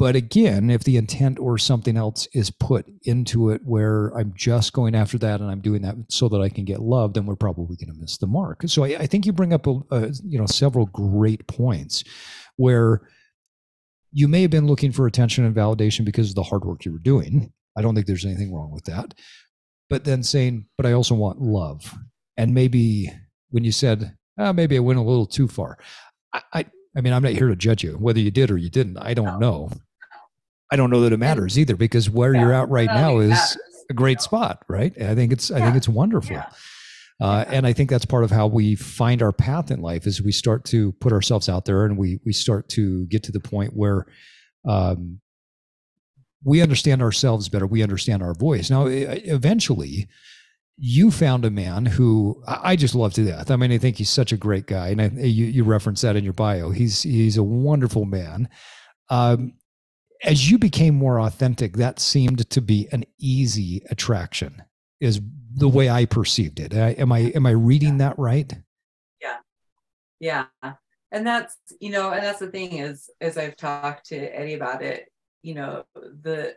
but 0.04 0.16
again 0.16 0.68
if 0.68 0.84
the 0.84 0.98
intent 0.98 1.38
or 1.38 1.56
something 1.56 1.96
else 1.96 2.28
is 2.34 2.50
put 2.50 2.84
into 3.04 3.48
it 3.48 3.62
where 3.64 4.08
i'm 4.18 4.34
just 4.36 4.74
going 4.74 4.94
after 4.94 5.16
that 5.16 5.40
and 5.40 5.50
i'm 5.50 5.60
doing 5.60 5.80
that 5.80 5.96
so 6.08 6.28
that 6.28 6.42
i 6.42 6.48
can 6.48 6.64
get 6.64 6.80
love 6.80 7.14
then 7.14 7.24
we're 7.24 7.34
probably 7.34 7.76
going 7.76 7.92
to 7.92 8.00
miss 8.00 8.18
the 8.18 8.26
mark 8.26 8.62
so 8.66 8.84
i, 8.84 8.88
I 8.88 9.06
think 9.06 9.24
you 9.24 9.32
bring 9.32 9.54
up 9.54 9.66
a, 9.66 9.80
a, 9.90 10.12
you 10.24 10.38
know 10.38 10.46
several 10.46 10.86
great 10.86 11.46
points 11.46 12.04
where 12.56 13.08
you 14.12 14.28
may 14.28 14.42
have 14.42 14.50
been 14.50 14.66
looking 14.66 14.92
for 14.92 15.06
attention 15.06 15.44
and 15.44 15.56
validation 15.56 16.04
because 16.04 16.28
of 16.28 16.34
the 16.34 16.42
hard 16.42 16.64
work 16.64 16.84
you 16.84 16.92
were 16.92 16.98
doing 16.98 17.52
I 17.76 17.82
don't 17.82 17.94
think 17.94 18.06
there's 18.06 18.24
anything 18.24 18.54
wrong 18.54 18.70
with 18.70 18.84
that. 18.84 19.14
But 19.90 20.04
then 20.04 20.22
saying, 20.22 20.66
but 20.76 20.86
I 20.86 20.92
also 20.92 21.14
want 21.14 21.40
love. 21.40 21.94
And 22.36 22.54
maybe 22.54 23.10
when 23.50 23.64
you 23.64 23.72
said, 23.72 24.16
oh, 24.38 24.52
maybe 24.52 24.76
I 24.76 24.80
went 24.80 24.98
a 24.98 25.02
little 25.02 25.26
too 25.26 25.48
far, 25.48 25.78
I, 26.32 26.42
I, 26.52 26.66
I 26.96 27.00
mean, 27.00 27.12
I'm 27.12 27.22
not 27.22 27.32
here 27.32 27.48
to 27.48 27.56
judge 27.56 27.84
you 27.84 27.92
whether 27.92 28.20
you 28.20 28.30
did 28.30 28.50
or 28.50 28.56
you 28.56 28.70
didn't. 28.70 28.98
I 28.98 29.14
don't 29.14 29.40
know. 29.40 29.70
I 30.70 30.76
don't 30.76 30.90
know 30.90 31.02
that 31.02 31.12
it 31.12 31.18
matters 31.18 31.58
either 31.58 31.76
because 31.76 32.10
where 32.10 32.34
yeah, 32.34 32.40
you're 32.40 32.52
at 32.52 32.68
right 32.68 32.86
now 32.86 33.18
is 33.18 33.30
matters. 33.30 33.58
a 33.90 33.94
great 33.94 34.20
spot, 34.20 34.64
right? 34.68 34.92
I 35.00 35.14
think 35.14 35.32
it's. 35.32 35.50
I 35.50 35.60
think 35.60 35.76
it's 35.76 35.88
wonderful. 35.88 36.42
Uh, 37.20 37.44
and 37.48 37.66
I 37.66 37.72
think 37.72 37.90
that's 37.90 38.04
part 38.04 38.24
of 38.24 38.30
how 38.30 38.46
we 38.48 38.74
find 38.74 39.22
our 39.22 39.32
path 39.32 39.70
in 39.70 39.80
life 39.80 40.06
is 40.06 40.20
we 40.20 40.32
start 40.32 40.64
to 40.66 40.92
put 40.92 41.12
ourselves 41.12 41.48
out 41.48 41.64
there 41.64 41.84
and 41.84 41.96
we 41.96 42.18
we 42.26 42.32
start 42.32 42.68
to 42.70 43.06
get 43.06 43.22
to 43.24 43.32
the 43.32 43.40
point 43.40 43.74
where 43.74 44.06
um, 44.68 45.20
we 46.42 46.60
understand 46.60 47.02
ourselves 47.02 47.48
better. 47.48 47.66
We 47.66 47.82
understand 47.82 48.22
our 48.22 48.34
voice. 48.34 48.68
Now, 48.68 48.86
eventually, 48.86 50.08
you 50.76 51.10
found 51.10 51.44
a 51.44 51.50
man 51.50 51.86
who 51.86 52.42
I 52.46 52.76
just 52.76 52.94
love 52.94 53.14
to 53.14 53.24
death. 53.24 53.50
I 53.50 53.56
mean, 53.56 53.70
I 53.70 53.78
think 53.78 53.96
he's 53.96 54.10
such 54.10 54.32
a 54.32 54.36
great 54.36 54.66
guy, 54.66 54.88
and 54.88 55.00
I, 55.00 55.06
you 55.06 55.46
you 55.46 55.64
reference 55.64 56.00
that 56.00 56.16
in 56.16 56.24
your 56.24 56.32
bio. 56.32 56.70
He's 56.70 57.02
he's 57.02 57.36
a 57.36 57.44
wonderful 57.44 58.04
man. 58.04 58.48
Um, 59.08 59.54
as 60.24 60.50
you 60.50 60.58
became 60.58 60.94
more 60.94 61.20
authentic, 61.20 61.76
that 61.76 62.00
seemed 62.00 62.48
to 62.50 62.60
be 62.60 62.88
an 62.92 63.04
easy 63.18 63.82
attraction. 63.90 64.62
Is 65.00 65.20
the 65.54 65.66
mm-hmm. 65.66 65.76
way 65.76 65.90
I 65.90 66.04
perceived 66.06 66.60
it. 66.60 66.74
I, 66.74 66.90
am 66.90 67.12
I 67.12 67.18
am 67.34 67.46
I 67.46 67.50
reading 67.50 67.98
that 67.98 68.18
right? 68.18 68.52
Yeah, 69.20 69.36
yeah, 70.20 70.74
and 71.12 71.26
that's 71.26 71.56
you 71.80 71.90
know, 71.90 72.10
and 72.10 72.22
that's 72.22 72.38
the 72.38 72.50
thing 72.50 72.78
is, 72.78 73.10
as 73.20 73.36
I've 73.36 73.56
talked 73.56 74.06
to 74.06 74.16
Eddie 74.16 74.54
about 74.54 74.82
it, 74.82 75.08
you 75.44 75.54
know 75.54 75.84
the 75.94 76.56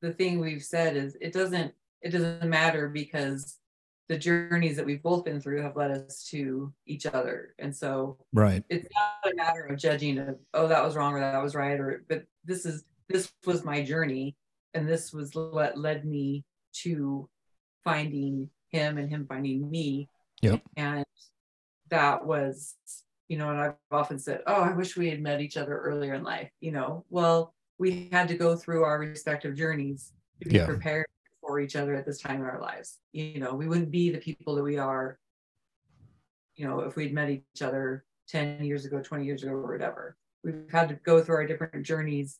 the 0.00 0.12
thing 0.12 0.40
we've 0.40 0.64
said 0.64 0.96
is 0.96 1.16
it 1.20 1.32
doesn't 1.32 1.72
it 2.00 2.10
doesn't 2.10 2.48
matter 2.48 2.88
because 2.88 3.58
the 4.08 4.18
journeys 4.18 4.76
that 4.76 4.84
we've 4.84 5.02
both 5.02 5.24
been 5.24 5.40
through 5.40 5.62
have 5.62 5.76
led 5.76 5.90
us 5.92 6.26
to 6.30 6.72
each 6.86 7.06
other 7.06 7.54
and 7.58 7.74
so 7.76 8.16
right 8.32 8.64
it's 8.68 8.88
not 8.94 9.32
a 9.32 9.36
matter 9.36 9.64
of 9.66 9.78
judging 9.78 10.18
of 10.18 10.38
oh 10.54 10.66
that 10.66 10.84
was 10.84 10.96
wrong 10.96 11.14
or 11.14 11.20
that 11.20 11.42
was 11.42 11.54
right 11.54 11.78
or 11.78 12.04
but 12.08 12.24
this 12.44 12.66
is 12.66 12.84
this 13.12 13.32
was 13.46 13.64
my 13.64 13.82
journey 13.82 14.36
and 14.74 14.88
this 14.88 15.12
was 15.12 15.32
what 15.34 15.78
led 15.78 16.04
me 16.04 16.44
to 16.72 17.28
finding 17.84 18.48
him 18.70 18.98
and 18.98 19.10
him 19.10 19.26
finding 19.28 19.70
me 19.70 20.08
yep 20.40 20.62
and 20.76 21.04
that 21.90 22.24
was 22.24 22.76
you 23.28 23.36
know 23.36 23.50
and 23.50 23.60
i've 23.60 23.74
often 23.90 24.18
said 24.18 24.40
oh 24.46 24.62
i 24.62 24.72
wish 24.72 24.96
we 24.96 25.10
had 25.10 25.20
met 25.20 25.40
each 25.40 25.56
other 25.56 25.78
earlier 25.78 26.14
in 26.14 26.22
life 26.22 26.50
you 26.60 26.72
know 26.72 27.04
well 27.10 27.54
we 27.78 28.08
had 28.12 28.28
to 28.28 28.36
go 28.36 28.56
through 28.56 28.84
our 28.84 28.98
respective 28.98 29.56
journeys 29.56 30.12
to 30.40 30.48
be 30.48 30.56
yeah. 30.56 30.66
prepared 30.66 31.06
for 31.40 31.60
each 31.60 31.76
other 31.76 31.94
at 31.94 32.06
this 32.06 32.20
time 32.20 32.36
in 32.36 32.46
our 32.46 32.60
lives. 32.60 33.00
You 33.12 33.40
know, 33.40 33.54
we 33.54 33.66
wouldn't 33.66 33.90
be 33.90 34.10
the 34.10 34.18
people 34.18 34.54
that 34.54 34.62
we 34.62 34.78
are, 34.78 35.18
you 36.54 36.66
know, 36.66 36.80
if 36.80 36.96
we'd 36.96 37.12
met 37.12 37.30
each 37.30 37.62
other 37.62 38.04
10 38.28 38.64
years 38.64 38.84
ago, 38.84 39.02
20 39.02 39.24
years 39.24 39.42
ago, 39.42 39.52
or 39.52 39.72
whatever. 39.72 40.16
We've 40.44 40.70
had 40.70 40.88
to 40.88 40.94
go 40.94 41.22
through 41.22 41.36
our 41.36 41.46
different 41.46 41.84
journeys 41.84 42.38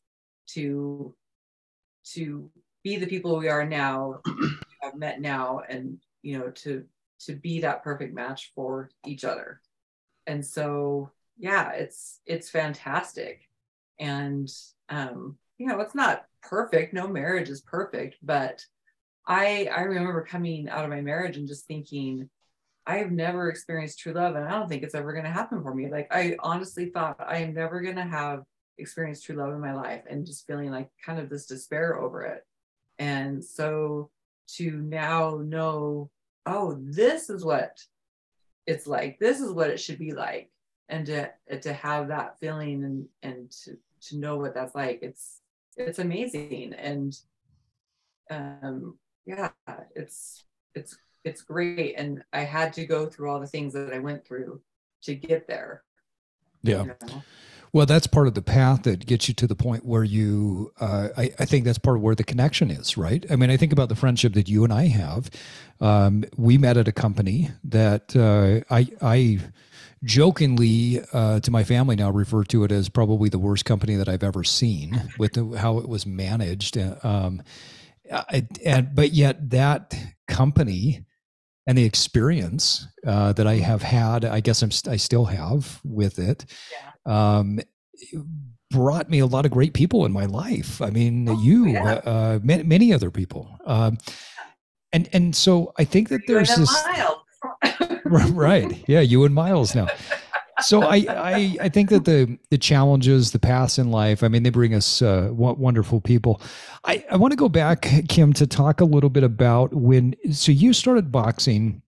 to 0.48 1.14
to 2.14 2.50
be 2.83 2.96
the 2.96 3.07
people 3.07 3.37
we 3.37 3.48
are 3.48 3.64
now, 3.64 4.20
have 4.83 4.94
met 4.94 5.20
now, 5.20 5.62
and 5.68 5.98
you 6.22 6.38
know, 6.38 6.50
to 6.50 6.85
to 7.20 7.35
be 7.35 7.61
that 7.61 7.85
perfect 7.85 8.14
match 8.14 8.52
for 8.55 8.90
each 9.07 9.24
other. 9.24 9.61
And 10.27 10.44
so 10.44 11.10
yeah, 11.38 11.73
it's 11.73 12.21
it's 12.27 12.50
fantastic. 12.50 13.48
And 13.98 14.48
um, 14.88 15.37
you 15.58 15.66
know, 15.66 15.81
it's 15.81 15.94
not 15.94 16.25
perfect. 16.42 16.92
No 16.92 17.06
marriage 17.08 17.48
is 17.48 17.60
perfect, 17.60 18.16
but 18.23 18.64
I 19.27 19.69
I 19.75 19.83
remember 19.83 20.25
coming 20.25 20.69
out 20.69 20.85
of 20.85 20.90
my 20.90 21.00
marriage 21.00 21.37
and 21.37 21.48
just 21.48 21.66
thinking, 21.66 22.29
I 22.87 22.96
have 22.98 23.12
never 23.12 23.48
experienced 23.48 24.00
true 24.00 24.12
love, 24.12 24.35
and 24.35 24.44
I 24.44 24.50
don't 24.50 24.69
think 24.69 24.83
it's 24.83 24.94
ever 24.94 25.12
going 25.12 25.25
to 25.25 25.31
happen 25.31 25.62
for 25.62 25.75
me. 25.75 25.90
Like 25.90 26.08
I 26.10 26.37
honestly 26.40 26.90
thought 26.90 27.16
I 27.21 27.38
am 27.38 27.54
never 27.54 27.81
going 27.81 27.96
to 27.96 28.02
have 28.02 28.42
experienced 28.79 29.25
true 29.25 29.37
love 29.37 29.52
in 29.52 29.60
my 29.60 29.75
life, 29.75 30.02
and 30.08 30.27
just 30.27 30.46
feeling 30.46 30.70
like 30.70 30.90
kind 31.04 31.18
of 31.18 31.29
this 31.29 31.46
despair 31.46 31.98
over 31.98 32.23
it. 32.23 32.46
And 32.98 33.44
so 33.44 34.10
to 34.56 34.70
now 34.70 35.40
know, 35.44 36.10
oh, 36.46 36.79
this 36.81 37.31
is 37.31 37.44
what 37.44 37.81
it's 38.66 38.87
like. 38.87 39.18
This 39.18 39.40
is 39.40 39.52
what 39.52 39.70
it 39.70 39.81
should 39.81 39.98
be 39.98 40.12
like, 40.12 40.50
and 40.88 41.06
to 41.06 41.31
to 41.60 41.73
have 41.73 42.08
that 42.08 42.38
feeling 42.38 42.85
and 42.85 43.08
and 43.23 43.50
to 43.64 43.77
to 44.08 44.18
know 44.18 44.37
what 44.37 44.54
that's 44.54 44.75
like 44.75 44.98
it's 45.02 45.40
it's 45.77 46.00
amazing 46.00 46.75
and 46.75 47.16
um 48.31 48.98
yeah 49.25 49.50
it's 49.94 50.44
it's 50.75 50.96
it's 51.25 51.42
great. 51.42 51.94
And 51.96 52.23
I 52.33 52.40
had 52.40 52.73
to 52.75 52.87
go 52.87 53.06
through 53.06 53.31
all 53.31 53.40
the 53.40 53.46
things 53.46 53.73
that 53.75 53.92
I 53.92 53.98
went 53.98 54.27
through 54.27 54.60
to 55.02 55.14
get 55.14 55.46
there. 55.46 55.83
Yeah. 56.62 56.83
You 56.83 56.94
know? 57.06 57.23
Well, 57.75 57.87
that's 57.87 58.06
part 58.06 58.27
of 58.27 58.35
the 58.35 58.42
path 58.42 58.83
that 58.83 59.06
gets 59.06 59.29
you 59.29 59.35
to 59.35 59.46
the 59.46 59.54
point 59.54 59.87
where 59.87 60.04
you, 60.04 60.73
uh, 60.79 61.08
I, 61.16 61.31
I, 61.38 61.46
think 61.46 61.64
that's 61.64 61.79
part 61.79 61.96
of 61.96 62.02
where 62.02 62.14
the 62.14 62.25
connection 62.25 62.70
is, 62.70 62.98
right? 62.98 63.25
I 63.31 63.37
mean, 63.37 63.48
I 63.48 63.56
think 63.56 63.73
about 63.73 63.88
the 63.88 63.94
friendship 63.94 64.35
that 64.35 64.46
you 64.46 64.62
and 64.62 64.73
I 64.73 64.88
have. 64.88 65.31
Um, 65.81 66.25
we 66.37 66.58
met 66.58 66.77
at 66.77 66.87
a 66.87 66.92
company 66.92 67.50
that 67.64 68.14
uh, 68.14 68.60
I, 68.73 68.88
I 69.00 69.38
jokingly 70.04 71.00
uh, 71.14 71.40
to 71.40 71.50
my 71.50 71.64
family 71.64 71.96
now 71.96 72.10
refer 72.10 72.44
to 72.44 72.64
it 72.64 72.73
as 72.73 72.90
probably 72.90 73.31
the 73.31 73.38
worst 73.38 73.64
company 73.64 73.94
that 73.96 74.08
I've 74.08 74.23
ever 74.23 74.44
seen 74.44 75.10
with 75.18 75.33
the, 75.33 75.58
how 75.58 75.79
it 75.79 75.88
was 75.88 76.04
managed. 76.04 76.77
Uh, 76.77 76.96
um, 77.02 77.42
I, 78.12 78.46
and 78.66 78.94
but 78.94 79.12
yet 79.12 79.48
that 79.50 79.96
company 80.29 81.06
and 81.66 81.79
the 81.79 81.85
experience 81.85 82.87
uh, 83.06 83.33
that 83.33 83.46
I 83.46 83.56
have 83.56 83.83
had, 83.83 84.27
I 84.27 84.40
guess 84.40 84.60
I'm 84.60 84.70
st- 84.70 84.92
I 84.92 84.96
still 84.96 85.27
have 85.27 85.81
with 85.85 86.18
it, 86.18 86.44
yeah. 86.70 86.91
Um, 87.07 87.61
brought 88.71 89.11
me 89.11 89.19
a 89.19 89.27
lot 89.27 89.44
of 89.44 89.50
great 89.50 89.75
people 89.75 90.07
in 90.07 90.13
my 90.13 90.25
life. 90.25 90.81
I 90.81 90.90
mean, 90.90 91.29
oh, 91.29 91.40
you, 91.42 91.67
yeah. 91.69 92.00
uh, 92.05 92.11
uh 92.11 92.38
many, 92.42 92.63
many, 92.63 92.92
other 92.92 93.11
people, 93.11 93.59
um, 93.67 93.98
and 94.92 95.09
and 95.13 95.35
so 95.37 95.73
I 95.79 95.85
think 95.85 96.09
that 96.09 96.23
there's 96.27 96.55
this. 96.55 96.85
right, 98.31 98.85
yeah, 98.87 99.00
you 99.00 99.25
and 99.25 99.35
Myles 99.35 99.75
now 99.75 99.88
so 100.63 100.83
I, 100.83 101.05
I 101.09 101.57
I 101.63 101.69
think 101.69 101.90
that 101.90 102.05
the 102.05 102.38
the 102.50 102.59
challenges, 102.59 103.33
the 103.33 103.38
paths 103.38 103.79
in 103.79 103.90
life, 103.90 104.23
I 104.23 104.29
mean, 104.29 104.42
they 104.42 104.50
bring 104.50 104.75
us 104.75 105.03
uh, 105.03 105.29
what 105.29 105.59
wonderful 105.59 106.00
people. 106.00 106.40
I 106.85 107.05
I 107.11 107.17
want 107.17 107.33
to 107.33 107.37
go 107.37 107.48
back, 107.48 107.87
Kim, 108.09 108.33
to 108.35 108.46
talk 108.46 108.81
a 108.81 108.85
little 108.85 109.11
bit 109.11 109.25
about 109.25 109.73
when. 109.75 110.15
So 110.33 110.53
you 110.53 110.73
started 110.73 111.13
boxing, 111.13 111.81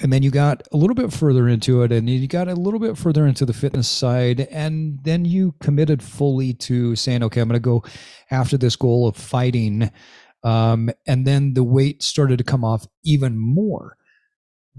and 0.00 0.12
then 0.12 0.22
you 0.22 0.30
got 0.30 0.62
a 0.72 0.76
little 0.76 0.94
bit 0.94 1.12
further 1.12 1.48
into 1.48 1.82
it, 1.82 1.92
and 1.92 2.08
you 2.08 2.26
got 2.26 2.48
a 2.48 2.54
little 2.54 2.80
bit 2.80 2.96
further 2.96 3.26
into 3.26 3.44
the 3.44 3.52
fitness 3.52 3.88
side, 3.88 4.40
and 4.50 4.98
then 5.02 5.24
you 5.24 5.54
committed 5.60 6.02
fully 6.02 6.52
to 6.54 6.96
saying, 6.96 7.22
okay, 7.22 7.40
I'm 7.40 7.48
going 7.48 7.60
to 7.60 7.60
go 7.60 7.84
after 8.30 8.56
this 8.56 8.76
goal 8.76 9.06
of 9.06 9.16
fighting. 9.16 9.90
Um, 10.42 10.90
and 11.06 11.26
then 11.26 11.54
the 11.54 11.64
weight 11.64 12.02
started 12.02 12.38
to 12.38 12.44
come 12.44 12.64
off 12.64 12.86
even 13.02 13.38
more. 13.38 13.96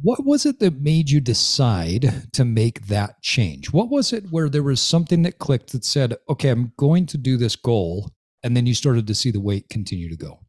What 0.02 0.26
was 0.26 0.46
it 0.46 0.60
that 0.60 0.82
made 0.82 1.10
you 1.10 1.22
decide 1.22 2.30
to 2.34 2.44
make 2.44 2.88
that 2.88 3.22
change? 3.22 3.72
What 3.72 3.90
was 3.90 4.12
it 4.12 4.26
where 4.30 4.50
there 4.50 4.62
was 4.62 4.82
something 4.82 5.24
that 5.24 5.40
clicked 5.40 5.72
that 5.72 5.86
said, 5.86 6.18
okay, 6.30 6.50
I'm 6.50 6.74
going 6.78 7.06
to 7.08 7.18
do 7.18 7.38
this 7.38 7.56
goal? 7.56 8.12
And 8.44 8.56
then 8.56 8.66
you 8.66 8.74
started 8.74 9.08
to 9.08 9.16
see 9.16 9.32
the 9.32 9.40
weight 9.40 9.70
continue 9.70 10.10
to 10.10 10.18
go? 10.18 10.40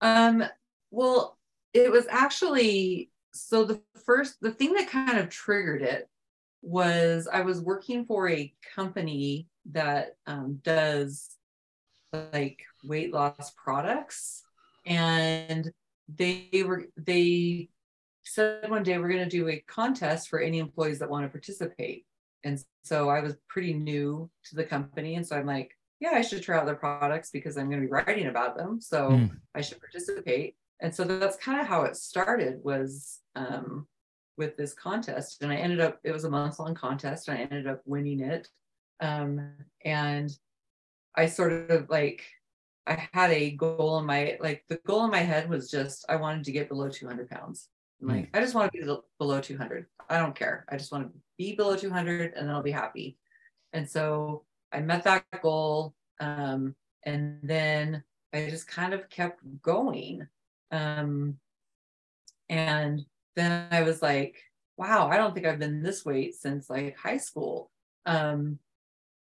Um, 0.00 0.44
well, 0.90 1.38
it 1.72 1.90
was 1.90 2.06
actually 2.10 3.10
so 3.32 3.64
the 3.64 3.80
first, 4.04 4.36
the 4.40 4.50
thing 4.50 4.72
that 4.74 4.88
kind 4.88 5.18
of 5.18 5.28
triggered 5.28 5.82
it 5.82 6.08
was 6.62 7.28
I 7.32 7.42
was 7.42 7.60
working 7.60 8.04
for 8.04 8.28
a 8.28 8.52
company 8.74 9.48
that 9.70 10.16
um, 10.26 10.60
does 10.62 11.28
like 12.12 12.60
weight 12.84 13.12
loss 13.12 13.52
products 13.56 14.42
and 14.86 15.70
they 16.08 16.64
were 16.66 16.86
they 16.96 17.68
said 18.24 18.70
one 18.70 18.82
day 18.82 18.98
we're 18.98 19.08
going 19.08 19.24
to 19.24 19.28
do 19.28 19.48
a 19.48 19.62
contest 19.66 20.28
for 20.28 20.40
any 20.40 20.58
employees 20.58 20.98
that 20.98 21.10
want 21.10 21.24
to 21.24 21.30
participate. 21.30 22.06
And 22.44 22.62
so 22.82 23.08
I 23.08 23.20
was 23.20 23.36
pretty 23.48 23.74
new 23.74 24.30
to 24.44 24.54
the 24.54 24.64
company. 24.64 25.16
And 25.16 25.26
so 25.26 25.36
I'm 25.36 25.46
like, 25.46 25.72
yeah, 26.00 26.10
I 26.14 26.20
should 26.20 26.42
try 26.42 26.58
out 26.58 26.66
their 26.66 26.74
products 26.74 27.30
because 27.30 27.56
I'm 27.56 27.68
going 27.68 27.80
to 27.80 27.86
be 27.86 27.92
writing 27.92 28.26
about 28.26 28.56
them. 28.56 28.80
So 28.80 29.10
mm. 29.10 29.30
I 29.54 29.60
should 29.60 29.80
participate. 29.80 30.56
And 30.80 30.94
so 30.94 31.04
that's 31.04 31.36
kind 31.36 31.60
of 31.60 31.66
how 31.66 31.82
it 31.82 31.96
started 31.96 32.60
was 32.62 33.20
um, 33.34 33.86
with 34.36 34.56
this 34.56 34.74
contest. 34.74 35.42
And 35.42 35.52
I 35.52 35.56
ended 35.56 35.80
up, 35.80 35.98
it 36.04 36.12
was 36.12 36.24
a 36.24 36.30
month 36.30 36.58
long 36.58 36.74
contest. 36.74 37.28
And 37.28 37.38
I 37.38 37.42
ended 37.42 37.66
up 37.66 37.82
winning 37.84 38.20
it. 38.20 38.48
Um, 39.00 39.52
and 39.84 40.30
I 41.16 41.26
sort 41.26 41.52
of 41.70 41.90
like, 41.90 42.24
I 42.86 43.08
had 43.12 43.30
a 43.32 43.50
goal 43.50 43.98
in 43.98 44.06
my, 44.06 44.38
like 44.40 44.64
the 44.68 44.80
goal 44.86 45.04
in 45.04 45.10
my 45.10 45.18
head 45.18 45.50
was 45.50 45.70
just, 45.70 46.04
I 46.08 46.16
wanted 46.16 46.44
to 46.44 46.52
get 46.52 46.68
below 46.68 46.88
200 46.88 47.28
pounds. 47.28 47.68
I'm 48.00 48.08
like, 48.08 48.30
I 48.32 48.40
just 48.40 48.54
want 48.54 48.72
to 48.72 48.78
be 48.78 48.84
below 49.18 49.40
200. 49.40 49.86
I 50.08 50.18
don't 50.18 50.34
care. 50.34 50.64
I 50.68 50.76
just 50.76 50.92
want 50.92 51.08
to 51.08 51.20
be 51.36 51.54
below 51.54 51.76
200 51.76 52.34
and 52.34 52.48
then 52.48 52.54
I'll 52.54 52.62
be 52.62 52.70
happy. 52.70 53.18
And 53.72 53.88
so 53.88 54.44
I 54.72 54.80
met 54.80 55.04
that 55.04 55.24
goal. 55.42 55.94
Um, 56.20 56.74
and 57.04 57.38
then 57.42 58.02
I 58.32 58.48
just 58.48 58.68
kind 58.68 58.94
of 58.94 59.08
kept 59.10 59.40
going. 59.62 60.26
Um, 60.70 61.38
and 62.48 63.04
then 63.36 63.68
I 63.70 63.82
was 63.82 64.02
like, 64.02 64.36
wow, 64.76 65.08
I 65.08 65.16
don't 65.16 65.34
think 65.34 65.46
I've 65.46 65.58
been 65.58 65.82
this 65.82 66.04
weight 66.04 66.34
since 66.34 66.70
like 66.70 66.96
high 66.96 67.16
school. 67.18 67.70
Um, 68.06 68.58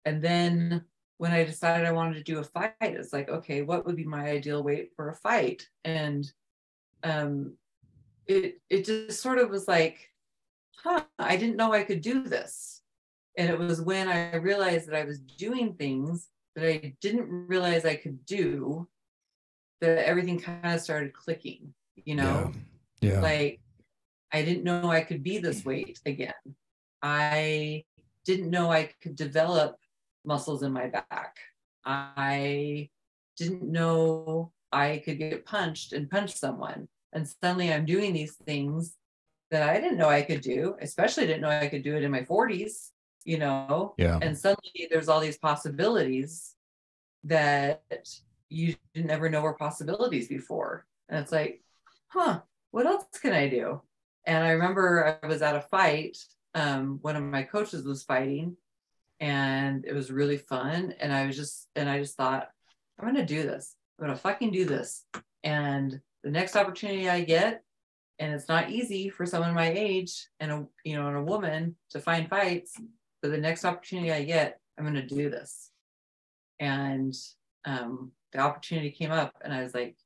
and 0.05 0.23
then 0.23 0.85
when 1.19 1.33
I 1.33 1.45
decided 1.45 1.87
I 1.87 1.93
wanted 1.93 2.15
to 2.15 2.23
do 2.23 2.39
a 2.39 2.45
fight, 2.45 2.75
it's 2.81 3.13
like, 3.13 3.29
okay, 3.29 3.63
what 3.63 3.85
would 3.85 3.97
be 3.97 4.05
my 4.05 4.29
ideal 4.29 4.63
weight 4.63 4.93
for 4.95 5.11
a 5.11 5.15
fight? 5.15 5.69
And 5.85 6.31
um, 7.03 7.55
it 8.27 8.61
it 8.71 8.85
just 8.85 9.21
sort 9.21 9.39
of 9.39 9.51
was 9.51 9.67
like, 9.67 10.11
huh, 10.77 11.03
I 11.19 11.37
didn't 11.37 11.57
know 11.57 11.73
I 11.73 11.83
could 11.83 12.03
do 12.03 12.23
this. 12.23 12.83
And 13.37 13.49
it 13.49 13.59
was 13.59 13.81
when 13.81 14.09
I 14.09 14.37
realized 14.37 14.89
that 14.89 14.97
I 14.97 15.05
was 15.05 15.19
doing 15.21 15.75
things 15.75 16.29
that 16.55 16.69
I 16.69 16.95
didn't 17.01 17.31
realize 17.49 17.85
I 17.85 17.97
could 17.97 18.25
do 18.27 18.89
that 19.81 20.07
everything 20.07 20.41
kind 20.41 20.75
of 20.75 20.81
started 20.81 21.13
clicking, 21.13 21.73
you 21.97 22.15
know? 22.15 22.53
Yeah. 23.01 23.13
yeah. 23.13 23.21
Like 23.21 23.61
I 24.33 24.43
didn't 24.43 24.65
know 24.65 24.91
I 24.91 25.03
could 25.03 25.23
be 25.23 25.39
this 25.39 25.65
weight 25.65 26.01
again. 26.07 26.35
I 27.03 27.85
didn't 28.25 28.51
know 28.51 28.71
I 28.71 28.91
could 29.03 29.17
develop 29.17 29.77
muscles 30.25 30.63
in 30.63 30.73
my 30.73 30.89
back. 30.89 31.37
I 31.85 32.91
didn't 33.37 33.71
know 33.71 34.53
I 34.73 35.01
could 35.05 35.19
get 35.19 35.47
punched 35.47 35.93
and 35.93 36.11
punch 36.11 36.35
someone 36.35 36.89
and 37.13 37.29
suddenly 37.29 37.73
i'm 37.73 37.85
doing 37.85 38.13
these 38.13 38.35
things 38.35 38.97
that 39.51 39.69
i 39.69 39.81
didn't 39.81 39.99
know 39.99 40.09
i 40.09 40.23
could 40.23 40.41
do 40.41 40.77
especially 40.81 41.27
didn't 41.27 41.43
know 41.43 41.49
i 41.49 41.69
could 41.69 41.83
do 41.83 41.97
it 41.97 42.03
in 42.03 42.11
my 42.11 42.23
40s 42.23 42.91
you 43.25 43.39
know 43.39 43.95
yeah 43.99 44.19
and 44.23 44.37
suddenly 44.37 44.89
there's 44.91 45.09
all 45.09 45.21
these 45.21 45.39
possibilities 45.39 46.55
that 47.25 47.83
you 48.49 48.75
never 48.95 49.29
know 49.29 49.43
were 49.43 49.55
possibilities 49.55 50.29
before. 50.29 50.87
And 51.09 51.21
it's 51.21 51.33
like 51.33 51.63
huh 52.09 52.41
what 52.71 52.87
else 52.87 53.05
can 53.21 53.33
i 53.33 53.49
do? 53.49 53.81
And 54.27 54.45
i 54.45 54.51
remember 54.51 55.19
i 55.23 55.27
was 55.27 55.43
at 55.43 55.57
a 55.57 55.61
fight 55.61 56.19
um, 56.55 56.99
one 57.03 57.15
of 57.15 57.23
my 57.23 57.43
coaches 57.43 57.85
was 57.85 58.03
fighting 58.03 58.57
and 59.21 59.85
it 59.85 59.93
was 59.93 60.11
really 60.11 60.39
fun. 60.39 60.95
And 61.01 61.13
i 61.13 61.27
was 61.27 61.37
just 61.37 61.69
and 61.77 61.89
i 61.89 61.99
just 61.99 62.17
thought 62.17 62.49
i'm 62.99 63.07
gonna 63.07 63.27
do 63.27 63.43
this. 63.43 63.75
I'm 63.99 64.07
gonna 64.07 64.19
fucking 64.19 64.51
do 64.51 64.65
this. 64.65 65.05
And 65.45 66.01
the 66.25 66.31
next 66.31 66.57
opportunity 66.57 67.09
I 67.09 67.23
get, 67.23 67.63
and 68.19 68.35
it's 68.35 68.49
not 68.49 68.71
easy 68.71 69.09
for 69.09 69.25
someone 69.25 69.55
my 69.55 69.71
age 69.71 70.29
and 70.41 70.51
a 70.51 70.67
you 70.85 70.97
know 70.97 71.07
and 71.07 71.17
a 71.17 71.23
woman 71.23 71.77
to 71.91 72.01
find 72.01 72.29
fights, 72.29 72.75
but 73.23 73.31
the 73.31 73.39
next 73.39 73.65
opportunity 73.65 74.13
I 74.13 74.25
get, 74.25 74.61
I'm 74.77 74.85
going 74.85 74.95
to 74.95 75.03
do 75.03 75.31
this. 75.31 75.71
And 76.61 77.15
um, 77.65 78.13
the 78.33 78.39
opportunity 78.39 78.91
came 78.91 79.11
up, 79.11 79.35
and 79.43 79.53
I 79.53 79.63
was 79.63 79.75
like, 79.75 79.97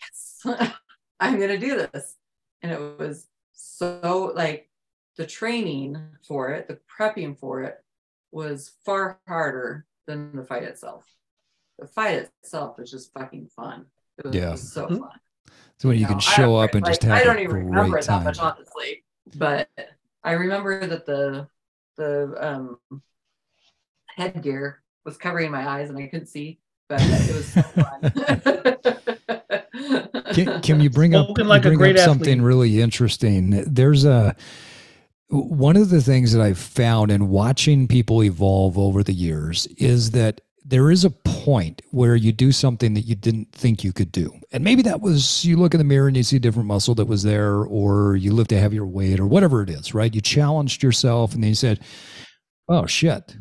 yes, 0.00 0.72
I'm 1.20 1.36
going 1.36 1.48
to 1.48 1.58
do 1.58 1.76
this. 1.76 2.16
And 2.62 2.72
it 2.72 2.98
was 2.98 3.26
so 3.52 4.32
like 4.34 4.68
the 5.16 5.26
training 5.26 6.00
for 6.26 6.50
it, 6.50 6.68
the 6.68 6.78
prepping 6.98 7.38
for 7.38 7.62
it 7.62 7.82
was 8.30 8.72
far 8.84 9.20
harder 9.26 9.86
than 10.06 10.34
the 10.34 10.44
fight 10.44 10.62
itself. 10.62 11.06
The 11.78 11.86
fight 11.86 12.30
itself 12.42 12.78
was 12.78 12.90
just 12.90 13.12
fucking 13.12 13.48
fun. 13.54 13.86
It 14.18 14.26
was, 14.26 14.34
yeah. 14.34 14.54
so 14.54 14.88
fun. 14.88 15.10
So 15.78 15.88
when 15.88 15.98
you, 15.98 16.06
can 16.06 16.20
show 16.20 16.56
up 16.56 16.74
and 16.74 16.82
like, 16.82 16.92
just 16.92 17.02
have 17.02 17.20
I 17.20 17.24
don't 17.24 17.40
even 17.40 17.66
remember 17.66 17.98
it 17.98 18.06
that 18.06 18.22
much 18.22 18.38
honestly, 18.38 19.04
but 19.34 19.68
I 20.22 20.32
remember 20.32 20.86
that 20.86 21.06
the 21.06 21.48
the 21.96 22.34
um, 22.38 22.78
headgear 24.16 24.82
was 25.04 25.16
covering 25.16 25.50
my 25.50 25.68
eyes 25.68 25.90
and 25.90 25.98
I 25.98 26.06
couldn't 26.06 26.26
see, 26.26 26.60
but 26.98 27.28
it 27.28 27.34
was 27.34 27.52
so 27.52 27.62
fun. 27.62 28.12
Kim, 30.34 30.60
Kim, 30.62 30.80
you 30.80 30.90
bring 30.90 31.14
up, 31.14 31.28
like 31.38 31.64
you 31.64 31.76
bring 31.76 31.98
up 31.98 32.04
something 32.04 32.42
really 32.42 32.80
interesting. 32.80 33.64
There's 33.66 34.04
a 34.04 34.34
one 35.28 35.76
of 35.76 35.88
the 35.88 36.02
things 36.02 36.32
that 36.32 36.42
I've 36.42 36.58
found 36.58 37.10
in 37.10 37.28
watching 37.28 37.88
people 37.88 38.22
evolve 38.22 38.76
over 38.76 39.02
the 39.02 39.14
years 39.14 39.66
is 39.78 40.10
that 40.10 40.42
there 40.64 40.90
is 40.90 41.04
a 41.04 41.10
point 41.10 41.80
where 41.90 42.14
you 42.14 42.32
do 42.32 42.52
something 42.52 42.94
that 42.94 43.02
you 43.02 43.14
didn't 43.14 43.50
think 43.52 43.82
you 43.82 43.92
could 43.92 44.12
do. 44.12 44.32
And 44.52 44.62
maybe 44.62 44.82
that 44.82 45.00
was 45.00 45.44
you 45.44 45.56
look 45.56 45.74
in 45.74 45.78
the 45.78 45.84
mirror 45.84 46.06
and 46.06 46.16
you 46.16 46.22
see 46.22 46.36
a 46.36 46.40
different 46.40 46.68
muscle 46.68 46.94
that 46.96 47.06
was 47.06 47.22
there, 47.22 47.62
or 47.64 48.16
you 48.16 48.32
lift 48.32 48.52
a 48.52 48.58
heavier 48.58 48.86
weight, 48.86 49.18
or 49.18 49.26
whatever 49.26 49.62
it 49.62 49.70
is, 49.70 49.94
right? 49.94 50.14
You 50.14 50.20
challenged 50.20 50.82
yourself 50.82 51.34
and 51.34 51.42
then 51.42 51.48
you 51.48 51.54
said, 51.54 51.80
Oh 52.68 52.86
shit, 52.86 53.36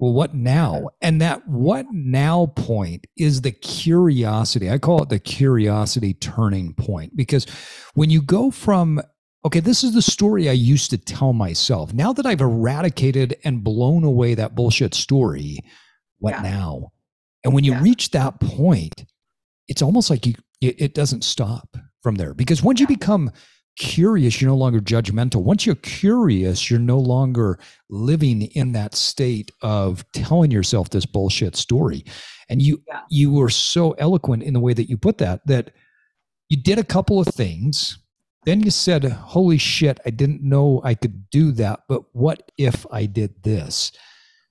well, 0.00 0.14
what 0.14 0.34
now? 0.34 0.88
And 1.02 1.20
that 1.20 1.46
what 1.46 1.84
now 1.92 2.46
point 2.56 3.06
is 3.18 3.42
the 3.42 3.52
curiosity. 3.52 4.70
I 4.70 4.78
call 4.78 5.02
it 5.02 5.10
the 5.10 5.18
curiosity 5.18 6.14
turning 6.14 6.72
point 6.72 7.14
because 7.14 7.46
when 7.92 8.08
you 8.08 8.22
go 8.22 8.50
from, 8.50 9.02
okay, 9.44 9.60
this 9.60 9.84
is 9.84 9.92
the 9.92 10.00
story 10.00 10.48
I 10.48 10.52
used 10.52 10.88
to 10.90 10.98
tell 10.98 11.34
myself. 11.34 11.92
Now 11.92 12.14
that 12.14 12.24
I've 12.24 12.40
eradicated 12.40 13.36
and 13.44 13.62
blown 13.62 14.02
away 14.02 14.34
that 14.34 14.54
bullshit 14.54 14.94
story, 14.94 15.58
what 16.18 16.36
yeah. 16.36 16.50
now? 16.50 16.92
And 17.44 17.52
when 17.52 17.64
you 17.64 17.72
yeah. 17.72 17.82
reach 17.82 18.10
that 18.12 18.40
point, 18.40 19.04
it's 19.68 19.82
almost 19.82 20.08
like 20.08 20.24
you, 20.24 20.32
it, 20.62 20.80
it 20.80 20.94
doesn't 20.94 21.24
stop 21.24 21.76
from 22.02 22.14
there 22.14 22.32
because 22.32 22.62
once 22.62 22.80
you 22.80 22.86
become 22.86 23.30
curious, 23.80 24.40
you're 24.40 24.50
no 24.50 24.56
longer 24.56 24.78
judgmental. 24.78 25.42
Once 25.42 25.64
you're 25.64 25.74
curious, 25.76 26.70
you're 26.70 26.78
no 26.78 26.98
longer 26.98 27.58
living 27.88 28.42
in 28.42 28.72
that 28.72 28.94
state 28.94 29.50
of 29.62 30.04
telling 30.12 30.50
yourself 30.50 30.90
this 30.90 31.06
bullshit 31.06 31.56
story. 31.56 32.04
And 32.50 32.60
you 32.60 32.82
yeah. 32.86 33.00
you 33.08 33.32
were 33.32 33.48
so 33.48 33.92
eloquent 33.92 34.42
in 34.42 34.52
the 34.52 34.60
way 34.60 34.74
that 34.74 34.90
you 34.90 34.98
put 34.98 35.16
that 35.18 35.40
that 35.46 35.72
you 36.50 36.62
did 36.62 36.78
a 36.78 36.84
couple 36.84 37.18
of 37.20 37.28
things. 37.28 37.98
Then 38.44 38.62
you 38.62 38.70
said, 38.70 39.04
"Holy 39.04 39.56
shit, 39.56 39.98
I 40.04 40.10
didn't 40.10 40.42
know 40.42 40.82
I 40.84 40.94
could 40.94 41.30
do 41.30 41.50
that, 41.52 41.80
but 41.88 42.02
what 42.12 42.52
if 42.58 42.86
I 42.92 43.06
did 43.06 43.42
this?" 43.42 43.92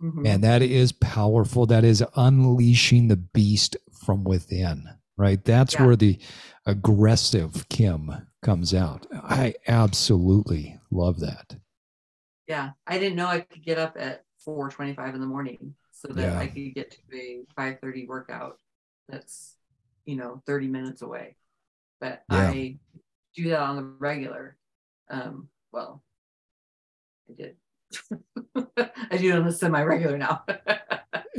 Mm-hmm. 0.01 0.25
And 0.25 0.43
that 0.43 0.63
is 0.63 0.91
powerful. 0.91 1.67
That 1.67 1.84
is 1.84 2.03
unleashing 2.15 3.09
the 3.09 3.17
beast 3.17 3.77
from 4.05 4.23
within, 4.23 4.86
right? 5.17 5.43
That's 5.43 5.75
yeah. 5.75 5.86
where 5.86 5.95
the 5.95 6.17
aggressive 6.65 7.67
Kim 7.69 8.28
comes 8.41 8.73
out. 8.73 9.05
I 9.13 9.55
absolutely 9.67 10.79
love 10.91 11.19
that. 11.19 11.57
Yeah, 12.47 12.71
I 12.87 12.97
didn't 12.97 13.15
know 13.15 13.27
I 13.27 13.41
could 13.41 13.63
get 13.63 13.77
up 13.77 13.95
at 13.99 14.23
4:25 14.45 15.13
in 15.15 15.21
the 15.21 15.27
morning 15.27 15.75
so 15.91 16.07
that 16.09 16.33
yeah. 16.33 16.39
I 16.39 16.47
could 16.47 16.73
get 16.73 16.91
to 16.91 17.17
a 17.17 17.45
5:30 17.55 18.07
workout. 18.07 18.57
That's 19.07 19.55
you 20.05 20.15
know 20.15 20.41
30 20.45 20.67
minutes 20.67 21.01
away, 21.01 21.35
but 21.99 22.23
yeah. 22.31 22.49
I 22.49 22.79
do 23.35 23.49
that 23.49 23.61
on 23.61 23.75
the 23.75 23.83
regular. 23.83 24.57
Um, 25.09 25.49
well, 25.71 26.03
I 27.29 27.33
did. 27.33 27.55
I 29.11 29.17
do 29.17 29.31
it 29.31 29.39
on 29.39 29.47
a 29.47 29.51
semi-regular 29.51 30.17
now. 30.17 30.43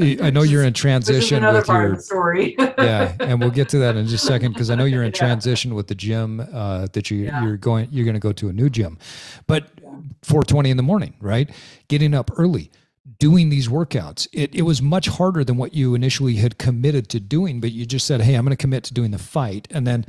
I 0.00 0.30
know 0.30 0.42
you're 0.42 0.64
in 0.64 0.72
transition 0.72 1.44
with 1.44 1.68
your 1.68 1.96
story. 1.96 2.54
yeah, 2.58 3.14
and 3.20 3.40
we'll 3.40 3.50
get 3.50 3.68
to 3.70 3.78
that 3.78 3.96
in 3.96 4.06
just 4.06 4.24
a 4.24 4.26
second 4.26 4.52
because 4.52 4.70
I 4.70 4.74
know 4.74 4.84
you're 4.84 5.02
in 5.02 5.12
transition 5.24 5.74
with 5.74 5.88
the 5.88 5.94
gym 5.94 6.40
uh, 6.40 6.86
that 6.92 7.10
you 7.10 7.24
yeah. 7.24 7.44
you're 7.44 7.56
going 7.56 7.88
you're 7.90 8.04
going 8.04 8.14
to 8.14 8.20
go 8.20 8.32
to 8.32 8.48
a 8.48 8.52
new 8.52 8.70
gym, 8.70 8.98
but 9.46 9.74
4:20 10.22 10.70
in 10.70 10.76
the 10.76 10.82
morning, 10.82 11.14
right? 11.20 11.50
Getting 11.88 12.14
up 12.14 12.30
early, 12.38 12.70
doing 13.18 13.50
these 13.50 13.68
workouts. 13.68 14.26
It 14.32 14.54
it 14.54 14.62
was 14.62 14.80
much 14.80 15.08
harder 15.08 15.44
than 15.44 15.56
what 15.56 15.74
you 15.74 15.94
initially 15.94 16.36
had 16.36 16.58
committed 16.58 17.08
to 17.10 17.20
doing, 17.20 17.60
but 17.60 17.72
you 17.72 17.84
just 17.84 18.06
said, 18.06 18.22
"Hey, 18.22 18.34
I'm 18.34 18.44
going 18.44 18.56
to 18.56 18.60
commit 18.60 18.84
to 18.84 18.94
doing 18.94 19.10
the 19.10 19.18
fight," 19.18 19.68
and 19.70 19.86
then 19.86 20.06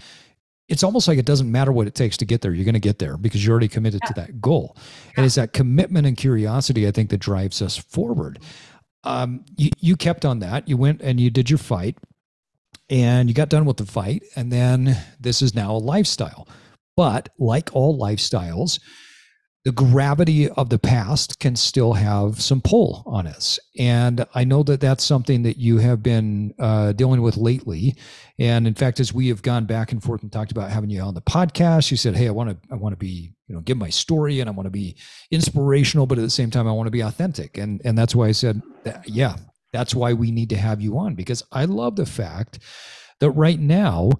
it's 0.71 0.83
almost 0.83 1.07
like 1.07 1.19
it 1.19 1.25
doesn't 1.25 1.51
matter 1.51 1.71
what 1.71 1.85
it 1.85 1.93
takes 1.93 2.17
to 2.17 2.25
get 2.25 2.41
there. 2.41 2.53
You're 2.53 2.65
going 2.65 2.73
to 2.73 2.79
get 2.79 2.97
there 2.97 3.17
because 3.17 3.45
you're 3.45 3.51
already 3.51 3.67
committed 3.67 4.01
yeah. 4.03 4.07
to 4.07 4.13
that 4.21 4.41
goal. 4.41 4.75
Yeah. 4.77 5.13
And 5.17 5.25
it's 5.25 5.35
that 5.35 5.53
commitment 5.53 6.07
and 6.07 6.17
curiosity, 6.17 6.87
I 6.87 6.91
think, 6.91 7.09
that 7.11 7.19
drives 7.19 7.61
us 7.61 7.77
forward 7.77 8.39
um, 9.03 9.45
you, 9.57 9.69
you 9.79 9.95
kept 9.95 10.25
on 10.25 10.39
that. 10.39 10.67
You 10.67 10.77
went 10.77 11.01
and 11.01 11.19
you 11.19 11.29
did 11.29 11.49
your 11.49 11.57
fight 11.57 11.97
and 12.89 13.29
you 13.29 13.35
got 13.35 13.49
done 13.49 13.65
with 13.65 13.77
the 13.77 13.85
fight. 13.85 14.23
And 14.35 14.51
then 14.51 14.97
this 15.19 15.41
is 15.41 15.55
now 15.55 15.75
a 15.75 15.77
lifestyle. 15.77 16.47
But 16.95 17.29
like 17.39 17.69
all 17.73 17.97
lifestyles, 17.97 18.79
the 19.63 19.71
gravity 19.71 20.49
of 20.49 20.69
the 20.69 20.79
past 20.79 21.39
can 21.39 21.55
still 21.55 21.93
have 21.93 22.41
some 22.41 22.61
pull 22.61 23.03
on 23.05 23.27
us. 23.27 23.59
And 23.77 24.25
I 24.33 24.43
know 24.43 24.63
that 24.63 24.81
that's 24.81 25.03
something 25.03 25.43
that 25.43 25.57
you 25.57 25.77
have 25.77 26.01
been 26.01 26.55
uh, 26.57 26.93
dealing 26.93 27.21
with 27.21 27.37
lately. 27.37 27.95
And 28.39 28.65
in 28.65 28.73
fact, 28.73 28.99
as 28.99 29.13
we 29.13 29.27
have 29.27 29.43
gone 29.43 29.65
back 29.65 29.91
and 29.91 30.01
forth 30.01 30.23
and 30.23 30.31
talked 30.31 30.51
about 30.51 30.71
having 30.71 30.89
you 30.89 31.01
on 31.01 31.13
the 31.13 31.21
podcast, 31.21 31.91
you 31.91 31.97
said, 31.97 32.15
"Hey, 32.15 32.27
I 32.27 32.31
want 32.31 32.49
to, 32.49 32.57
I 32.71 32.75
want 32.75 32.93
to 32.93 32.97
be, 32.97 33.35
you 33.47 33.55
know, 33.55 33.61
give 33.61 33.77
my 33.77 33.89
story, 33.89 34.39
and 34.39 34.49
I 34.49 34.53
want 34.53 34.65
to 34.65 34.71
be 34.71 34.95
inspirational, 35.29 36.07
but 36.07 36.17
at 36.17 36.21
the 36.21 36.29
same 36.31 36.49
time, 36.49 36.67
I 36.67 36.71
want 36.71 36.87
to 36.87 36.91
be 36.91 37.01
authentic." 37.01 37.59
And 37.59 37.81
and 37.85 37.95
that's 37.95 38.15
why 38.15 38.27
I 38.27 38.31
said, 38.31 38.63
that, 38.83 39.07
"Yeah, 39.07 39.35
that's 39.71 39.93
why 39.93 40.13
we 40.13 40.31
need 40.31 40.49
to 40.49 40.57
have 40.57 40.81
you 40.81 40.97
on 40.97 41.13
because 41.13 41.43
I 41.51 41.65
love 41.65 41.95
the 41.95 42.05
fact 42.05 42.59
that 43.19 43.31
right 43.31 43.59
now 43.59 44.11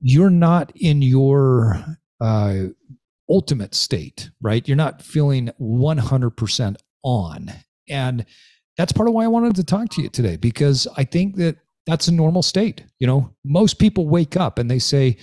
you're 0.00 0.30
not 0.30 0.72
in 0.74 1.02
your 1.02 1.84
uh, 2.20 2.54
ultimate 3.30 3.74
state, 3.74 4.30
right? 4.40 4.66
You're 4.66 4.76
not 4.76 5.02
feeling 5.02 5.50
100% 5.60 6.76
on. 7.02 7.52
And 7.88 8.26
that's 8.76 8.92
part 8.92 9.08
of 9.08 9.14
why 9.14 9.24
I 9.24 9.28
wanted 9.28 9.56
to 9.56 9.64
talk 9.64 9.88
to 9.90 10.02
you 10.02 10.08
today 10.08 10.36
because 10.36 10.88
I 10.96 11.04
think 11.04 11.36
that 11.36 11.56
that's 11.86 12.08
a 12.08 12.12
normal 12.12 12.42
state. 12.42 12.84
You 12.98 13.06
know, 13.06 13.34
most 13.44 13.78
people 13.78 14.08
wake 14.08 14.36
up 14.36 14.58
and 14.58 14.70
they 14.70 14.78
say, 14.78 15.16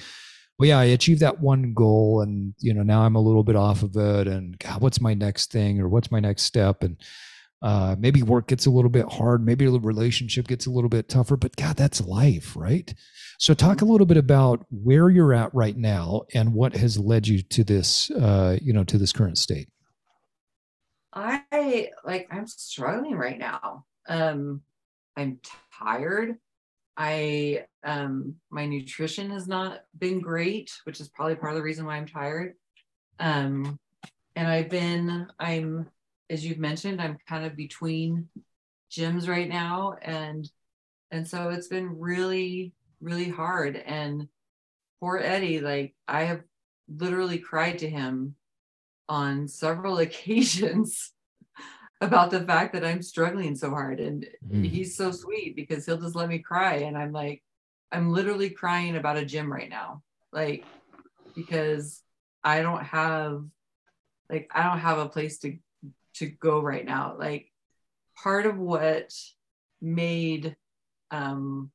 well, 0.60 0.70
yeah, 0.70 0.80
I 0.80 0.86
achieved 0.86 1.22
that 1.22 1.39
one 1.39 1.74
goal 1.74 2.22
and, 2.22 2.53
you 2.60 2.74
know, 2.74 2.84
now 2.84 3.01
I'm 3.01 3.16
a 3.16 3.22
little 3.22 3.43
bit 3.43 3.55
off 3.55 3.84
of 3.84 3.95
it. 3.95 4.28
And 4.28 4.58
God, 4.58 4.82
what's 4.82 4.99
my 4.99 5.14
next 5.14 5.51
thing 5.51 5.80
or 5.80 5.88
what's 5.88 6.12
my 6.12 6.20
next 6.20 6.43
step? 6.43 6.84
And 6.84 6.97
uh, 7.62 7.95
maybe 7.97 8.22
work 8.22 8.47
gets 8.47 8.66
a 8.66 8.70
little 8.70 8.89
bit 8.89 9.12
hard. 9.12 9.45
Maybe 9.45 9.66
the 9.66 9.80
relationship 9.80 10.47
gets 10.47 10.68
a 10.68 10.72
little 10.72 10.89
bit 10.89 11.10
tougher, 11.10 11.38
but 11.38 11.55
God, 11.55 11.76
that's 11.76 12.01
life, 12.01 12.55
right? 12.55 12.93
So, 13.39 13.53
talk 13.53 13.82
a 13.82 13.86
little 13.86 14.05
bit 14.05 14.18
about 14.18 14.66
where 14.70 15.10
you're 15.10 15.34
at 15.34 15.53
right 15.53 15.76
now 15.76 16.24
and 16.34 16.53
what 16.53 16.76
has 16.76 16.99
led 16.99 17.28
you 17.28 17.41
to 17.41 17.64
this, 17.64 18.12
uh, 18.12 18.58
you 18.62 18.74
know, 18.74 18.84
to 18.84 18.97
this 18.97 19.12
current 19.12 19.38
state. 19.38 19.70
I 21.14 21.89
like 22.03 22.28
I'm 22.32 22.45
struggling 22.47 23.16
right 23.16 23.39
now. 23.39 23.86
Um, 24.08 24.62
I'm 25.16 25.39
tired. 25.74 26.38
I 26.95 27.66
um, 27.84 28.36
my 28.51 28.66
nutrition 28.66 29.32
has 29.32 29.47
not 29.47 29.84
been 29.97 30.20
great, 30.20 30.72
which 30.84 30.99
is 30.99 31.10
probably 31.10 31.36
part 31.36 31.53
of 31.53 31.58
the 31.58 31.64
reason 31.64 31.86
why 31.86 31.97
I'm 31.97 32.08
tired. 32.08 32.53
Um, 33.20 33.80
and 34.36 34.47
I've 34.47 34.70
been 34.70 35.28
I'm 35.39 35.89
as 36.30 36.45
you've 36.45 36.59
mentioned, 36.59 37.01
I'm 37.01 37.17
kind 37.28 37.45
of 37.45 37.55
between 37.55 38.30
gyms 38.91 39.28
right 39.28 39.49
now, 39.49 39.95
and 40.01 40.49
and 41.11 41.28
so 41.28 41.49
it's 41.49 41.67
been 41.67 41.99
really 41.99 42.73
really 43.01 43.30
hard. 43.30 43.75
And 43.75 44.28
poor 44.99 45.17
Eddie, 45.17 45.59
like 45.59 45.95
I 46.07 46.23
have 46.23 46.41
literally 46.88 47.38
cried 47.38 47.80
to 47.80 47.89
him 47.89 48.36
on 49.09 49.47
several 49.47 49.97
occasions 49.99 51.11
about 52.01 52.30
the 52.30 52.41
fact 52.41 52.73
that 52.73 52.86
I'm 52.86 53.01
struggling 53.01 53.55
so 53.55 53.69
hard. 53.69 53.99
And 53.99 54.25
mm. 54.47 54.65
he's 54.65 54.95
so 54.95 55.11
sweet 55.11 55.55
because 55.55 55.86
he'll 55.86 55.99
just 55.99 56.15
let 56.15 56.30
me 56.30 56.39
cry. 56.39 56.75
And 56.78 56.97
I'm 56.97 57.11
like, 57.11 57.43
I'm 57.91 58.11
literally 58.11 58.49
crying 58.49 58.95
about 58.95 59.17
a 59.17 59.25
gym 59.25 59.51
right 59.51 59.69
now. 59.69 60.03
Like, 60.32 60.63
because 61.36 62.01
I 62.43 62.61
don't 62.61 62.84
have 62.84 63.43
like 64.30 64.49
I 64.53 64.63
don't 64.63 64.80
have 64.80 64.97
a 64.97 65.09
place 65.09 65.39
to 65.39 65.57
to 66.20 66.28
go 66.28 66.59
right 66.59 66.86
now. 66.86 67.15
Like 67.18 67.51
part 68.22 68.45
of 68.45 68.57
what 68.57 69.13
made 69.82 70.55
um 71.11 71.72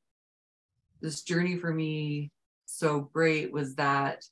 this 1.00 1.22
journey 1.22 1.56
for 1.56 1.72
me 1.72 2.30
so 2.66 3.00
great 3.12 3.52
was 3.52 3.76
that 3.76 4.24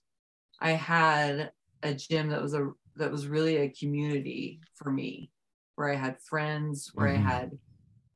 I 0.61 0.73
had 0.73 1.53
a 1.83 1.95
gym 1.95 2.29
that 2.31 2.43
was 2.43 2.55
a 2.55 2.71
that 2.97 3.11
was 3.11 3.27
really 3.27 3.57
a 3.57 3.71
community 3.71 4.61
for 4.75 4.91
me 4.91 5.31
where 5.77 5.91
I 5.91 5.97
had 5.97 6.21
friends, 6.21 6.91
where 6.95 7.09
mm-hmm. 7.09 7.27
I 7.27 7.31
had 7.31 7.59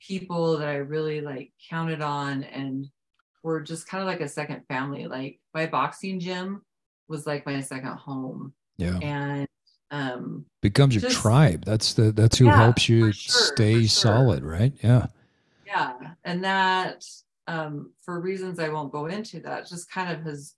people 0.00 0.58
that 0.58 0.68
I 0.68 0.76
really 0.76 1.20
like 1.20 1.52
counted 1.70 2.02
on 2.02 2.44
and 2.44 2.86
were 3.42 3.60
just 3.60 3.86
kind 3.88 4.02
of 4.02 4.08
like 4.08 4.20
a 4.20 4.28
second 4.28 4.62
family. 4.68 5.06
Like 5.06 5.40
my 5.54 5.66
boxing 5.66 6.20
gym 6.20 6.62
was 7.08 7.26
like 7.26 7.46
my 7.46 7.60
second 7.60 7.96
home. 7.96 8.52
Yeah. 8.76 8.98
And 8.98 9.48
um 9.94 10.44
becomes 10.60 10.94
your 10.94 11.10
tribe. 11.10 11.64
That's 11.64 11.94
the 11.94 12.10
that's 12.10 12.38
who 12.38 12.46
yeah, 12.46 12.56
helps 12.56 12.88
you 12.88 13.12
sure, 13.12 13.32
stay 13.52 13.80
sure. 13.80 13.88
solid, 13.88 14.42
right? 14.42 14.72
Yeah. 14.82 15.06
Yeah. 15.66 15.92
And 16.24 16.44
that 16.44 17.04
um, 17.46 17.92
for 18.04 18.20
reasons 18.20 18.58
I 18.58 18.68
won't 18.68 18.92
go 18.92 19.06
into, 19.06 19.40
that 19.40 19.68
just 19.68 19.90
kind 19.90 20.10
of 20.12 20.22
has, 20.24 20.54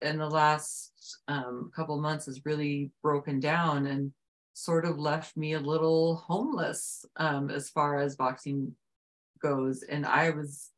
in 0.00 0.18
the 0.18 0.28
last 0.28 1.18
um, 1.28 1.70
couple 1.74 2.00
months, 2.00 2.26
has 2.26 2.44
really 2.44 2.90
broken 3.02 3.40
down 3.40 3.86
and 3.86 4.12
sort 4.54 4.84
of 4.84 4.98
left 4.98 5.36
me 5.36 5.54
a 5.54 5.60
little 5.60 6.16
homeless 6.16 7.04
um, 7.16 7.50
as 7.50 7.70
far 7.70 7.98
as 7.98 8.16
boxing 8.16 8.74
goes. 9.40 9.82
And 9.82 10.06
I 10.06 10.30
was, 10.30 10.70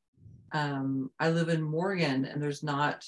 um, 0.53 1.11
I 1.19 1.31
live 1.31 1.49
in 1.49 1.63
Morgan, 1.63 2.25
and 2.25 2.43
there's 2.43 2.63
not 2.63 3.05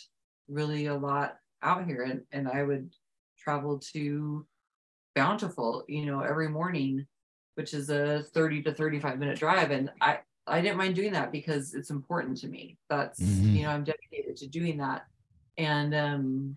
really 0.48 0.86
a 0.86 0.94
lot 0.96 1.36
out 1.62 1.86
here, 1.86 2.02
and 2.02 2.22
and 2.32 2.48
I 2.48 2.62
would 2.62 2.92
travel 3.38 3.78
to 3.92 4.46
Bountiful, 5.16 5.84
you 5.88 6.06
know, 6.06 6.20
every 6.20 6.48
morning, 6.48 7.06
which 7.56 7.74
is 7.74 7.90
a 7.90 8.22
30 8.22 8.62
to 8.62 8.74
35 8.74 9.18
minute 9.18 9.38
drive, 9.38 9.72
and 9.72 9.90
I 10.00 10.20
I 10.46 10.60
didn't 10.60 10.78
mind 10.78 10.94
doing 10.94 11.12
that 11.14 11.32
because 11.32 11.74
it's 11.74 11.90
important 11.90 12.36
to 12.38 12.48
me. 12.48 12.76
That's 12.88 13.20
mm-hmm. 13.20 13.56
you 13.56 13.62
know 13.64 13.70
I'm 13.70 13.82
dedicated 13.82 14.36
to 14.36 14.46
doing 14.46 14.76
that, 14.78 15.06
and 15.58 15.94
um, 15.94 16.56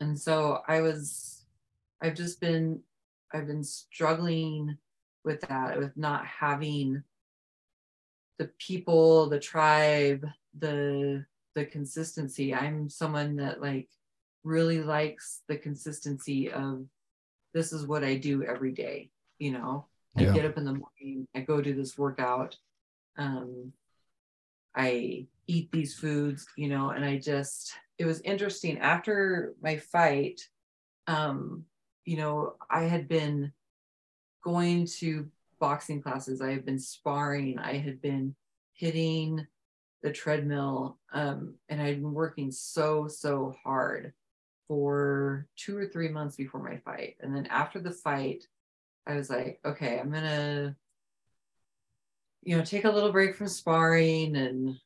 and 0.00 0.18
so 0.18 0.62
I 0.68 0.80
was, 0.80 1.44
I've 2.02 2.14
just 2.14 2.40
been, 2.40 2.80
I've 3.32 3.46
been 3.46 3.64
struggling 3.64 4.76
with 5.24 5.40
that, 5.42 5.78
with 5.78 5.96
not 5.96 6.26
having 6.26 7.02
the 8.38 8.50
people, 8.58 9.28
the 9.28 9.40
tribe, 9.40 10.26
the 10.58 11.24
the 11.54 11.64
consistency. 11.64 12.54
I'm 12.54 12.88
someone 12.88 13.36
that 13.36 13.60
like 13.60 13.88
really 14.44 14.80
likes 14.80 15.42
the 15.48 15.56
consistency 15.56 16.52
of 16.52 16.84
this 17.58 17.72
is 17.72 17.88
what 17.88 18.04
I 18.04 18.14
do 18.14 18.44
every 18.44 18.70
day. 18.70 19.10
You 19.40 19.50
know, 19.50 19.86
yeah. 20.16 20.30
I 20.30 20.32
get 20.32 20.44
up 20.44 20.56
in 20.56 20.64
the 20.64 20.72
morning, 20.72 21.26
I 21.34 21.40
go 21.40 21.60
do 21.60 21.74
this 21.74 21.98
workout, 21.98 22.56
um, 23.16 23.72
I 24.76 25.26
eat 25.48 25.72
these 25.72 25.94
foods, 25.96 26.46
you 26.56 26.68
know, 26.68 26.90
and 26.90 27.04
I 27.04 27.18
just 27.18 27.72
it 27.98 28.04
was 28.04 28.20
interesting 28.20 28.78
after 28.78 29.54
my 29.60 29.76
fight. 29.76 30.40
Um, 31.08 31.64
you 32.04 32.16
know, 32.16 32.54
I 32.70 32.84
had 32.84 33.08
been 33.08 33.52
going 34.44 34.86
to 34.98 35.28
boxing 35.58 36.00
classes, 36.00 36.40
I 36.40 36.52
had 36.52 36.64
been 36.64 36.78
sparring, 36.78 37.58
I 37.58 37.78
had 37.78 38.00
been 38.00 38.36
hitting 38.74 39.44
the 40.04 40.12
treadmill, 40.12 40.98
um, 41.12 41.54
and 41.68 41.82
I'd 41.82 42.00
been 42.02 42.12
working 42.12 42.52
so, 42.52 43.08
so 43.08 43.56
hard 43.64 44.12
for 44.68 45.46
two 45.56 45.76
or 45.76 45.86
three 45.86 46.08
months 46.08 46.36
before 46.36 46.62
my 46.62 46.76
fight. 46.76 47.16
And 47.20 47.34
then 47.34 47.46
after 47.46 47.80
the 47.80 47.90
fight, 47.90 48.44
I 49.06 49.14
was 49.14 49.30
like, 49.30 49.58
okay, 49.64 49.98
I'm 49.98 50.12
gonna, 50.12 50.76
you 52.42 52.56
know, 52.56 52.64
take 52.64 52.84
a 52.84 52.90
little 52.90 53.10
break 53.10 53.34
from 53.34 53.48
sparring 53.48 54.36
and 54.36 54.78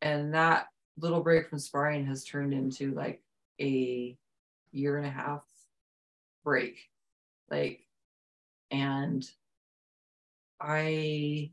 and 0.00 0.34
that 0.34 0.68
little 0.96 1.20
break 1.20 1.48
from 1.48 1.58
sparring 1.58 2.06
has 2.06 2.24
turned 2.24 2.54
into 2.54 2.92
like 2.92 3.22
a 3.60 4.16
year 4.72 4.96
and 4.96 5.06
a 5.06 5.10
half 5.10 5.42
break. 6.44 6.78
Like, 7.50 7.86
and 8.70 9.24
I 10.60 11.50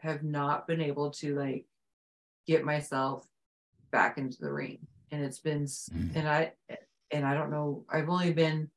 have 0.00 0.22
not 0.22 0.66
been 0.66 0.80
able 0.80 1.10
to 1.10 1.34
like 1.34 1.66
get 2.46 2.64
myself 2.64 3.26
back 3.90 4.18
into 4.18 4.40
the 4.40 4.52
ring. 4.52 4.78
And 5.10 5.24
it's 5.24 5.38
been, 5.38 5.64
mm. 5.64 6.14
and 6.14 6.28
I, 6.28 6.52
and 7.10 7.24
I 7.24 7.34
don't 7.34 7.50
know, 7.50 7.84
I've 7.90 8.08
only 8.08 8.32
been, 8.32 8.70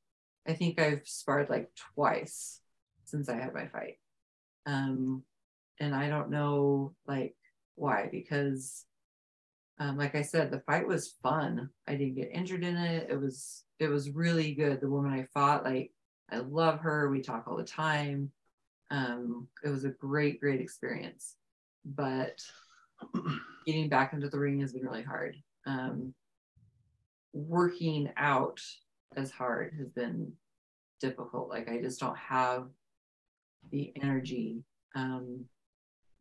I 0.48 0.54
think 0.54 0.80
I've 0.80 1.02
sparred 1.06 1.50
like 1.50 1.70
twice 1.96 2.60
since 3.06 3.30
I 3.30 3.36
had 3.36 3.54
my 3.54 3.68
fight. 3.68 3.98
Um, 4.66 5.24
and 5.80 5.96
I 5.96 6.10
don't 6.10 6.30
know 6.30 6.94
like 7.08 7.36
why, 7.76 8.10
because 8.12 8.86
um, 9.80 9.98
like 9.98 10.14
I 10.14 10.22
said, 10.22 10.52
the 10.52 10.60
fight 10.60 10.88
was 10.88 11.16
fun. 11.24 11.70
I 11.88 11.96
didn't 11.96 12.16
get 12.16 12.32
injured 12.32 12.64
in 12.64 12.78
it. 12.78 13.08
It 13.10 13.20
was, 13.20 13.64
it 13.80 13.88
was 13.88 14.12
really 14.12 14.54
good. 14.54 14.80
The 14.80 14.90
woman 14.90 15.12
I 15.12 15.26
fought, 15.34 15.64
like, 15.64 15.92
I 16.32 16.38
love 16.38 16.80
her. 16.82 17.10
We 17.10 17.22
talk 17.22 17.46
all 17.48 17.58
the 17.58 17.64
time. 17.64 18.32
Um, 18.92 19.48
it 19.64 19.70
was 19.70 19.84
a 19.84 19.90
great, 19.90 20.40
great 20.40 20.62
experience. 20.62 21.36
But 21.84 22.44
getting 23.66 23.90
back 23.90 24.14
into 24.14 24.30
the 24.30 24.38
ring 24.38 24.60
has 24.60 24.74
been 24.74 24.86
really 24.86 25.02
hard. 25.02 25.36
Um, 25.66 26.14
working 27.34 28.12
out 28.18 28.62
as 29.16 29.32
hard 29.32 29.74
has 29.78 29.90
been 29.90 30.32
difficult. 31.00 31.50
Like 31.50 31.70
I 31.70 31.82
just 31.82 32.00
don't 32.00 32.18
have 32.18 32.68
the 33.72 33.92
energy. 34.02 34.64
Um, 34.96 35.46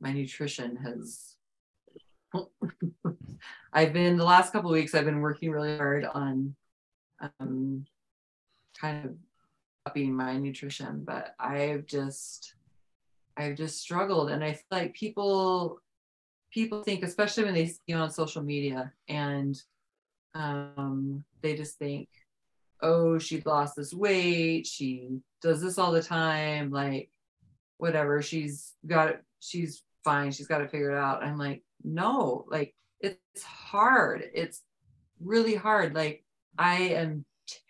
my 0.01 0.13
nutrition 0.13 0.77
has. 0.77 1.37
I've 3.73 3.93
been 3.93 4.17
the 4.17 4.25
last 4.25 4.53
couple 4.53 4.71
weeks. 4.71 4.95
I've 4.95 5.05
been 5.05 5.21
working 5.21 5.51
really 5.51 5.77
hard 5.77 6.05
on 6.05 6.55
um, 7.21 7.85
kind 8.79 9.05
of 9.05 9.17
upping 9.87 10.15
my 10.15 10.37
nutrition, 10.37 11.03
but 11.05 11.35
I've 11.39 11.87
just 11.87 12.55
I've 13.37 13.57
just 13.57 13.81
struggled, 13.81 14.31
and 14.31 14.45
I 14.45 14.53
feel 14.53 14.63
like 14.71 14.95
people 14.95 15.81
people 16.53 16.83
think, 16.83 17.05
especially 17.05 17.45
when 17.45 17.55
they 17.55 17.67
see 17.67 17.81
you 17.87 17.97
on 17.97 18.11
social 18.11 18.43
media, 18.43 18.93
and 19.09 19.61
um, 20.35 21.25
they 21.43 21.57
just 21.57 21.79
think, 21.79 22.09
oh, 22.83 23.19
she 23.19 23.41
lost 23.43 23.77
this 23.77 23.93
weight, 23.93 24.67
she 24.67 25.21
does 25.43 25.61
this 25.61 25.79
all 25.79 25.93
the 25.93 26.03
time, 26.03 26.71
like 26.71 27.11
whatever, 27.79 28.23
she's 28.23 28.73
got 28.87 29.09
it, 29.09 29.25
she's 29.41 29.83
fine, 30.05 30.33
she's 30.33 30.47
got 30.47 30.61
it 30.61 30.71
figured 30.71 30.95
out. 30.95 31.23
I'm 31.23 31.39
like, 31.39 31.63
no, 31.83 32.45
like 32.49 32.75
it's 33.01 33.43
hard. 33.43 34.29
It's 34.35 34.63
really 35.21 35.55
hard. 35.55 35.95
Like 35.95 36.25
I 36.59 36.77
am 36.77 37.25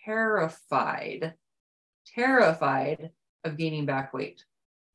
terrified, 0.04 1.34
terrified 2.14 3.10
of 3.44 3.56
gaining 3.56 3.86
back 3.86 4.12
weight. 4.12 4.44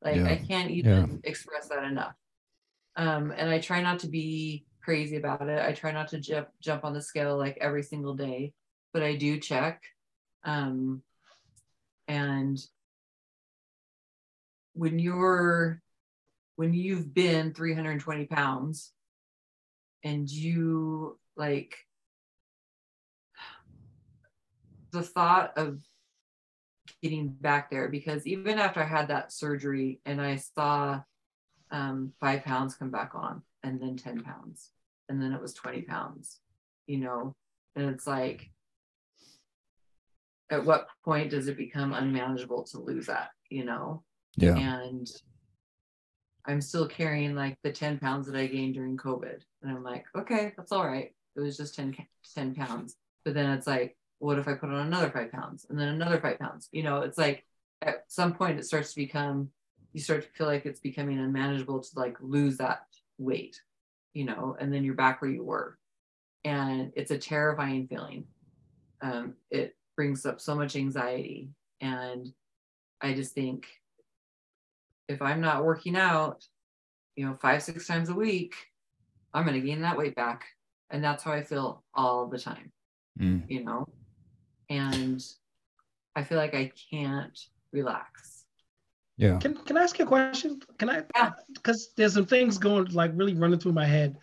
Like 0.02 0.16
yeah. 0.16 0.28
I 0.28 0.36
can't 0.36 0.70
even 0.70 1.20
yeah. 1.22 1.28
express 1.28 1.68
that 1.68 1.84
enough. 1.84 2.14
Um, 2.96 3.32
and 3.36 3.50
I 3.50 3.58
try 3.58 3.82
not 3.82 4.00
to 4.00 4.08
be 4.08 4.64
crazy 4.86 5.16
about 5.16 5.48
it. 5.48 5.60
I 5.60 5.72
try 5.72 5.90
not 5.90 6.06
to 6.08 6.20
jump 6.20 6.46
jump 6.60 6.84
on 6.84 6.94
the 6.94 7.02
scale 7.02 7.36
like 7.36 7.58
every 7.60 7.82
single 7.82 8.14
day, 8.14 8.54
but 8.94 9.02
I 9.02 9.16
do 9.16 9.40
check. 9.40 9.82
Um, 10.44 11.02
and 12.06 12.56
when 14.74 15.00
you're 15.00 15.82
when 16.54 16.72
you've 16.72 17.12
been 17.12 17.52
320 17.52 18.26
pounds 18.26 18.92
and 20.04 20.30
you 20.30 21.18
like 21.36 21.76
the 24.92 25.02
thought 25.02 25.58
of 25.58 25.80
getting 27.02 27.28
back 27.28 27.70
there 27.72 27.88
because 27.88 28.24
even 28.24 28.60
after 28.60 28.80
I 28.80 28.86
had 28.86 29.08
that 29.08 29.32
surgery 29.32 30.00
and 30.06 30.22
I 30.22 30.36
saw 30.36 31.02
um, 31.72 32.12
five 32.20 32.44
pounds 32.44 32.76
come 32.76 32.92
back 32.92 33.16
on 33.16 33.42
and 33.64 33.80
then 33.80 33.96
10 33.96 34.22
pounds 34.22 34.70
and 35.08 35.20
then 35.20 35.32
it 35.32 35.40
was 35.40 35.54
20 35.54 35.82
pounds, 35.82 36.40
you 36.86 36.98
know, 36.98 37.34
and 37.74 37.90
it's 37.90 38.06
like, 38.06 38.50
at 40.50 40.64
what 40.64 40.86
point 41.04 41.30
does 41.30 41.48
it 41.48 41.56
become 41.56 41.92
unmanageable 41.92 42.64
to 42.64 42.78
lose 42.78 43.06
that, 43.06 43.30
you 43.50 43.64
know? 43.64 44.02
Yeah. 44.36 44.56
And 44.56 45.08
I'm 46.46 46.60
still 46.60 46.86
carrying 46.86 47.34
like 47.34 47.58
the 47.62 47.72
10 47.72 47.98
pounds 47.98 48.26
that 48.26 48.36
I 48.36 48.46
gained 48.46 48.74
during 48.74 48.96
COVID. 48.96 49.40
And 49.62 49.70
I'm 49.70 49.82
like, 49.82 50.04
okay, 50.16 50.52
that's 50.56 50.72
all 50.72 50.86
right. 50.86 51.12
It 51.34 51.40
was 51.40 51.56
just 51.56 51.74
10, 51.74 51.96
10 52.34 52.54
pounds. 52.54 52.96
But 53.24 53.34
then 53.34 53.50
it's 53.50 53.66
like, 53.66 53.96
what 54.18 54.38
if 54.38 54.46
I 54.48 54.54
put 54.54 54.70
on 54.70 54.86
another 54.86 55.10
five 55.10 55.32
pounds 55.32 55.66
and 55.68 55.78
then 55.78 55.88
another 55.88 56.20
five 56.20 56.38
pounds? 56.38 56.68
You 56.70 56.84
know, 56.84 57.00
it's 57.00 57.18
like 57.18 57.44
at 57.82 58.04
some 58.08 58.34
point 58.34 58.58
it 58.58 58.64
starts 58.64 58.90
to 58.90 59.00
become, 59.00 59.50
you 59.92 60.00
start 60.00 60.22
to 60.22 60.28
feel 60.30 60.46
like 60.46 60.64
it's 60.64 60.80
becoming 60.80 61.18
unmanageable 61.18 61.80
to 61.80 61.90
like 61.96 62.16
lose 62.20 62.56
that 62.58 62.82
weight, 63.18 63.60
you 64.16 64.24
know, 64.24 64.56
and 64.58 64.72
then 64.72 64.82
you're 64.82 64.94
back 64.94 65.20
where 65.20 65.30
you 65.30 65.44
were. 65.44 65.76
And 66.42 66.90
it's 66.96 67.10
a 67.10 67.18
terrifying 67.18 67.86
feeling. 67.86 68.24
Um, 69.02 69.34
it 69.50 69.76
brings 69.94 70.24
up 70.24 70.40
so 70.40 70.54
much 70.54 70.74
anxiety. 70.74 71.50
And 71.82 72.32
I 73.02 73.12
just 73.12 73.34
think 73.34 73.66
if 75.06 75.20
I'm 75.20 75.42
not 75.42 75.66
working 75.66 75.96
out, 75.96 76.46
you 77.14 77.26
know, 77.26 77.34
five, 77.34 77.62
six 77.62 77.86
times 77.86 78.08
a 78.08 78.14
week, 78.14 78.54
I'm 79.34 79.44
going 79.44 79.60
to 79.60 79.66
gain 79.66 79.82
that 79.82 79.98
weight 79.98 80.16
back. 80.16 80.46
And 80.88 81.04
that's 81.04 81.22
how 81.22 81.32
I 81.32 81.42
feel 81.42 81.84
all 81.92 82.26
the 82.26 82.38
time, 82.38 82.72
mm. 83.20 83.42
you 83.50 83.64
know? 83.64 83.86
And 84.70 85.22
I 86.14 86.24
feel 86.24 86.38
like 86.38 86.54
I 86.54 86.72
can't 86.90 87.38
relax. 87.70 88.35
Yeah. 89.16 89.38
Can, 89.38 89.54
can 89.54 89.76
I 89.78 89.82
ask 89.82 89.98
you 89.98 90.04
a 90.04 90.08
question? 90.08 90.60
Can 90.78 90.90
I? 90.90 91.02
Yeah. 91.14 91.32
Because 91.54 91.90
there's 91.96 92.14
some 92.14 92.26
things 92.26 92.58
going 92.58 92.86
like 92.86 93.12
really 93.14 93.34
running 93.34 93.58
through 93.58 93.72
my 93.72 93.86
head. 93.86 94.16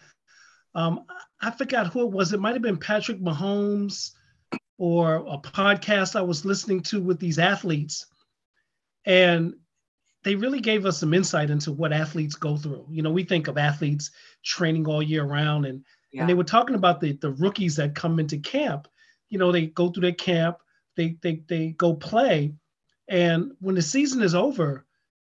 Um, 0.75 1.05
I 1.41 1.51
forgot 1.51 1.87
who 1.87 2.01
it 2.01 2.11
was. 2.11 2.33
It 2.33 2.39
might 2.39 2.53
have 2.53 2.61
been 2.61 2.77
Patrick 2.77 3.19
Mahomes 3.19 4.11
or 4.77 5.17
a 5.27 5.37
podcast 5.37 6.15
I 6.15 6.21
was 6.21 6.45
listening 6.45 6.81
to 6.83 7.01
with 7.01 7.19
these 7.19 7.39
athletes. 7.39 8.05
And 9.05 9.53
they 10.23 10.35
really 10.35 10.61
gave 10.61 10.85
us 10.85 10.99
some 10.99 11.13
insight 11.13 11.49
into 11.49 11.71
what 11.71 11.91
athletes 11.91 12.35
go 12.35 12.57
through. 12.57 12.85
You 12.89 13.01
know, 13.01 13.11
we 13.11 13.23
think 13.23 13.47
of 13.47 13.57
athletes 13.57 14.11
training 14.43 14.87
all 14.87 15.03
year 15.03 15.25
round, 15.25 15.65
and 15.65 15.83
yeah. 16.11 16.21
and 16.21 16.29
they 16.29 16.33
were 16.33 16.43
talking 16.43 16.75
about 16.75 17.01
the 17.01 17.13
the 17.13 17.31
rookies 17.31 17.75
that 17.75 17.95
come 17.95 18.19
into 18.19 18.37
camp. 18.37 18.87
You 19.29 19.37
know, 19.37 19.51
they 19.51 19.67
go 19.67 19.89
through 19.89 20.01
their 20.03 20.13
camp, 20.13 20.57
they 20.95 21.17
they 21.21 21.43
they 21.47 21.69
go 21.69 21.93
play, 21.93 22.53
and 23.07 23.51
when 23.59 23.75
the 23.75 23.81
season 23.81 24.21
is 24.21 24.35
over, 24.35 24.85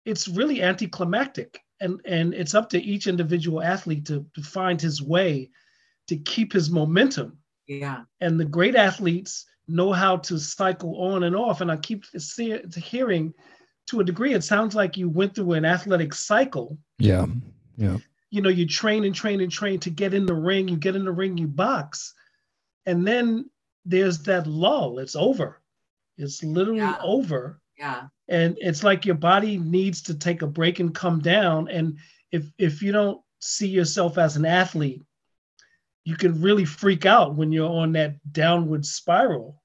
it's 0.04 0.28
really 0.28 0.62
anticlimactic, 0.62 1.60
and 1.80 2.00
and 2.04 2.34
it's 2.34 2.54
up 2.54 2.70
to 2.70 2.82
each 2.82 3.06
individual 3.06 3.62
athlete 3.62 4.06
to 4.06 4.26
to 4.34 4.42
find 4.42 4.80
his 4.80 5.02
way 5.02 5.50
to 6.08 6.16
keep 6.16 6.52
his 6.52 6.70
momentum. 6.70 7.38
Yeah. 7.66 8.02
And 8.20 8.38
the 8.38 8.44
great 8.44 8.76
athletes 8.76 9.46
know 9.68 9.92
how 9.92 10.18
to 10.18 10.38
cycle 10.38 10.96
on 11.00 11.24
and 11.24 11.34
off, 11.34 11.60
and 11.60 11.70
I 11.70 11.76
keep 11.76 12.04
see, 12.16 12.58
hearing 12.76 13.34
to 13.88 14.00
a 14.00 14.04
degree, 14.04 14.34
it 14.34 14.44
sounds 14.44 14.74
like 14.74 14.96
you 14.96 15.08
went 15.08 15.34
through 15.34 15.52
an 15.52 15.64
athletic 15.64 16.14
cycle. 16.14 16.78
Yeah. 16.98 17.26
Yeah. 17.76 17.98
You 18.30 18.42
know, 18.42 18.48
you 18.48 18.66
train 18.66 19.04
and 19.04 19.14
train 19.14 19.40
and 19.40 19.50
train 19.50 19.78
to 19.80 19.90
get 19.90 20.14
in 20.14 20.26
the 20.26 20.34
ring, 20.34 20.68
you 20.68 20.76
get 20.76 20.96
in 20.96 21.04
the 21.04 21.12
ring, 21.12 21.38
you 21.38 21.46
box. 21.46 22.14
And 22.84 23.06
then 23.06 23.48
there's 23.84 24.18
that 24.24 24.46
lull. 24.46 24.98
It's 24.98 25.16
over. 25.16 25.60
It's 26.18 26.42
literally 26.42 26.80
yeah. 26.80 26.98
over. 27.02 27.60
Yeah. 27.78 28.08
And 28.28 28.56
it's 28.60 28.82
like 28.82 29.04
your 29.04 29.16
body 29.16 29.58
needs 29.58 30.02
to 30.02 30.14
take 30.14 30.42
a 30.42 30.46
break 30.46 30.80
and 30.80 30.94
come 30.94 31.20
down. 31.20 31.68
And 31.68 31.98
if 32.32 32.50
if 32.58 32.82
you 32.82 32.92
don't 32.92 33.20
see 33.40 33.68
yourself 33.68 34.18
as 34.18 34.36
an 34.36 34.44
athlete, 34.44 35.02
you 36.04 36.16
can 36.16 36.40
really 36.40 36.64
freak 36.64 37.06
out 37.06 37.34
when 37.34 37.52
you're 37.52 37.70
on 37.70 37.92
that 37.92 38.16
downward 38.32 38.84
spiral. 38.86 39.62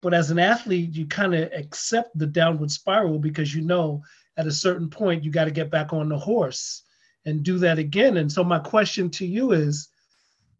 But 0.00 0.14
as 0.14 0.30
an 0.30 0.38
athlete, 0.38 0.94
you 0.94 1.06
kind 1.06 1.34
of 1.34 1.52
accept 1.52 2.16
the 2.18 2.26
downward 2.26 2.70
spiral 2.70 3.18
because 3.18 3.54
you 3.54 3.62
know 3.62 4.02
at 4.36 4.46
a 4.46 4.52
certain 4.52 4.88
point 4.88 5.24
you 5.24 5.30
got 5.30 5.44
to 5.44 5.50
get 5.50 5.70
back 5.70 5.92
on 5.92 6.08
the 6.08 6.18
horse 6.18 6.82
and 7.24 7.42
do 7.42 7.58
that 7.58 7.78
again. 7.78 8.16
And 8.16 8.30
so 8.30 8.42
my 8.42 8.58
question 8.58 9.10
to 9.10 9.26
you 9.26 9.52
is, 9.52 9.88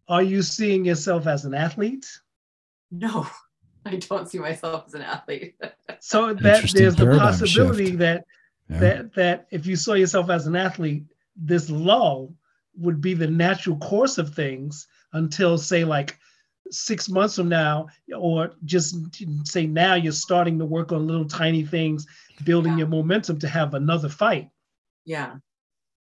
are 0.09 0.23
you 0.23 0.43
seeing 0.43 0.85
yourself 0.85 1.27
as 1.27 1.45
an 1.45 1.55
athlete? 1.55 2.07
No, 2.91 3.27
I 3.87 3.97
don't 3.97 4.28
see 4.28 4.39
myself 4.39 4.85
as 4.87 4.95
an 4.95 5.03
athlete. 5.03 5.57
so 6.01 6.33
that 6.35 6.70
there's 6.72 6.95
the 6.95 7.07
possibility 7.18 7.87
shift. 7.87 7.99
that 7.99 8.24
yeah. 8.68 8.78
that 8.78 9.14
that 9.14 9.47
if 9.51 9.66
you 9.66 9.76
saw 9.76 9.95
yourself 9.95 10.30
as 10.30 10.47
an 10.47 10.57
athlete, 10.57 11.05
this 11.37 11.70
lull 11.70 12.35
would 12.76 13.01
be 13.01 13.14
the 13.14 13.26
natural 13.26 13.76
course 13.76 14.18
of 14.18 14.35
things 14.35 14.87
until 15.12 15.59
say 15.59 15.85
like 15.85 16.18
six 16.70 17.09
months 17.09 17.37
from 17.37 17.49
now, 17.49 17.89
or 18.16 18.53
just 18.64 18.97
say 19.47 19.66
now 19.66 19.95
you're 19.95 20.12
starting 20.12 20.59
to 20.59 20.64
work 20.64 20.93
on 20.93 21.07
little 21.07 21.28
tiny 21.28 21.64
things, 21.64 22.07
building 22.45 22.72
yeah. 22.72 22.78
your 22.78 22.89
momentum 22.89 23.39
to 23.41 23.49
have 23.49 23.74
another 23.74 24.09
fight. 24.09 24.49
Yeah. 25.05 25.37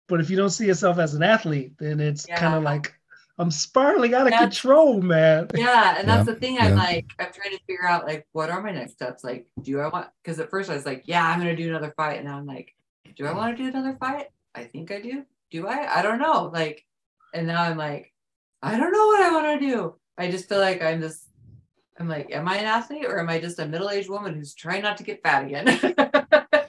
But 0.08 0.20
if 0.20 0.30
you 0.30 0.38
don't 0.38 0.50
see 0.50 0.68
yourself 0.68 1.00
as 1.00 1.16
an 1.16 1.24
athlete, 1.24 1.74
then 1.80 2.00
it's 2.00 2.28
yeah. 2.28 2.38
kind 2.38 2.56
of 2.56 2.64
like 2.64 2.94
I'm 3.40 3.50
spiraling 3.50 4.14
out 4.14 4.28
of 4.28 4.32
that's, 4.32 4.60
control, 4.60 5.02
man. 5.02 5.48
Yeah, 5.56 5.98
and 5.98 6.08
that's 6.08 6.28
yeah. 6.28 6.34
the 6.34 6.40
thing. 6.40 6.60
I'm 6.60 6.76
like, 6.76 7.08
I'm 7.20 7.34
trying 7.34 7.58
to 7.58 7.64
figure 7.66 7.86
out 7.86 8.06
like 8.06 8.28
what 8.32 8.52
are 8.52 8.62
my 8.62 8.72
next 8.72 8.94
steps. 8.94 9.24
Like, 9.24 9.48
do 9.62 9.80
I 9.80 9.88
want? 9.88 10.08
Because 10.24 10.40
at 10.40 10.52
first 10.52 10.70
I 10.70 10.76
was 10.76 10.86
like, 10.86 11.04
yeah, 11.06 11.28
I'm 11.28 11.40
gonna 11.40 11.56
do 11.56 11.68
another 11.68 11.94
fight, 11.98 12.18
and 12.18 12.28
now 12.28 12.38
I'm 12.38 12.46
like, 12.46 12.76
do 13.16 13.26
I 13.26 13.34
want 13.34 13.58
to 13.58 13.64
do 13.64 13.70
another 13.70 13.98
fight? 14.00 14.28
I 14.54 14.66
think 14.66 14.92
I 14.92 15.02
do. 15.02 15.24
Do 15.50 15.68
I? 15.68 16.00
I 16.00 16.02
don't 16.04 16.20
know. 16.20 16.52
Like, 16.54 16.86
and 17.34 17.48
now 17.48 17.64
I'm 17.64 17.78
like, 17.78 18.14
I 18.62 18.78
don't 18.78 18.92
know 18.92 19.08
what 19.08 19.22
I 19.22 19.32
want 19.32 19.60
to 19.60 19.68
do. 19.68 19.96
I 20.18 20.30
just 20.30 20.48
feel 20.48 20.60
like 20.60 20.82
I'm 20.82 21.02
just. 21.02 21.30
I'm 22.00 22.08
like, 22.08 22.32
am 22.32 22.48
I 22.48 22.58
an 22.58 22.66
athlete 22.66 23.06
or 23.06 23.20
am 23.20 23.30
I 23.30 23.40
just 23.40 23.60
a 23.60 23.68
middle-aged 23.68 24.10
woman 24.10 24.34
who's 24.34 24.56
trying 24.56 24.82
not 24.82 24.98
to 24.98 25.04
get 25.04 25.22
fat 25.22 25.46
again? 25.46 25.66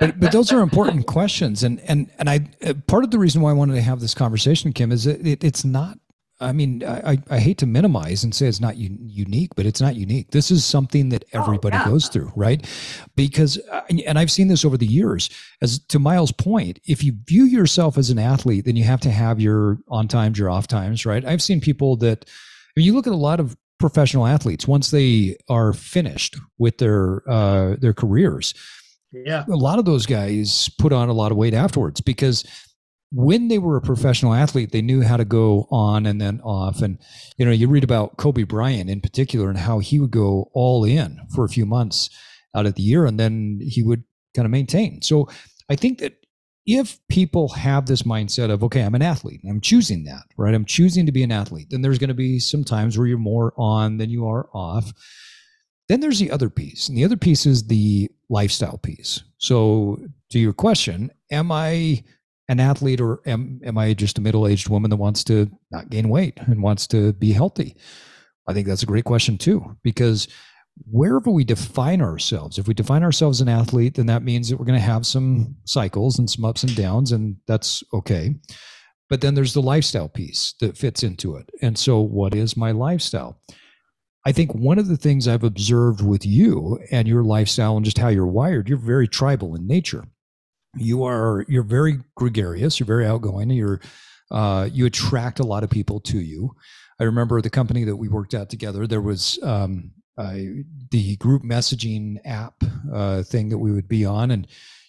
but, 0.00 0.18
but 0.18 0.32
those 0.32 0.50
are 0.50 0.60
important 0.60 1.06
questions, 1.06 1.62
and 1.62 1.78
and 1.80 2.10
and 2.18 2.28
I 2.28 2.48
uh, 2.66 2.74
part 2.86 3.04
of 3.04 3.10
the 3.10 3.18
reason 3.18 3.42
why 3.42 3.50
I 3.50 3.52
wanted 3.52 3.74
to 3.74 3.82
have 3.82 4.00
this 4.00 4.14
conversation, 4.14 4.72
Kim, 4.72 4.90
is 4.90 5.04
that 5.04 5.24
it, 5.24 5.44
it's 5.44 5.64
not. 5.64 5.98
I 6.42 6.52
mean, 6.52 6.82
I, 6.82 7.18
I 7.28 7.38
hate 7.38 7.58
to 7.58 7.66
minimize 7.66 8.24
and 8.24 8.34
say 8.34 8.46
it's 8.46 8.62
not 8.62 8.74
un- 8.76 8.96
unique, 9.02 9.50
but 9.56 9.66
it's 9.66 9.80
not 9.80 9.94
unique. 9.94 10.30
This 10.30 10.50
is 10.50 10.64
something 10.64 11.10
that 11.10 11.22
oh, 11.34 11.42
everybody 11.42 11.76
oh, 11.76 11.80
yeah. 11.80 11.84
goes 11.84 12.08
through, 12.08 12.32
right? 12.34 12.66
Because, 13.14 13.58
uh, 13.70 13.82
and 14.06 14.18
I've 14.18 14.30
seen 14.30 14.48
this 14.48 14.64
over 14.64 14.78
the 14.78 14.86
years. 14.86 15.28
As 15.60 15.80
to 15.88 15.98
Myles' 15.98 16.32
point, 16.32 16.80
if 16.86 17.04
you 17.04 17.12
view 17.26 17.44
yourself 17.44 17.98
as 17.98 18.08
an 18.08 18.18
athlete, 18.18 18.64
then 18.64 18.74
you 18.74 18.84
have 18.84 19.02
to 19.02 19.10
have 19.10 19.38
your 19.38 19.80
on 19.88 20.08
times, 20.08 20.38
your 20.38 20.48
off 20.48 20.66
times, 20.66 21.04
right? 21.04 21.26
I've 21.26 21.42
seen 21.42 21.60
people 21.60 21.96
that, 21.96 22.24
I 22.26 22.72
mean, 22.74 22.86
you 22.86 22.94
look 22.94 23.06
at 23.06 23.12
a 23.12 23.16
lot 23.16 23.38
of 23.38 23.54
professional 23.78 24.26
athletes 24.26 24.66
once 24.66 24.90
they 24.90 25.36
are 25.50 25.74
finished 25.74 26.38
with 26.58 26.78
their 26.78 27.28
uh, 27.28 27.76
their 27.80 27.94
careers 27.94 28.54
yeah. 29.12 29.44
A 29.48 29.56
lot 29.56 29.78
of 29.78 29.84
those 29.84 30.06
guys 30.06 30.70
put 30.78 30.92
on 30.92 31.08
a 31.08 31.12
lot 31.12 31.32
of 31.32 31.38
weight 31.38 31.54
afterwards 31.54 32.00
because 32.00 32.44
when 33.12 33.48
they 33.48 33.58
were 33.58 33.76
a 33.76 33.82
professional 33.82 34.34
athlete, 34.34 34.70
they 34.70 34.82
knew 34.82 35.02
how 35.02 35.16
to 35.16 35.24
go 35.24 35.66
on 35.70 36.06
and 36.06 36.20
then 36.20 36.40
off. 36.42 36.80
And, 36.80 36.98
you 37.36 37.44
know, 37.44 37.50
you 37.50 37.68
read 37.68 37.82
about 37.82 38.16
Kobe 38.18 38.44
Bryant 38.44 38.88
in 38.88 39.00
particular 39.00 39.48
and 39.48 39.58
how 39.58 39.80
he 39.80 39.98
would 39.98 40.12
go 40.12 40.50
all 40.54 40.84
in 40.84 41.18
for 41.34 41.44
a 41.44 41.48
few 41.48 41.66
months 41.66 42.08
out 42.54 42.66
of 42.66 42.74
the 42.74 42.82
year 42.82 43.06
and 43.06 43.18
then 43.18 43.58
he 43.62 43.82
would 43.82 44.04
kind 44.34 44.46
of 44.46 44.52
maintain. 44.52 45.02
So 45.02 45.28
I 45.68 45.76
think 45.76 45.98
that 45.98 46.14
if 46.66 47.00
people 47.08 47.48
have 47.48 47.86
this 47.86 48.02
mindset 48.02 48.50
of, 48.50 48.62
okay, 48.62 48.82
I'm 48.82 48.94
an 48.94 49.02
athlete, 49.02 49.40
I'm 49.48 49.60
choosing 49.60 50.04
that, 50.04 50.22
right? 50.36 50.54
I'm 50.54 50.64
choosing 50.64 51.06
to 51.06 51.12
be 51.12 51.24
an 51.24 51.32
athlete, 51.32 51.68
then 51.70 51.82
there's 51.82 51.98
going 51.98 52.08
to 52.08 52.14
be 52.14 52.38
some 52.38 52.62
times 52.62 52.96
where 52.96 53.08
you're 53.08 53.18
more 53.18 53.52
on 53.56 53.96
than 53.96 54.10
you 54.10 54.28
are 54.28 54.48
off. 54.54 54.92
Then 55.88 55.98
there's 55.98 56.20
the 56.20 56.30
other 56.30 56.48
piece, 56.48 56.88
and 56.88 56.96
the 56.96 57.04
other 57.04 57.16
piece 57.16 57.46
is 57.46 57.66
the 57.66 58.08
lifestyle 58.30 58.78
piece. 58.78 59.22
So, 59.38 60.00
to 60.30 60.38
your 60.38 60.54
question, 60.54 61.10
am 61.30 61.52
I 61.52 62.04
an 62.48 62.60
athlete 62.60 63.00
or 63.00 63.20
am, 63.26 63.60
am 63.64 63.76
I 63.76 63.92
just 63.92 64.18
a 64.18 64.20
middle 64.20 64.46
aged 64.46 64.68
woman 64.68 64.90
that 64.90 64.96
wants 64.96 65.22
to 65.24 65.50
not 65.70 65.90
gain 65.90 66.08
weight 66.08 66.38
and 66.46 66.62
wants 66.62 66.86
to 66.88 67.12
be 67.14 67.32
healthy? 67.32 67.76
I 68.48 68.54
think 68.54 68.66
that's 68.66 68.82
a 68.82 68.86
great 68.86 69.04
question, 69.04 69.36
too, 69.36 69.76
because 69.82 70.28
wherever 70.90 71.30
we 71.30 71.44
define 71.44 72.00
ourselves, 72.00 72.58
if 72.58 72.66
we 72.66 72.74
define 72.74 73.02
ourselves 73.02 73.40
an 73.40 73.48
athlete, 73.48 73.94
then 73.94 74.06
that 74.06 74.22
means 74.22 74.48
that 74.48 74.58
we're 74.58 74.64
going 74.64 74.78
to 74.78 74.84
have 74.84 75.06
some 75.06 75.54
cycles 75.66 76.18
and 76.18 76.30
some 76.30 76.44
ups 76.44 76.62
and 76.62 76.74
downs, 76.74 77.12
and 77.12 77.36
that's 77.46 77.82
okay. 77.92 78.34
But 79.08 79.20
then 79.20 79.34
there's 79.34 79.54
the 79.54 79.62
lifestyle 79.62 80.08
piece 80.08 80.54
that 80.60 80.78
fits 80.78 81.02
into 81.02 81.36
it. 81.36 81.50
And 81.62 81.76
so, 81.76 82.00
what 82.00 82.34
is 82.34 82.56
my 82.56 82.70
lifestyle? 82.70 83.40
I 84.24 84.32
think 84.32 84.54
one 84.54 84.78
of 84.78 84.88
the 84.88 84.96
things 84.96 85.26
I've 85.26 85.44
observed 85.44 86.02
with 86.02 86.26
you 86.26 86.78
and 86.90 87.08
your 87.08 87.24
lifestyle 87.24 87.76
and 87.76 87.84
just 87.84 87.98
how 87.98 88.08
you're 88.08 88.26
wired, 88.26 88.68
you're 88.68 88.78
very 88.78 89.08
tribal 89.08 89.54
in 89.54 89.66
nature. 89.66 90.04
You 90.76 91.04
are 91.04 91.44
you're 91.48 91.62
very 91.62 91.98
gregarious, 92.16 92.78
you're 92.78 92.86
very 92.86 93.06
outgoing, 93.06 93.50
you're 93.50 93.80
uh, 94.30 94.68
you 94.70 94.86
attract 94.86 95.40
a 95.40 95.46
lot 95.46 95.64
of 95.64 95.70
people 95.70 96.00
to 96.00 96.20
you. 96.20 96.54
I 97.00 97.04
remember 97.04 97.40
the 97.40 97.50
company 97.50 97.84
that 97.84 97.96
we 97.96 98.08
worked 98.08 98.34
at 98.34 98.50
together. 98.50 98.86
There 98.86 99.00
was 99.00 99.38
um, 99.42 99.92
the 100.16 101.16
group 101.16 101.42
messaging 101.42 102.18
app 102.24 102.62
uh, 102.92 103.22
thing 103.22 103.48
that 103.48 103.58
we 103.58 103.72
would 103.72 103.88
be 103.88 104.04
on, 104.04 104.30
and 104.30 104.46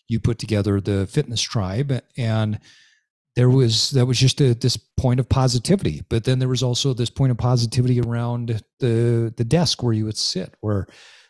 you 0.07 0.19
put 0.19 0.37
together 0.37 0.81
the 0.81 1.07
fitness 1.07 1.41
tribe, 1.41 2.01
and 2.17 2.59
there 3.35 3.49
was 3.49 3.91
that 3.91 4.05
was 4.05 4.17
just 4.17 4.41
a, 4.41 4.53
this 4.53 4.77
point 4.77 5.19
of 5.19 5.27
positivity 5.29 6.03
but 6.09 6.23
then 6.23 6.39
there 6.39 6.49
was 6.49 6.63
also 6.63 6.93
this 6.93 7.09
point 7.09 7.31
of 7.31 7.37
positivity 7.37 7.99
around 8.01 8.61
the 8.79 9.33
the 9.37 9.43
desk 9.43 9.81
where 9.83 9.93
you 9.93 10.05
would 10.05 10.17
sit 10.17 10.55
where 10.61 10.87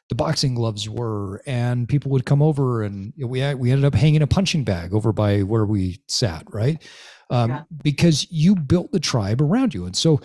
the 0.09 0.15
boxing 0.15 0.55
gloves 0.55 0.89
were 0.89 1.41
and 1.45 1.87
people 1.87 2.11
would 2.11 2.25
come 2.25 2.41
over 2.41 2.83
and 2.83 3.13
we 3.17 3.53
we 3.55 3.71
ended 3.71 3.85
up 3.85 3.95
hanging 3.95 4.21
a 4.21 4.27
punching 4.27 4.63
bag 4.63 4.93
over 4.93 5.11
by 5.11 5.41
where 5.41 5.65
we 5.65 6.01
sat 6.07 6.43
right 6.53 6.83
um, 7.29 7.49
yeah. 7.49 7.61
because 7.83 8.29
you 8.29 8.55
built 8.55 8.91
the 8.91 8.99
tribe 8.99 9.41
around 9.41 9.73
you 9.73 9.85
and 9.85 9.95
so 9.95 10.19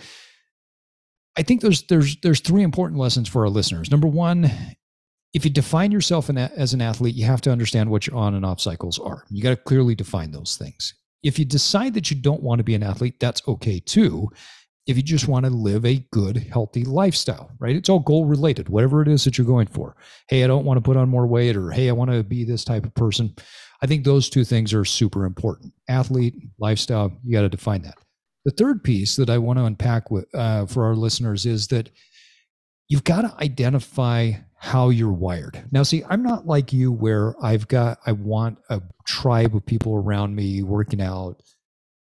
i 1.37 1.43
think 1.43 1.61
there's 1.61 1.83
there's 1.83 2.17
there's 2.21 2.41
three 2.41 2.63
important 2.63 2.99
lessons 2.99 3.29
for 3.29 3.43
our 3.43 3.49
listeners 3.49 3.91
number 3.91 4.07
one 4.07 4.51
if 5.33 5.45
you 5.45 5.51
define 5.51 5.91
yourself 5.91 6.29
as 6.31 6.73
an 6.73 6.81
athlete, 6.81 7.13
you 7.13 7.25
have 7.25 7.41
to 7.41 7.51
understand 7.51 7.91
what 7.91 8.07
your 8.07 8.15
on 8.15 8.33
and 8.33 8.45
off 8.45 8.59
cycles 8.59 8.97
are. 8.97 9.23
You 9.29 9.43
got 9.43 9.51
to 9.51 9.55
clearly 9.55 9.93
define 9.93 10.31
those 10.31 10.57
things. 10.57 10.95
If 11.23 11.39
you 11.39 11.45
decide 11.45 11.93
that 11.95 12.11
you 12.11 12.17
don't 12.21 12.43
want 12.43 12.59
to 12.59 12.63
be 12.63 12.75
an 12.75 12.83
athlete, 12.83 13.19
that's 13.19 13.41
okay 13.47 13.79
too. 13.79 14.29
If 14.85 14.95
you 14.95 15.03
just 15.03 15.27
want 15.27 15.45
to 15.45 15.51
live 15.51 15.85
a 15.85 16.05
good, 16.11 16.37
healthy 16.37 16.85
lifestyle, 16.85 17.51
right? 17.59 17.75
It's 17.75 17.89
all 17.89 17.99
goal 17.99 18.25
related, 18.25 18.69
whatever 18.69 19.01
it 19.01 19.09
is 19.09 19.25
that 19.25 19.37
you're 19.37 19.47
going 19.47 19.67
for. 19.67 19.97
Hey, 20.29 20.43
I 20.43 20.47
don't 20.47 20.63
want 20.63 20.77
to 20.77 20.81
put 20.81 20.95
on 20.95 21.09
more 21.09 21.27
weight, 21.27 21.57
or 21.57 21.71
hey, 21.71 21.89
I 21.89 21.91
want 21.91 22.11
to 22.11 22.23
be 22.23 22.45
this 22.45 22.63
type 22.63 22.85
of 22.85 22.95
person. 22.95 23.35
I 23.81 23.87
think 23.87 24.05
those 24.05 24.29
two 24.29 24.45
things 24.45 24.73
are 24.73 24.85
super 24.85 25.25
important. 25.25 25.73
Athlete, 25.89 26.35
lifestyle, 26.57 27.11
you 27.23 27.33
got 27.33 27.41
to 27.41 27.49
define 27.49 27.81
that. 27.81 27.97
The 28.45 28.51
third 28.51 28.81
piece 28.81 29.17
that 29.17 29.29
I 29.29 29.37
want 29.39 29.59
to 29.59 29.65
unpack 29.65 30.09
with, 30.09 30.33
uh, 30.33 30.65
for 30.67 30.85
our 30.85 30.95
listeners 30.95 31.45
is 31.45 31.67
that 31.67 31.89
you've 32.87 33.03
got 33.03 33.21
to 33.21 33.35
identify 33.43 34.31
how 34.57 34.89
you're 34.89 35.13
wired. 35.13 35.65
Now, 35.71 35.83
see, 35.83 36.03
I'm 36.09 36.23
not 36.23 36.47
like 36.47 36.73
you 36.73 36.91
where 36.91 37.35
I've 37.43 37.67
got, 37.67 37.99
I 38.05 38.11
want 38.11 38.57
a 38.69 38.81
tribe 39.05 39.55
of 39.55 39.65
people 39.65 39.95
around 39.95 40.35
me 40.35 40.63
working 40.63 41.01
out. 41.01 41.41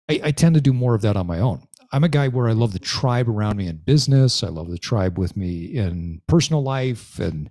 I, 0.09 0.19
I, 0.25 0.31
tend 0.31 0.55
to 0.55 0.61
do 0.61 0.73
more 0.73 0.93
of 0.93 1.01
that 1.01 1.15
on 1.15 1.27
my 1.27 1.39
own. 1.39 1.65
I'm 1.93 2.03
a 2.03 2.09
guy 2.09 2.27
where 2.27 2.49
I 2.49 2.53
love 2.53 2.73
the 2.73 2.79
tribe 2.79 3.29
around 3.29 3.57
me 3.57 3.67
in 3.67 3.77
business. 3.77 4.43
I 4.43 4.49
love 4.49 4.69
the 4.69 4.77
tribe 4.77 5.17
with 5.17 5.37
me 5.37 5.77
in 5.77 6.21
personal 6.27 6.61
life. 6.61 7.19
And, 7.19 7.49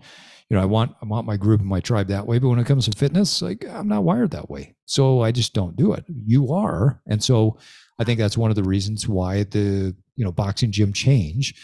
you 0.49 0.57
know, 0.57 0.63
I 0.63 0.67
want, 0.67 0.95
I 1.03 1.07
want 1.07 1.27
my 1.27 1.37
group 1.37 1.61
and 1.61 1.69
my 1.69 1.81
tribe 1.81 2.09
that 2.09 2.27
way. 2.27 2.39
But 2.39 2.49
when 2.49 2.59
it 2.59 2.67
comes 2.67 2.87
to 2.87 2.97
fitness, 2.97 3.41
like 3.41 3.65
I'm 3.69 3.89
not 3.89 4.05
wired 4.05 4.33
that 4.33 4.51
way. 4.51 4.75
So 4.85 5.23
I 5.23 5.33
just 5.33 5.55
don't 5.55 5.77
do 5.77 5.95
it. 5.95 6.05
You 6.09 6.53
are. 6.53 7.01
And 7.07 7.23
so 7.23 7.59
I 7.99 8.05
think 8.05 8.19
that's 8.19 8.37
one 8.37 8.51
of 8.51 8.57
the 8.57 8.65
reasons 8.65 9.09
why 9.09 9.45
the, 9.45 9.95
you 10.17 10.25
know, 10.25 10.33
boxing 10.33 10.73
gym 10.73 10.93
change 10.93 11.55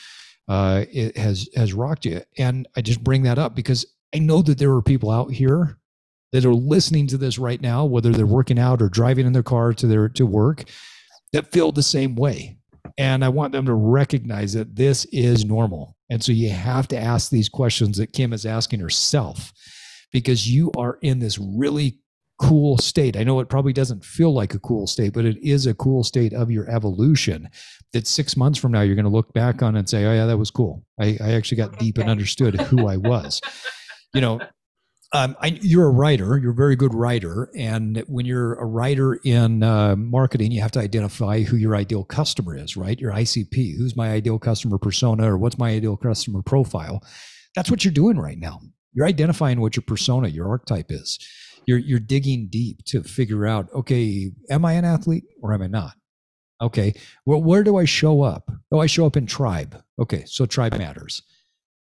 uh, 0.48 0.84
it 0.92 1.16
has 1.16 1.48
has 1.54 1.72
rocked 1.72 2.04
you. 2.04 2.22
And 2.38 2.68
I 2.76 2.80
just 2.80 3.02
bring 3.02 3.22
that 3.22 3.38
up 3.38 3.54
because 3.54 3.86
I 4.14 4.18
know 4.18 4.42
that 4.42 4.58
there 4.58 4.72
are 4.72 4.82
people 4.82 5.10
out 5.10 5.32
here 5.32 5.78
that 6.32 6.44
are 6.44 6.54
listening 6.54 7.06
to 7.08 7.18
this 7.18 7.38
right 7.38 7.60
now, 7.60 7.84
whether 7.84 8.12
they're 8.12 8.26
working 8.26 8.58
out 8.58 8.82
or 8.82 8.88
driving 8.88 9.26
in 9.26 9.32
their 9.32 9.42
car 9.42 9.72
to 9.72 9.86
their 9.86 10.08
to 10.10 10.26
work, 10.26 10.64
that 11.32 11.52
feel 11.52 11.72
the 11.72 11.82
same 11.82 12.14
way. 12.14 12.58
And 12.98 13.24
I 13.24 13.28
want 13.28 13.52
them 13.52 13.66
to 13.66 13.74
recognize 13.74 14.52
that 14.54 14.76
this 14.76 15.04
is 15.06 15.44
normal. 15.44 15.96
And 16.08 16.22
so 16.22 16.32
you 16.32 16.50
have 16.50 16.88
to 16.88 16.98
ask 16.98 17.30
these 17.30 17.48
questions 17.48 17.98
that 17.98 18.12
Kim 18.12 18.32
is 18.32 18.46
asking 18.46 18.80
herself 18.80 19.52
because 20.12 20.50
you 20.50 20.70
are 20.76 20.98
in 21.02 21.18
this 21.18 21.38
really 21.38 21.98
cool 22.38 22.78
state. 22.78 23.16
I 23.16 23.24
know 23.24 23.40
it 23.40 23.48
probably 23.48 23.72
doesn't 23.72 24.04
feel 24.04 24.32
like 24.32 24.54
a 24.54 24.58
cool 24.58 24.86
state, 24.86 25.12
but 25.12 25.24
it 25.24 25.38
is 25.42 25.66
a 25.66 25.74
cool 25.74 26.04
state 26.04 26.32
of 26.32 26.50
your 26.50 26.68
evolution 26.70 27.48
that 27.92 28.06
six 28.06 28.36
months 28.36 28.58
from 28.58 28.72
now 28.72 28.82
you're 28.82 28.94
going 28.94 29.04
to 29.04 29.10
look 29.10 29.32
back 29.32 29.62
on 29.62 29.76
and 29.76 29.88
say, 29.88 30.04
oh, 30.04 30.12
yeah, 30.12 30.26
that 30.26 30.38
was 30.38 30.50
cool. 30.50 30.84
I, 31.00 31.16
I 31.20 31.32
actually 31.32 31.56
got 31.56 31.78
deep 31.78 31.98
and 31.98 32.10
understood 32.10 32.60
who 32.60 32.86
I 32.86 32.96
was. 32.96 33.40
You 34.14 34.22
know, 34.22 34.40
um, 35.12 35.36
I, 35.40 35.58
you're 35.60 35.86
a 35.86 35.90
writer. 35.90 36.38
You're 36.38 36.52
a 36.52 36.54
very 36.54 36.74
good 36.74 36.94
writer, 36.94 37.50
and 37.56 38.02
when 38.06 38.26
you're 38.26 38.54
a 38.54 38.64
writer 38.64 39.14
in 39.24 39.62
uh, 39.62 39.94
marketing, 39.96 40.52
you 40.52 40.60
have 40.62 40.72
to 40.72 40.80
identify 40.80 41.42
who 41.42 41.56
your 41.56 41.76
ideal 41.76 42.02
customer 42.02 42.56
is, 42.56 42.76
right? 42.76 42.98
Your 42.98 43.12
ICP. 43.12 43.76
Who's 43.76 43.94
my 43.94 44.10
ideal 44.10 44.38
customer 44.38 44.78
persona, 44.78 45.30
or 45.30 45.38
what's 45.38 45.58
my 45.58 45.70
ideal 45.70 45.96
customer 45.96 46.42
profile? 46.42 47.02
That's 47.54 47.70
what 47.70 47.84
you're 47.84 47.92
doing 47.92 48.18
right 48.18 48.38
now. 48.38 48.60
You're 48.94 49.06
identifying 49.06 49.60
what 49.60 49.76
your 49.76 49.84
persona, 49.86 50.28
your 50.28 50.48
archetype 50.48 50.86
is. 50.90 51.18
You're 51.66 51.78
you're 51.78 51.98
digging 51.98 52.46
deep 52.46 52.84
to 52.86 53.02
figure 53.02 53.46
out. 53.46 53.68
Okay, 53.74 54.30
am 54.50 54.64
I 54.64 54.74
an 54.74 54.84
athlete 54.84 55.24
or 55.42 55.52
am 55.52 55.62
I 55.62 55.66
not? 55.66 55.94
Okay, 56.62 56.94
well, 57.26 57.42
where 57.42 57.62
do 57.62 57.76
I 57.76 57.84
show 57.84 58.22
up? 58.22 58.50
Oh, 58.72 58.78
I 58.78 58.86
show 58.86 59.04
up 59.04 59.16
in 59.16 59.26
tribe. 59.26 59.82
Okay, 59.98 60.24
so 60.26 60.46
tribe 60.46 60.78
matters. 60.78 61.22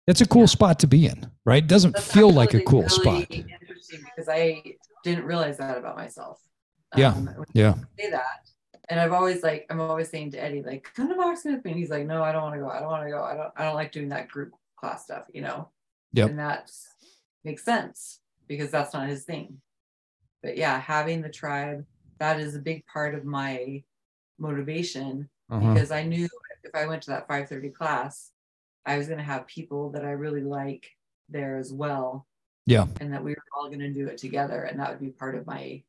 It's 0.06 0.20
a 0.20 0.28
cool 0.28 0.42
yeah. 0.42 0.46
spot 0.46 0.78
to 0.80 0.86
be 0.86 1.06
in, 1.06 1.30
right? 1.44 1.62
It 1.62 1.68
doesn't 1.68 1.92
That's 1.92 2.12
feel 2.12 2.30
like 2.30 2.54
a 2.54 2.60
cool 2.60 2.82
really 2.82 2.88
spot. 2.88 3.30
Interesting 3.30 4.04
because 4.04 4.28
I 4.28 4.62
didn't 5.04 5.24
realize 5.24 5.56
that 5.58 5.78
about 5.78 5.96
myself. 5.96 6.40
Yeah, 6.96 7.14
um, 7.14 7.44
yeah. 7.54 7.74
Say 7.98 8.10
that, 8.10 8.50
and 8.90 9.00
I've 9.00 9.12
always 9.12 9.42
like 9.42 9.66
I'm 9.70 9.80
always 9.80 10.10
saying 10.10 10.32
to 10.32 10.42
Eddie 10.42 10.62
like 10.62 10.90
come 10.94 11.08
to 11.08 11.14
boxing 11.14 11.54
with 11.54 11.64
me. 11.64 11.70
And 11.70 11.80
he's 11.80 11.90
like, 11.90 12.06
no, 12.06 12.22
I 12.22 12.32
don't 12.32 12.42
want 12.42 12.54
to 12.56 12.60
go. 12.60 12.68
I 12.68 12.78
don't 12.80 12.88
want 12.88 13.04
to 13.04 13.10
go. 13.10 13.22
I 13.22 13.34
don't. 13.34 13.52
I 13.56 13.64
don't 13.64 13.74
like 13.74 13.90
doing 13.90 14.10
that 14.10 14.28
group 14.28 14.52
class 14.76 15.04
stuff. 15.04 15.24
You 15.32 15.40
know. 15.40 15.70
Yeah. 16.12 16.26
And 16.26 16.38
that 16.38 16.70
makes 17.42 17.64
sense 17.64 18.20
because 18.48 18.70
that's 18.70 18.94
not 18.94 19.08
his 19.08 19.24
thing. 19.24 19.60
But 20.42 20.56
yeah, 20.56 20.80
having 20.80 21.22
the 21.22 21.28
tribe 21.28 21.84
that 22.18 22.38
is 22.38 22.54
a 22.54 22.60
big 22.60 22.86
part 22.86 23.14
of 23.14 23.24
my 23.24 23.82
motivation 24.38 25.28
uh-huh. 25.50 25.72
because 25.72 25.90
I 25.90 26.04
knew 26.04 26.28
if 26.62 26.74
I 26.74 26.86
went 26.86 27.02
to 27.02 27.10
that 27.10 27.28
5:30 27.28 27.74
class 27.74 28.32
I 28.84 28.98
was 28.98 29.06
going 29.06 29.18
to 29.18 29.24
have 29.24 29.46
people 29.46 29.90
that 29.90 30.04
I 30.04 30.10
really 30.10 30.42
like 30.42 30.90
there 31.28 31.56
as 31.56 31.72
well. 31.72 32.26
Yeah. 32.66 32.86
And 33.00 33.12
that 33.12 33.24
we 33.24 33.32
were 33.32 33.44
all 33.56 33.68
going 33.68 33.80
to 33.80 33.92
do 33.92 34.06
it 34.06 34.18
together. 34.18 34.64
And 34.64 34.78
that 34.80 34.90
would 34.90 35.00
be 35.00 35.10
part 35.10 35.34
of 35.34 35.46
my 35.46 35.82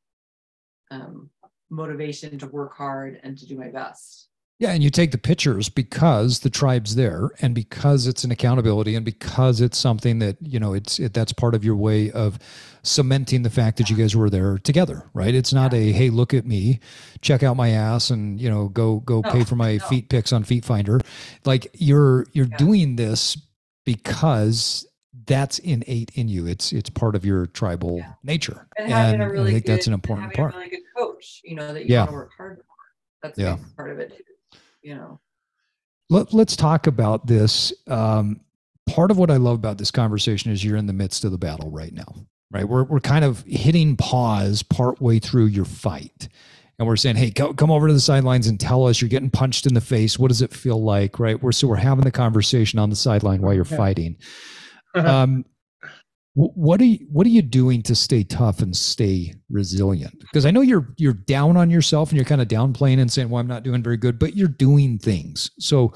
um, 0.91 1.29
motivation 1.69 2.37
to 2.39 2.47
work 2.47 2.75
hard 2.75 3.19
and 3.23 3.37
to 3.37 3.47
do 3.47 3.57
my 3.57 3.69
best. 3.69 4.27
Yeah, 4.64 4.72
and 4.72 4.82
you 4.82 4.89
take 4.89 5.11
the 5.11 5.18
pictures 5.18 5.68
because 5.68 6.39
the 6.39 6.49
tribe's 6.49 6.95
there, 6.95 7.32
and 7.41 7.53
because 7.53 8.07
it's 8.07 8.24
an 8.24 8.32
accountability, 8.32 8.95
and 8.95 9.03
because 9.03 9.59
it's 9.59 9.78
something 9.78 10.20
that 10.20 10.38
you 10.39 10.57
know 10.57 10.74
it's 10.74 10.99
it, 10.99 11.14
that's 11.14 11.34
part 11.34 11.53
of 11.53 11.66
your 11.66 11.76
way 11.76 12.11
of 12.11 12.39
cementing 12.82 13.43
the 13.43 13.49
fact 13.49 13.78
that 13.78 13.89
you 13.89 13.97
guys 13.97 14.16
were 14.16 14.30
there 14.30 14.57
together, 14.57 15.09
right? 15.14 15.36
It's 15.36 15.51
not 15.51 15.74
a 15.74 15.91
hey, 15.91 16.09
look 16.09 16.34
at 16.34 16.45
me, 16.45 16.80
check 17.20 17.43
out 17.43 17.57
my 17.57 17.72
ass, 17.72 18.09
and 18.09 18.39
you 18.39 18.49
know 18.49 18.70
go 18.70 19.01
go 19.01 19.20
no, 19.20 19.32
pay 19.34 19.43
for 19.43 19.57
my 19.57 19.76
no. 19.76 19.86
feet 19.88 20.07
pics 20.07 20.32
on 20.32 20.45
FeetFinder. 20.45 21.05
Like 21.43 21.68
you're 21.74 22.26
you're 22.32 22.47
yeah. 22.47 22.55
doing 22.55 22.95
this 22.95 23.38
because 23.84 24.88
that's 25.26 25.59
innate 25.59 26.11
in 26.16 26.30
you. 26.30 26.47
It's 26.47 26.72
it's 26.72 26.89
part 26.89 27.16
of 27.18 27.26
your 27.26 27.47
tribal 27.47 27.97
yeah. 27.97 28.14
nature, 28.24 28.66
and, 28.78 28.93
and 28.93 29.30
really 29.30 29.49
I 29.49 29.53
think 29.55 29.66
good, 29.66 29.74
that's 29.74 29.88
an 29.88 29.93
important 29.93 30.34
part. 30.34 30.55
really 30.55 30.70
good 30.70 30.84
coach, 30.95 31.41
you 31.43 31.57
know, 31.57 31.74
that 31.74 31.82
you 31.82 31.95
yeah. 31.95 32.03
want 32.03 32.11
to 32.11 32.16
work 32.16 32.32
hard 32.38 32.57
for. 32.59 32.64
That's 33.24 33.38
yeah. 33.38 33.57
part 33.76 33.91
of 33.91 33.99
it 33.99 34.16
too 34.16 34.24
you 34.84 34.95
know. 34.95 35.19
Let, 36.09 36.34
let's 36.34 36.55
talk 36.55 36.88
about 36.88 37.25
this. 37.25 37.73
Um, 37.88 38.41
part 38.88 39.09
of 39.09 39.17
what 39.17 39.31
I 39.31 39.38
love 39.38 39.55
about 39.55 39.77
this 39.77 39.91
conversation 39.91 40.51
is 40.51 40.63
you're 40.63 40.77
in 40.77 40.86
the 40.86 40.93
midst 40.93 41.23
of 41.23 41.31
the 41.31 41.38
battle 41.38 41.71
right 41.71 41.93
now, 41.93 42.13
right? 42.51 42.67
We're, 42.67 42.84
we're 42.84 42.99
kind 42.99 43.25
of 43.25 43.43
hitting 43.47 43.95
pause 43.95 44.61
partway 44.61 45.19
through 45.19 45.45
your 45.45 45.65
fight. 45.65 46.27
And 46.79 46.88
we're 46.88 46.97
saying, 46.97 47.15
hey, 47.15 47.29
go, 47.29 47.53
come 47.53 47.71
over 47.71 47.88
to 47.88 47.93
the 47.93 47.99
sidelines 47.99 48.47
and 48.47 48.59
tell 48.59 48.88
us 48.88 48.99
you're 48.99 49.09
getting 49.09 49.29
punched 49.29 49.65
in 49.65 49.73
the 49.73 49.81
face. 49.81 50.19
What 50.19 50.29
does 50.29 50.41
it 50.41 50.53
feel 50.53 50.84
like, 50.84 51.19
right? 51.19 51.41
We're 51.41 51.51
so 51.51 51.67
we're 51.67 51.75
having 51.75 52.03
the 52.03 52.11
conversation 52.11 52.79
on 52.79 52.89
the 52.89 52.95
sideline 52.95 53.41
while 53.41 53.53
you're 53.53 53.65
fighting. 53.65 54.17
Um, 54.95 55.43
what 56.36 56.81
are 56.81 56.86
you 56.86 57.05
what 57.11 57.27
are 57.27 57.31
you 57.31 57.43
doing 57.43 57.84
to 57.84 57.93
stay 57.93 58.23
tough 58.23 58.61
and 58.61 58.75
stay 58.75 59.36
resilient? 59.51 60.19
Because 60.19 60.45
i 60.45 60.51
know 60.51 60.61
you're 60.61 60.93
you're 60.97 61.13
down 61.13 61.57
on 61.57 61.69
yourself 61.69 62.09
and 62.09 62.17
you're 62.17 62.25
kind 62.25 62.41
of 62.41 62.47
downplaying 62.47 62.99
and 62.99 63.11
saying 63.11 63.29
well 63.29 63.39
i'm 63.39 63.47
not 63.47 63.63
doing 63.63 63.84
very 63.84 63.97
good 63.97 64.17
but 64.17 64.36
you're 64.36 64.47
doing 64.47 64.97
things. 64.97 65.51
So 65.59 65.93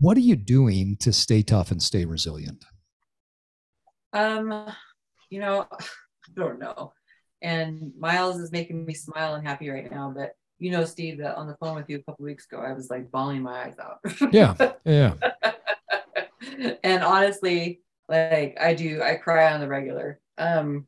what 0.00 0.16
are 0.16 0.20
you 0.20 0.36
doing 0.36 0.96
to 1.00 1.12
stay 1.12 1.42
tough 1.42 1.70
and 1.70 1.82
stay 1.82 2.04
resilient? 2.04 2.62
Um 4.12 4.66
you 5.30 5.40
know 5.40 5.66
i 5.72 6.30
don't 6.34 6.58
know. 6.58 6.92
And 7.40 7.92
Myles 7.98 8.38
is 8.38 8.50
making 8.52 8.84
me 8.84 8.94
smile 8.94 9.34
and 9.34 9.46
happy 9.46 9.70
right 9.70 9.90
now 9.90 10.12
but 10.14 10.32
you 10.58 10.72
know 10.72 10.84
steve 10.84 11.18
that 11.18 11.36
on 11.36 11.46
the 11.46 11.56
phone 11.60 11.76
with 11.76 11.88
you 11.88 11.98
a 11.98 12.02
couple 12.02 12.24
weeks 12.24 12.44
ago 12.50 12.60
i 12.60 12.72
was 12.72 12.90
like 12.90 13.10
bawling 13.12 13.42
my 13.42 13.64
eyes 13.64 13.76
out. 13.80 14.32
Yeah 14.32 14.54
yeah. 14.84 15.14
And 16.82 17.02
honestly 17.02 17.80
like 18.08 18.56
I 18.60 18.74
do, 18.74 19.02
I 19.02 19.16
cry 19.16 19.52
on 19.52 19.60
the 19.60 19.68
regular. 19.68 20.20
Um, 20.36 20.86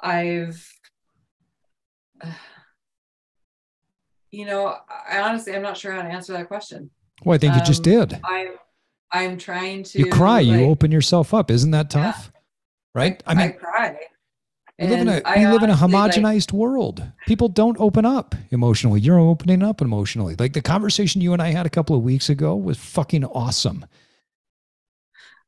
I've, 0.00 0.68
uh, 2.22 2.30
you 4.30 4.46
know, 4.46 4.66
I 4.66 5.20
honestly, 5.20 5.54
I'm 5.54 5.62
not 5.62 5.76
sure 5.76 5.92
how 5.92 6.02
to 6.02 6.08
answer 6.08 6.32
that 6.32 6.48
question. 6.48 6.90
Well, 7.24 7.34
I 7.34 7.38
think 7.38 7.52
um, 7.52 7.60
you 7.60 7.64
just 7.64 7.86
um, 7.86 7.92
did. 7.92 8.20
I'm, 8.24 8.48
I'm 9.12 9.38
trying 9.38 9.82
to. 9.84 9.98
You 9.98 10.10
cry. 10.10 10.40
Like, 10.40 10.46
you 10.46 10.66
open 10.66 10.90
yourself 10.90 11.34
up. 11.34 11.50
Isn't 11.50 11.70
that 11.72 11.90
tough? 11.90 12.30
Yeah. 12.32 12.40
Right. 12.94 13.22
I, 13.26 13.32
I 13.32 13.34
mean, 13.34 13.48
I 13.48 13.52
cry. 13.52 13.98
We 14.78 14.88
live 14.88 15.00
in 15.00 15.08
a 15.08 15.22
we 15.36 15.46
live 15.46 15.62
in 15.62 15.70
a 15.70 15.74
homogenized 15.74 16.52
like, 16.52 16.58
world. 16.58 17.02
People 17.26 17.48
don't 17.48 17.76
open 17.78 18.04
up 18.04 18.34
emotionally. 18.50 19.00
You're 19.00 19.18
opening 19.18 19.62
up 19.62 19.80
emotionally. 19.80 20.34
Like 20.36 20.54
the 20.54 20.62
conversation 20.62 21.20
you 21.20 21.32
and 21.32 21.42
I 21.42 21.50
had 21.50 21.66
a 21.66 21.70
couple 21.70 21.94
of 21.94 22.02
weeks 22.02 22.28
ago 22.28 22.56
was 22.56 22.78
fucking 22.78 23.24
awesome 23.26 23.84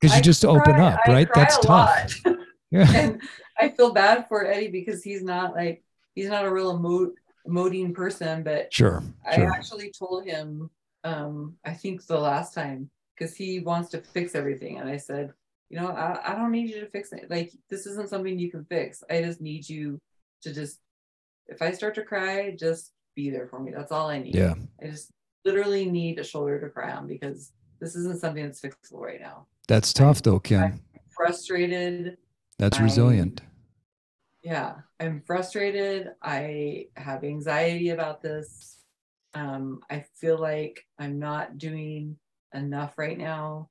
because 0.04 0.16
you 0.16 0.22
just 0.22 0.42
cry, 0.42 0.50
open 0.50 0.80
up, 0.80 1.00
right? 1.06 1.28
That's 1.34 1.58
tough. 1.58 2.20
yeah. 2.70 2.90
And 2.92 3.22
I 3.58 3.68
feel 3.70 3.92
bad 3.92 4.28
for 4.28 4.46
Eddie 4.46 4.68
because 4.68 5.02
he's 5.02 5.22
not 5.22 5.54
like 5.54 5.82
he's 6.14 6.28
not 6.28 6.44
a 6.44 6.52
real 6.52 6.76
emo- 6.76 7.12
emoting 7.48 7.94
person, 7.94 8.42
but 8.42 8.72
sure, 8.72 9.02
I 9.26 9.36
sure. 9.36 9.50
actually 9.50 9.92
told 9.96 10.26
him 10.26 10.70
um 11.04 11.56
I 11.64 11.72
think 11.72 12.06
the 12.06 12.18
last 12.18 12.54
time 12.54 12.90
because 13.16 13.36
he 13.36 13.60
wants 13.60 13.90
to 13.90 14.00
fix 14.00 14.34
everything, 14.34 14.78
and 14.78 14.88
I 14.88 14.96
said, 14.96 15.32
you 15.70 15.78
know, 15.78 15.88
I, 15.88 16.32
I 16.32 16.34
don't 16.34 16.50
need 16.50 16.70
you 16.70 16.80
to 16.80 16.90
fix 16.90 17.12
it. 17.12 17.30
Like 17.30 17.52
this 17.70 17.86
isn't 17.86 18.08
something 18.08 18.38
you 18.38 18.50
can 18.50 18.64
fix. 18.64 19.02
I 19.10 19.22
just 19.22 19.40
need 19.40 19.68
you 19.68 19.98
to 20.42 20.52
just 20.52 20.80
if 21.46 21.62
I 21.62 21.72
start 21.72 21.94
to 21.96 22.02
cry, 22.02 22.54
just 22.58 22.92
be 23.14 23.30
there 23.30 23.46
for 23.46 23.60
me. 23.60 23.72
That's 23.74 23.92
all 23.92 24.08
I 24.08 24.18
need. 24.18 24.34
Yeah. 24.34 24.54
I 24.82 24.86
just 24.86 25.10
literally 25.44 25.90
need 25.90 26.18
a 26.18 26.24
shoulder 26.24 26.60
to 26.60 26.70
cry 26.70 26.92
on 26.92 27.06
because 27.06 27.52
this 27.80 27.96
isn't 27.96 28.20
something 28.20 28.44
that's 28.44 28.60
fixable 28.60 29.00
right 29.00 29.20
now. 29.20 29.46
That's 29.68 29.92
tough 29.92 30.22
though, 30.22 30.38
Kim. 30.38 30.62
I'm 30.62 30.80
frustrated. 31.10 32.18
That's 32.58 32.80
resilient. 32.80 33.40
I'm, 33.42 33.48
yeah, 34.42 34.74
I'm 35.00 35.22
frustrated. 35.26 36.10
I 36.22 36.88
have 36.96 37.24
anxiety 37.24 37.90
about 37.90 38.22
this. 38.22 38.78
Um, 39.34 39.80
I 39.90 40.04
feel 40.14 40.38
like 40.38 40.84
I'm 40.98 41.18
not 41.18 41.58
doing 41.58 42.16
enough 42.52 42.96
right 42.98 43.18
now, 43.18 43.70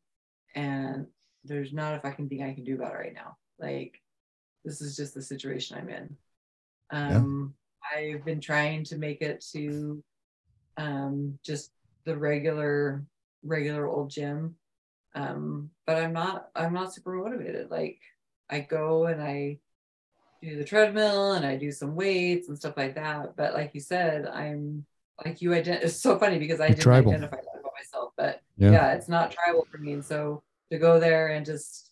and 0.56 1.08
there's 1.46 1.74
not 1.74 1.96
a 1.96 2.00
fucking 2.00 2.30
thing 2.30 2.44
I 2.44 2.54
can 2.54 2.64
do 2.64 2.76
about 2.76 2.94
it 2.94 2.98
right 2.98 3.14
now. 3.14 3.38
Like 3.60 4.02
this 4.66 4.82
is 4.82 4.96
just 4.96 5.14
the 5.14 5.22
situation 5.22 5.78
I'm 5.78 5.90
in. 5.90 6.18
Um, 6.92 7.54
yeah. 7.96 8.16
I've 8.16 8.26
been 8.26 8.42
trying 8.42 8.84
to 8.86 8.98
make 8.98 9.22
it 9.22 9.44
to 9.54 10.04
um, 10.78 11.38
just 11.44 11.72
the 12.06 12.18
regular 12.18 13.04
regular 13.44 13.88
old 13.88 14.10
gym. 14.10 14.56
Um, 15.16 15.70
but 15.86 15.98
i'm 15.98 16.14
not 16.14 16.50
i'm 16.56 16.74
not 16.74 16.94
super 16.94 17.14
motivated. 17.14 17.70
Like 17.70 18.00
i 18.50 18.60
go 18.60 19.06
and 19.06 19.22
i 19.22 19.60
do 20.42 20.58
the 20.58 20.66
treadmill 20.66 21.34
and 21.34 21.46
i 21.46 21.56
do 21.56 21.72
some 21.72 21.96
weights 21.96 22.50
and 22.50 22.58
stuff 22.58 22.76
like 22.78 22.96
that. 22.96 23.36
But 23.36 23.54
like 23.54 23.72
you 23.74 23.82
said 23.82 24.26
i'm 24.26 24.86
like 25.24 25.42
you 25.42 25.52
ident- 25.52 25.84
it's 25.84 26.02
so 26.02 26.18
funny 26.18 26.40
because 26.40 26.60
i 26.60 26.70
didn't 26.70 26.82
tribal. 26.82 27.12
identify 27.12 27.38
that 27.38 27.60
about 27.60 27.72
myself 27.78 28.14
but 28.18 28.42
yeah. 28.58 28.72
yeah 28.72 28.94
it's 28.94 29.08
not 29.08 29.32
tribal 29.32 29.68
for 29.72 29.78
me. 29.78 29.94
And 29.94 30.04
so 30.04 30.42
to 30.72 30.80
go 30.80 31.00
there 31.00 31.28
and 31.28 31.46
just 31.46 31.92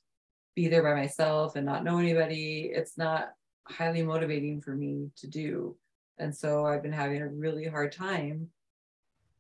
be 0.56 0.68
there 0.68 0.84
by 0.84 0.96
myself 0.96 1.56
and 1.56 1.66
not 1.66 1.84
know 1.84 2.00
anybody 2.00 2.72
it's 2.74 2.98
not 2.98 3.34
highly 3.68 4.02
motivating 4.02 4.62
for 4.62 4.76
me 4.76 5.12
to 5.18 5.28
do. 5.28 5.76
And 6.18 6.36
so 6.36 6.66
i've 6.66 6.82
been 6.82 6.92
having 6.92 7.22
a 7.22 7.28
really 7.28 7.68
hard 7.68 7.92
time 7.92 8.50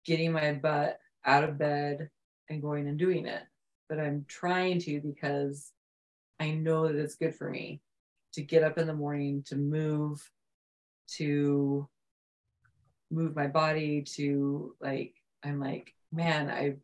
getting 0.05 0.31
my 0.31 0.53
butt 0.53 0.99
out 1.25 1.43
of 1.43 1.57
bed 1.57 2.09
and 2.49 2.61
going 2.61 2.87
and 2.87 2.97
doing 2.97 3.25
it 3.25 3.43
but 3.91 3.99
I'm 3.99 4.23
trying 4.29 4.79
to 4.79 5.01
because 5.01 5.73
I 6.39 6.51
know 6.51 6.87
that 6.87 6.95
it's 6.95 7.15
good 7.15 7.35
for 7.35 7.49
me 7.49 7.81
to 8.33 8.41
get 8.41 8.63
up 8.63 8.77
in 8.77 8.87
the 8.87 8.93
morning, 8.93 9.43
to 9.47 9.57
move, 9.57 10.31
to 11.17 11.89
move 13.11 13.35
my 13.35 13.47
body, 13.47 14.01
to 14.15 14.73
like, 14.79 15.15
I'm 15.43 15.59
like, 15.59 15.93
man, 16.13 16.49
I 16.49 16.77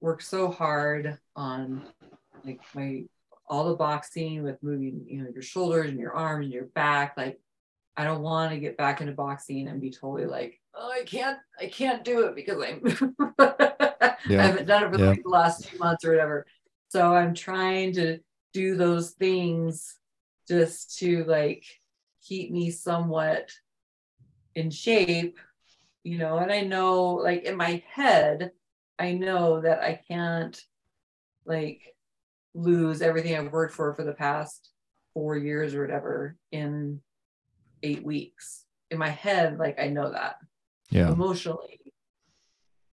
worked 0.00 0.22
so 0.22 0.52
hard 0.52 1.18
on 1.34 1.82
like 2.44 2.60
my 2.76 3.06
all 3.48 3.68
the 3.68 3.74
boxing 3.74 4.44
with 4.44 4.62
moving, 4.62 5.04
you 5.08 5.20
know, 5.20 5.30
your 5.34 5.42
shoulders 5.42 5.90
and 5.90 5.98
your 5.98 6.14
arms 6.14 6.44
and 6.44 6.54
your 6.54 6.66
back. 6.66 7.14
Like, 7.16 7.40
I 7.96 8.04
don't 8.04 8.22
want 8.22 8.52
to 8.52 8.58
get 8.58 8.76
back 8.76 9.00
into 9.00 9.12
boxing 9.12 9.68
and 9.68 9.80
be 9.80 9.90
totally 9.90 10.26
like, 10.26 10.60
oh, 10.74 10.90
I 10.90 11.04
can't, 11.04 11.38
I 11.60 11.66
can't 11.66 12.04
do 12.04 12.26
it 12.26 12.34
because 12.34 12.62
I'm 12.62 13.26
yeah. 14.28 14.42
I 14.42 14.46
haven't 14.46 14.66
done 14.66 14.84
it 14.84 14.92
for 14.92 15.00
yeah. 15.00 15.08
like 15.10 15.22
the 15.22 15.28
last 15.28 15.68
two 15.68 15.78
months 15.78 16.04
or 16.04 16.10
whatever. 16.10 16.46
So 16.88 17.14
I'm 17.14 17.34
trying 17.34 17.92
to 17.94 18.18
do 18.52 18.76
those 18.76 19.10
things 19.10 19.96
just 20.48 20.98
to 20.98 21.24
like 21.24 21.64
keep 22.22 22.50
me 22.50 22.70
somewhat 22.70 23.50
in 24.54 24.70
shape, 24.70 25.38
you 26.04 26.18
know, 26.18 26.38
and 26.38 26.52
I 26.52 26.60
know 26.60 27.14
like 27.14 27.44
in 27.44 27.56
my 27.56 27.82
head, 27.90 28.52
I 28.98 29.12
know 29.12 29.60
that 29.60 29.82
I 29.82 30.00
can't 30.08 30.60
like 31.44 31.80
lose 32.54 33.02
everything 33.02 33.36
I've 33.36 33.52
worked 33.52 33.74
for 33.74 33.94
for 33.94 34.04
the 34.04 34.12
past 34.12 34.70
four 35.14 35.36
years 35.36 35.74
or 35.74 35.82
whatever 35.82 36.36
in 36.50 37.00
eight 37.82 38.04
weeks. 38.04 38.64
In 38.90 38.98
my 38.98 39.08
head, 39.08 39.58
like 39.58 39.80
I 39.80 39.88
know 39.88 40.10
that. 40.12 40.36
Yeah. 40.90 41.10
Emotionally, 41.10 41.80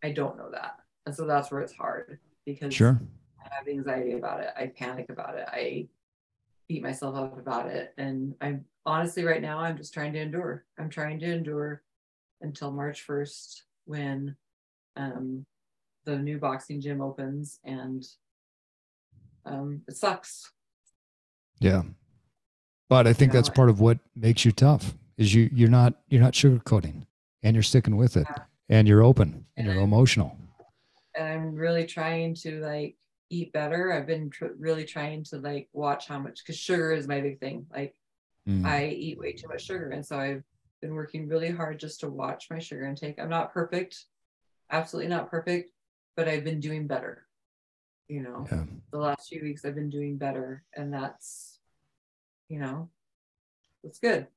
I 0.04 0.12
don't 0.12 0.38
know 0.38 0.50
that. 0.52 0.78
And 1.06 1.14
so 1.14 1.26
that's 1.26 1.52
where 1.52 1.62
it's 1.62 1.74
hard 1.74 2.20
because 2.46 2.74
Sure. 2.74 3.02
I 3.44 3.56
have 3.56 3.68
anxiety 3.68 4.14
about 4.14 4.42
it. 4.42 4.50
I 4.58 4.68
panic 4.68 5.08
about 5.10 5.38
it. 5.38 5.48
I 5.52 5.88
beat 6.68 6.84
myself 6.84 7.16
up 7.16 7.38
about 7.38 7.68
it. 7.68 7.94
And 7.98 8.36
I'm 8.40 8.66
honestly 8.86 9.26
right 9.26 9.42
now, 9.42 9.60
I'm 9.60 9.76
just 9.76 9.94
trying 9.94 10.14
to 10.14 10.20
endure. 10.20 10.66
I'm 10.78 10.90
trying 10.90 11.20
to 11.20 11.26
endure 11.34 11.84
until 12.42 12.72
March 12.72 13.06
1st 13.06 13.64
when 13.86 14.36
um, 14.96 15.46
the 16.06 16.18
new 16.18 16.38
boxing 16.38 16.80
gym 16.80 17.02
opens 17.02 17.60
and 17.66 18.08
um, 19.46 19.82
it 19.88 19.98
sucks. 19.98 20.52
Yeah. 21.60 21.84
But 22.90 23.08
I 23.08 23.14
think 23.14 23.32
You 23.32 23.34
know, 23.36 23.42
that's 23.42 23.50
part 23.56 23.70
of 23.70 23.80
what 23.80 24.00
makes 24.16 24.44
you 24.46 24.52
tough 24.52 24.96
is 25.18 25.34
you 25.34 25.50
you're 25.54 25.70
not 25.70 25.94
you're 26.10 26.22
not 26.22 26.34
sugarcoating 26.34 27.06
and 27.44 27.56
you're 27.56 27.64
sticking 27.64 27.96
with 27.98 28.18
it 28.18 28.26
Yeah. 28.30 28.44
and 28.70 28.88
you're 28.88 29.04
open 29.04 29.46
and 29.56 29.68
And 29.68 29.68
you're 29.68 29.76
I'm- 29.76 29.84
emotional. 29.84 30.36
And 31.16 31.28
I'm 31.28 31.56
really 31.56 31.86
trying 31.86 32.34
to 32.36 32.60
like 32.62 32.96
eat 33.30 33.52
better. 33.54 33.92
I've 33.94 34.08
been 34.08 34.30
tr- 34.30 34.56
really 34.58 34.86
trying 34.86 35.24
to 35.26 35.38
like 35.38 35.70
watch 35.74 36.08
how 36.08 36.18
much 36.20 36.40
because 36.44 36.58
sugar 36.58 36.92
is 36.92 37.08
my 37.08 37.22
big 37.22 37.40
thing. 37.40 37.66
Like 37.72 37.96
Mm. 38.48 38.66
I 38.66 38.88
eat 38.88 39.20
way 39.20 39.34
too 39.34 39.48
much 39.50 39.66
sugar. 39.66 39.90
And 39.90 40.04
so 40.04 40.18
I've 40.18 40.44
been 40.82 40.94
working 40.96 41.28
really 41.28 41.52
hard 41.52 41.78
just 41.80 42.00
to 42.00 42.10
watch 42.10 42.50
my 42.50 42.58
sugar 42.58 42.86
intake. 42.86 43.20
I'm 43.20 43.30
not 43.30 43.54
perfect, 43.54 44.06
absolutely 44.72 45.10
not 45.10 45.30
perfect, 45.30 45.72
but 46.16 46.28
I've 46.28 46.46
been 46.46 46.60
doing 46.62 46.88
better. 46.88 47.28
You 48.08 48.22
know, 48.24 48.48
Yeah. 48.52 48.64
the 48.92 48.98
last 48.98 49.28
few 49.30 49.44
weeks 49.44 49.66
I've 49.66 49.76
been 49.76 49.90
doing 49.92 50.18
better. 50.18 50.64
And 50.76 50.92
that's, 50.92 51.49
you 52.50 52.60
know, 52.60 52.90
it's 53.84 54.00
good. 54.00 54.28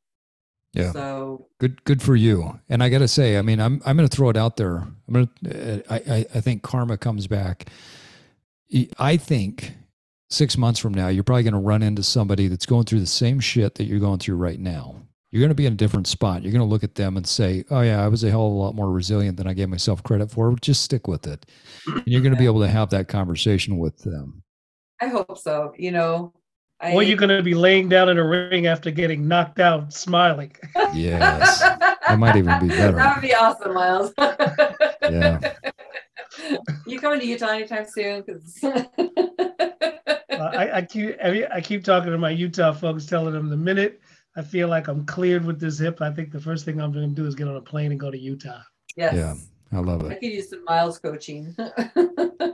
Yeah. 0.72 0.92
So, 0.92 1.48
Good 1.58 1.84
good 1.84 2.00
for 2.00 2.16
you. 2.16 2.60
And 2.68 2.82
I 2.82 2.88
got 2.88 2.98
to 2.98 3.08
say, 3.08 3.36
I 3.36 3.42
mean, 3.42 3.60
I'm 3.60 3.82
I'm 3.84 3.96
going 3.96 4.08
to 4.08 4.14
throw 4.14 4.30
it 4.30 4.36
out 4.36 4.56
there. 4.56 4.76
I'm 4.76 5.12
going 5.12 5.28
to 5.44 5.74
uh, 5.74 5.82
I, 5.90 5.96
I 5.96 6.26
I 6.34 6.40
think 6.40 6.62
karma 6.62 6.96
comes 6.96 7.26
back. 7.26 7.68
I 8.98 9.18
think 9.18 9.74
6 10.30 10.56
months 10.56 10.80
from 10.80 10.94
now 10.94 11.08
you're 11.08 11.24
probably 11.24 11.42
going 11.42 11.52
to 11.52 11.58
run 11.58 11.82
into 11.82 12.02
somebody 12.02 12.48
that's 12.48 12.64
going 12.64 12.84
through 12.84 13.00
the 13.00 13.06
same 13.06 13.38
shit 13.38 13.74
that 13.74 13.84
you're 13.84 14.00
going 14.00 14.18
through 14.18 14.36
right 14.36 14.58
now. 14.58 14.96
You're 15.30 15.40
going 15.40 15.50
to 15.50 15.54
be 15.54 15.66
in 15.66 15.74
a 15.74 15.76
different 15.76 16.06
spot. 16.06 16.42
You're 16.42 16.52
going 16.52 16.64
to 16.64 16.68
look 16.68 16.84
at 16.84 16.94
them 16.94 17.18
and 17.18 17.26
say, 17.26 17.64
"Oh 17.70 17.80
yeah, 17.82 18.02
I 18.02 18.08
was 18.08 18.24
a 18.24 18.30
hell 18.30 18.46
of 18.46 18.52
a 18.52 18.56
lot 18.56 18.74
more 18.74 18.90
resilient 18.90 19.36
than 19.36 19.46
I 19.46 19.54
gave 19.54 19.68
myself 19.68 20.02
credit 20.02 20.30
for." 20.30 20.54
Just 20.60 20.82
stick 20.82 21.06
with 21.06 21.26
it. 21.26 21.44
And 21.86 22.02
you're 22.06 22.22
going 22.22 22.34
to 22.34 22.38
be 22.38 22.46
able 22.46 22.60
to 22.60 22.68
have 22.68 22.90
that 22.90 23.08
conversation 23.08 23.78
with 23.78 23.98
them. 23.98 24.42
I 25.00 25.08
hope 25.08 25.38
so. 25.38 25.72
You 25.78 25.90
know, 25.90 26.34
I, 26.82 26.94
Or 26.94 27.02
you're 27.02 27.16
gonna 27.16 27.42
be 27.42 27.54
laying 27.54 27.88
down 27.88 28.08
in 28.08 28.18
a 28.18 28.26
ring 28.26 28.66
after 28.66 28.90
getting 28.90 29.28
knocked 29.28 29.60
out, 29.60 29.92
smiling. 29.92 30.52
Yes. 30.92 31.62
That 32.08 32.18
might 32.18 32.36
even 32.36 32.58
be 32.60 32.68
better. 32.68 32.96
That 32.96 33.16
would 33.16 33.22
be 33.22 33.32
awesome, 33.32 33.74
Myles. 33.74 34.12
Yeah. 34.18 35.54
you 36.86 36.98
coming 37.00 37.20
to 37.20 37.26
Utah 37.26 37.50
anytime 37.50 37.86
soon? 37.88 38.22
Cause... 38.24 38.62
Uh, 40.32 40.50
I, 40.56 40.78
I 40.78 40.82
keep 40.82 41.14
I, 41.22 41.60
keep 41.60 41.84
talking 41.84 42.10
to 42.10 42.18
my 42.18 42.30
Utah 42.30 42.72
folks, 42.72 43.06
telling 43.06 43.34
them 43.34 43.48
the 43.48 43.56
minute 43.56 44.00
I 44.34 44.42
feel 44.42 44.66
like 44.66 44.88
I'm 44.88 45.04
cleared 45.04 45.44
with 45.44 45.60
this 45.60 45.78
hip, 45.78 46.00
I 46.00 46.10
think 46.10 46.32
the 46.32 46.40
first 46.40 46.64
thing 46.64 46.80
I'm 46.80 46.90
going 46.90 47.08
to 47.08 47.14
do 47.14 47.26
is 47.26 47.34
get 47.34 47.48
on 47.48 47.56
a 47.56 47.60
plane 47.60 47.92
and 47.92 48.00
go 48.00 48.10
to 48.10 48.18
Utah. 48.18 48.62
yes. 48.96 49.14
Yeah. 49.14 49.34
I 49.72 49.80
love 49.80 50.02
it. 50.02 50.08
I 50.08 50.14
it. 50.14 50.20
could 50.20 50.32
use 50.32 50.50
some 50.50 50.64
Myles 50.64 50.98
coaching. 50.98 51.54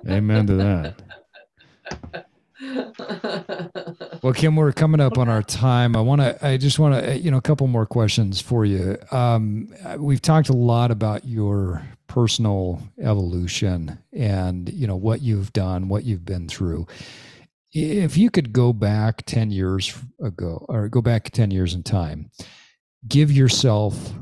Amen 0.08 0.46
to 0.48 0.54
that. 0.54 2.26
Well, 4.20 4.32
Kim, 4.32 4.56
we're 4.56 4.72
coming 4.72 5.00
up 5.00 5.16
on 5.16 5.28
our 5.28 5.42
time. 5.44 5.94
I 5.94 6.00
want 6.00 6.20
to, 6.20 6.44
I 6.44 6.56
just 6.56 6.80
want 6.80 7.04
to, 7.04 7.16
you 7.16 7.30
know, 7.30 7.36
a 7.36 7.42
couple 7.42 7.68
more 7.68 7.86
questions 7.86 8.40
for 8.40 8.64
you. 8.64 8.96
Um, 9.12 9.72
we've 9.96 10.20
talked 10.20 10.48
a 10.48 10.54
lot 10.54 10.90
about 10.90 11.24
your 11.24 11.86
personal 12.08 12.82
evolution 13.00 13.98
and, 14.12 14.68
you 14.72 14.88
know, 14.88 14.96
what 14.96 15.22
you've 15.22 15.52
done, 15.52 15.88
what 15.88 16.02
you've 16.02 16.24
been 16.24 16.48
through. 16.48 16.88
If 17.72 18.16
you 18.16 18.28
could 18.28 18.52
go 18.52 18.72
back 18.72 19.22
10 19.24 19.52
years 19.52 19.96
ago 20.20 20.66
or 20.68 20.88
go 20.88 21.00
back 21.00 21.30
10 21.30 21.52
years 21.52 21.74
in 21.74 21.84
time, 21.84 22.30
give 23.06 23.30
yourself 23.30 24.14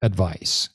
advice 0.00 0.70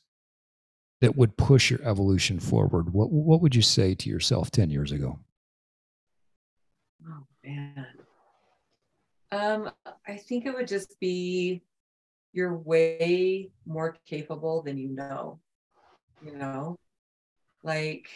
that 1.01 1.15
would 1.15 1.37
push 1.37 1.71
your 1.71 1.81
evolution 1.83 2.39
forward, 2.39 2.93
what, 2.93 3.11
what 3.11 3.41
would 3.41 3.55
you 3.55 3.63
say 3.63 3.95
to 3.95 4.09
yourself 4.09 4.51
10 4.51 4.69
years 4.69 4.91
ago? 4.91 5.19
Oh 7.09 7.23
man. 7.43 7.87
Um, 9.31 9.71
I 10.07 10.17
think 10.17 10.45
it 10.45 10.53
would 10.53 10.67
just 10.67 10.99
be 10.99 11.61
you're 12.33 12.55
way 12.55 13.49
more 13.65 13.97
capable 14.05 14.61
than 14.61 14.77
you 14.77 14.89
know. 14.89 15.39
You 16.21 16.35
know, 16.37 16.79
like 17.63 18.07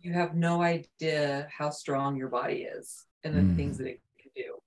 you 0.00 0.12
have 0.12 0.34
no 0.34 0.62
idea 0.62 1.48
how 1.56 1.70
strong 1.70 2.16
your 2.16 2.28
body 2.28 2.62
is 2.64 3.06
and 3.22 3.34
the 3.36 3.42
Mm. 3.42 3.56
things 3.56 3.78
that 3.78 3.86
it 3.86 4.00
can 4.18 4.30
do. 4.34 4.62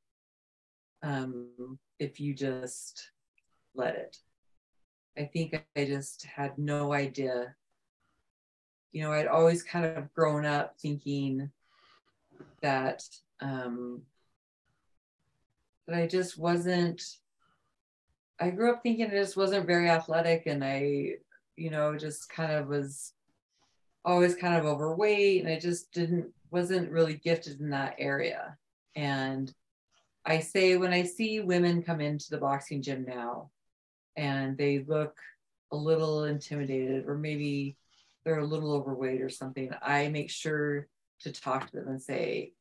Um, 1.03 1.79
if 1.99 2.19
you 2.19 2.33
just 2.33 3.11
let 3.73 3.95
it. 3.95 4.17
I 5.17 5.25
think 5.25 5.65
I 5.75 5.85
just 5.85 6.23
had 6.25 6.57
no 6.57 6.93
idea. 6.93 7.55
You 8.91 9.03
know, 9.03 9.11
I'd 9.11 9.27
always 9.27 9.63
kind 9.63 9.85
of 9.85 10.13
grown 10.13 10.45
up 10.45 10.77
thinking 10.79 11.51
that 12.61 13.03
um 13.41 14.01
I 15.93 16.07
just 16.07 16.37
wasn't 16.37 17.03
I 18.39 18.49
grew 18.49 18.71
up 18.71 18.83
thinking 18.83 19.05
I 19.05 19.09
just 19.09 19.37
wasn't 19.37 19.67
very 19.67 19.89
athletic 19.89 20.43
and 20.45 20.63
I, 20.63 21.13
you 21.55 21.69
know, 21.69 21.95
just 21.97 22.29
kind 22.29 22.51
of 22.51 22.67
was 22.67 23.13
always 24.03 24.35
kind 24.35 24.55
of 24.55 24.65
overweight 24.65 25.41
and 25.41 25.51
I 25.51 25.59
just 25.59 25.91
didn't 25.91 26.27
wasn't 26.51 26.91
really 26.91 27.15
gifted 27.15 27.59
in 27.59 27.69
that 27.71 27.95
area. 27.97 28.57
And 28.95 29.53
I 30.25 30.39
say 30.39 30.77
when 30.77 30.93
I 30.93 31.03
see 31.03 31.39
women 31.39 31.83
come 31.83 32.01
into 32.01 32.29
the 32.29 32.37
boxing 32.37 32.81
gym 32.81 33.05
now 33.07 33.51
and 34.15 34.57
they 34.57 34.79
look 34.87 35.17
a 35.71 35.75
little 35.75 36.25
intimidated 36.25 37.05
or 37.07 37.17
maybe 37.17 37.77
they're 38.23 38.39
a 38.39 38.45
little 38.45 38.73
overweight 38.73 39.21
or 39.21 39.29
something, 39.29 39.71
I 39.81 40.09
make 40.09 40.29
sure 40.29 40.87
to 41.21 41.31
talk 41.31 41.69
to 41.69 41.77
them 41.77 41.87
and 41.87 42.01
say, 42.01 42.53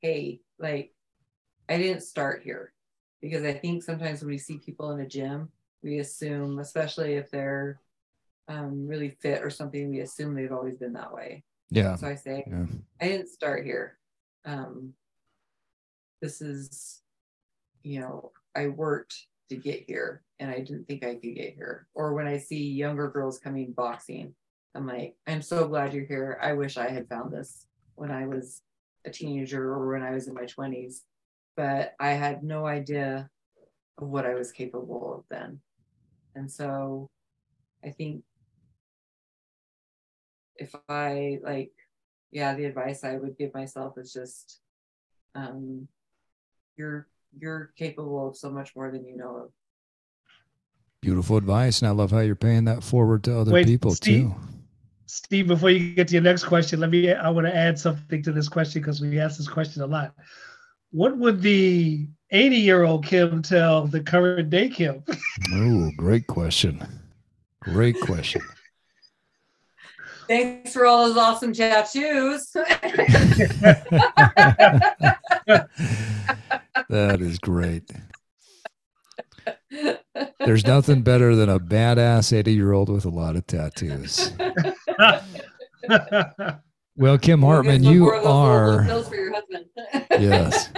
hey, 0.00 0.40
like, 0.58 0.92
I 1.68 1.78
didn't 1.78 2.02
start 2.02 2.42
here. 2.42 2.72
Because 3.20 3.44
I 3.44 3.54
think 3.54 3.82
sometimes 3.82 4.20
when 4.20 4.28
we 4.28 4.38
see 4.38 4.58
people 4.58 4.90
in 4.90 5.00
a 5.00 5.08
gym, 5.08 5.48
we 5.82 5.98
assume, 5.98 6.58
especially 6.58 7.14
if 7.14 7.30
they're 7.30 7.80
um, 8.48 8.86
really 8.86 9.10
fit 9.20 9.42
or 9.42 9.48
something, 9.50 9.90
we 9.90 10.00
assume 10.00 10.34
they've 10.34 10.52
always 10.52 10.76
been 10.76 10.92
that 10.92 11.12
way. 11.12 11.42
Yeah. 11.70 11.96
So 11.96 12.06
I 12.06 12.16
say, 12.16 12.44
Yeah. 12.46 12.66
I 13.00 13.08
didn't 13.08 13.28
start 13.28 13.64
here. 13.64 13.98
Um, 14.44 14.92
this 16.20 16.42
is, 16.42 17.00
you 17.82 18.00
know, 18.00 18.32
I 18.54 18.68
worked 18.68 19.26
to 19.48 19.56
get 19.56 19.84
here 19.86 20.22
and 20.38 20.50
I 20.50 20.58
didn't 20.58 20.86
think 20.86 21.04
I 21.04 21.14
could 21.14 21.34
get 21.34 21.54
here. 21.54 21.86
Or 21.94 22.12
when 22.12 22.26
I 22.26 22.38
see 22.38 22.70
younger 22.72 23.08
girls 23.08 23.38
coming 23.38 23.72
boxing, 23.72 24.34
I'm 24.74 24.86
like, 24.86 25.16
I'm 25.26 25.42
so 25.42 25.66
glad 25.66 25.94
you're 25.94 26.04
here. 26.04 26.38
I 26.42 26.52
wish 26.52 26.76
I 26.76 26.88
had 26.90 27.08
found 27.08 27.32
this 27.32 27.66
when 27.94 28.10
I 28.10 28.26
was 28.26 28.60
a 29.04 29.10
teenager 29.10 29.72
or 29.72 29.92
when 29.92 30.02
I 30.02 30.10
was 30.10 30.28
in 30.28 30.34
my 30.34 30.44
20s, 30.44 31.00
but 31.56 31.94
I 32.00 32.10
had 32.10 32.42
no 32.42 32.66
idea 32.66 33.28
of 33.98 34.08
what 34.08 34.26
I 34.26 34.34
was 34.34 34.52
capable 34.52 35.14
of 35.14 35.24
then. 35.30 35.60
And 36.34 36.50
so 36.50 37.10
I 37.84 37.90
think 37.90 38.24
if 40.56 40.74
I 40.88 41.38
like, 41.42 41.72
yeah, 42.30 42.54
the 42.54 42.64
advice 42.64 43.04
I 43.04 43.16
would 43.16 43.38
give 43.38 43.54
myself 43.54 43.98
is 43.98 44.12
just 44.12 44.60
um 45.34 45.88
you're 46.76 47.08
you're 47.38 47.72
capable 47.76 48.28
of 48.28 48.36
so 48.36 48.50
much 48.50 48.74
more 48.76 48.90
than 48.90 49.04
you 49.04 49.16
know 49.16 49.36
of. 49.36 49.50
Beautiful 51.00 51.36
advice. 51.36 51.82
And 51.82 51.88
I 51.88 51.92
love 51.92 52.10
how 52.10 52.20
you're 52.20 52.34
paying 52.34 52.64
that 52.64 52.82
forward 52.82 53.24
to 53.24 53.38
other 53.38 53.52
Wait, 53.52 53.66
people 53.66 53.92
Steve? 53.92 54.30
too. 54.30 54.34
Steve, 55.06 55.46
before 55.46 55.70
you 55.70 55.94
get 55.94 56.08
to 56.08 56.14
your 56.14 56.22
next 56.22 56.44
question, 56.44 56.80
let 56.80 56.90
me 56.90 57.12
I 57.12 57.28
want 57.30 57.46
to 57.46 57.54
add 57.54 57.78
something 57.78 58.22
to 58.22 58.32
this 58.32 58.48
question 58.48 58.80
because 58.80 59.00
we 59.00 59.20
ask 59.20 59.38
this 59.38 59.48
question 59.48 59.82
a 59.82 59.86
lot. 59.86 60.14
What 60.94 61.18
would 61.18 61.42
the 61.42 62.06
80 62.30 62.56
year 62.56 62.84
old 62.84 63.04
Kim 63.04 63.42
tell 63.42 63.84
the 63.88 64.00
current 64.00 64.48
day 64.48 64.68
Kim? 64.68 65.02
Oh, 65.52 65.90
great 65.96 66.28
question. 66.28 66.86
Great 67.58 68.00
question. 68.00 68.42
Thanks 70.28 70.72
for 70.72 70.86
all 70.86 71.08
those 71.08 71.16
awesome 71.16 71.52
tattoos. 71.52 72.52
that 72.52 72.68
that 76.88 77.20
is 77.20 77.40
great. 77.40 77.90
There's 80.38 80.64
nothing 80.64 81.02
better 81.02 81.34
than 81.34 81.48
a 81.48 81.58
badass 81.58 82.32
80 82.32 82.52
year 82.52 82.72
old 82.72 82.88
with 82.88 83.04
a 83.04 83.10
lot 83.10 83.34
of 83.34 83.44
tattoos. 83.48 84.30
well, 86.96 87.18
Kim 87.18 87.42
Hartman, 87.42 87.82
you 87.82 88.08
are. 88.10 88.86
yes 90.10 90.70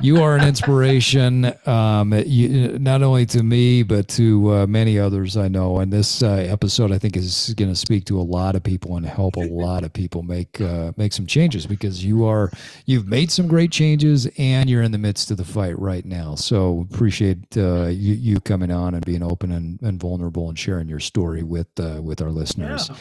you 0.00 0.22
are 0.22 0.36
an 0.36 0.46
inspiration, 0.46 1.52
um, 1.66 2.12
you, 2.26 2.78
not 2.78 3.02
only 3.02 3.26
to 3.26 3.42
me 3.42 3.82
but 3.82 4.08
to 4.08 4.52
uh, 4.52 4.66
many 4.66 4.98
others 4.98 5.36
I 5.36 5.48
know. 5.48 5.78
And 5.78 5.92
this 5.92 6.22
uh, 6.22 6.32
episode, 6.32 6.92
I 6.92 6.98
think, 6.98 7.16
is 7.16 7.54
going 7.56 7.70
to 7.70 7.76
speak 7.76 8.04
to 8.06 8.20
a 8.20 8.22
lot 8.22 8.56
of 8.56 8.62
people 8.62 8.96
and 8.96 9.06
help 9.06 9.36
a 9.36 9.48
lot 9.48 9.84
of 9.84 9.92
people 9.92 10.22
make 10.22 10.60
uh, 10.60 10.92
make 10.96 11.12
some 11.12 11.26
changes 11.26 11.66
because 11.66 12.04
you 12.04 12.24
are 12.24 12.50
you've 12.86 13.06
made 13.06 13.30
some 13.30 13.46
great 13.46 13.70
changes 13.70 14.28
and 14.38 14.68
you're 14.68 14.82
in 14.82 14.92
the 14.92 14.98
midst 14.98 15.30
of 15.30 15.36
the 15.36 15.44
fight 15.44 15.78
right 15.78 16.04
now. 16.04 16.34
So 16.34 16.86
appreciate 16.92 17.56
uh, 17.56 17.86
you, 17.86 18.14
you 18.14 18.40
coming 18.40 18.70
on 18.70 18.94
and 18.94 19.04
being 19.04 19.22
open 19.22 19.52
and, 19.52 19.80
and 19.82 20.00
vulnerable 20.00 20.48
and 20.48 20.58
sharing 20.58 20.88
your 20.88 21.00
story 21.00 21.42
with 21.42 21.68
uh, 21.78 22.00
with 22.02 22.20
our 22.20 22.30
listeners. 22.30 22.88
Yeah. 22.90 22.96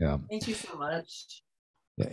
yeah. 0.00 0.18
Thank 0.28 0.48
you 0.48 0.54
so 0.54 0.76
much. 0.76 1.42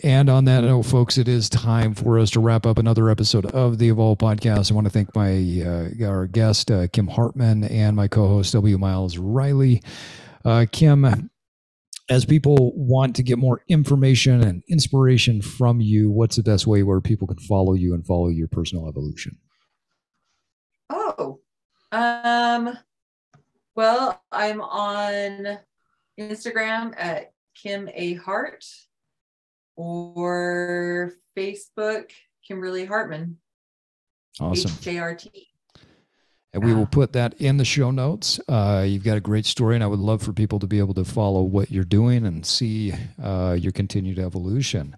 And 0.03 0.29
on 0.29 0.45
that 0.45 0.63
note, 0.63 0.84
folks, 0.84 1.17
it 1.17 1.27
is 1.27 1.49
time 1.49 1.95
for 1.95 2.19
us 2.19 2.29
to 2.32 2.39
wrap 2.39 2.67
up 2.67 2.77
another 2.77 3.09
episode 3.09 3.47
of 3.47 3.79
the 3.79 3.89
Evolve 3.89 4.19
podcast. 4.19 4.71
I 4.71 4.75
want 4.75 4.86
to 4.86 4.91
thank 4.91 5.15
my 5.15 5.32
uh, 5.65 6.05
our 6.07 6.27
guest 6.27 6.69
uh, 6.69 6.86
Kim 6.88 7.07
Hartman 7.07 7.63
and 7.63 7.95
my 7.95 8.07
co-host 8.07 8.53
W. 8.53 8.77
Myles 8.77 9.17
Reilly. 9.17 9.82
Uh, 10.45 10.67
Kim, 10.71 11.32
as 12.11 12.25
people 12.25 12.73
want 12.75 13.15
to 13.15 13.23
get 13.23 13.39
more 13.39 13.63
information 13.69 14.43
and 14.43 14.61
inspiration 14.69 15.41
from 15.41 15.82
you, 15.82 16.11
what's 16.11 16.36
the 16.36 16.43
best 16.43 16.67
way 16.67 16.84
where 16.84 17.01
people 17.01 17.25
can 17.25 17.39
follow 17.39 17.73
you 17.73 17.95
and 17.95 18.05
follow 18.05 18.27
your 18.27 18.49
personal 18.49 18.88
evolution? 18.88 19.36
Oh, 20.91 21.39
um, 21.91 22.77
well, 23.73 24.21
I'm 24.32 24.61
on 24.61 25.57
Instagram 26.19 26.93
at 26.97 27.34
Kim 27.55 27.89
A 27.95 28.13
Hart 28.13 28.63
or 29.82 31.13
Facebook, 31.38 32.11
Kimberly 32.47 32.86
Hartman. 32.86 33.38
Awesome. 34.39 34.71
H-A-R-T. 34.79 35.47
And 36.53 36.63
we 36.65 36.73
will 36.73 36.86
put 36.86 37.13
that 37.13 37.34
in 37.36 37.55
the 37.55 37.63
show 37.63 37.91
notes. 37.91 38.39
Uh, 38.49 38.84
you've 38.86 39.05
got 39.05 39.15
a 39.15 39.21
great 39.21 39.45
story, 39.45 39.75
and 39.75 39.84
I 39.84 39.88
would 39.88 39.99
love 39.99 40.21
for 40.21 40.34
people 40.34 40.59
to 40.59 40.67
be 40.67 40.79
able 40.79 40.93
to 40.95 41.05
follow 41.05 41.43
what 41.43 41.71
you're 41.71 41.86
doing 41.86 42.25
and 42.25 42.45
see 42.45 42.93
uh, 43.23 43.55
your 43.57 43.71
continued 43.71 44.19
evolution. 44.19 44.97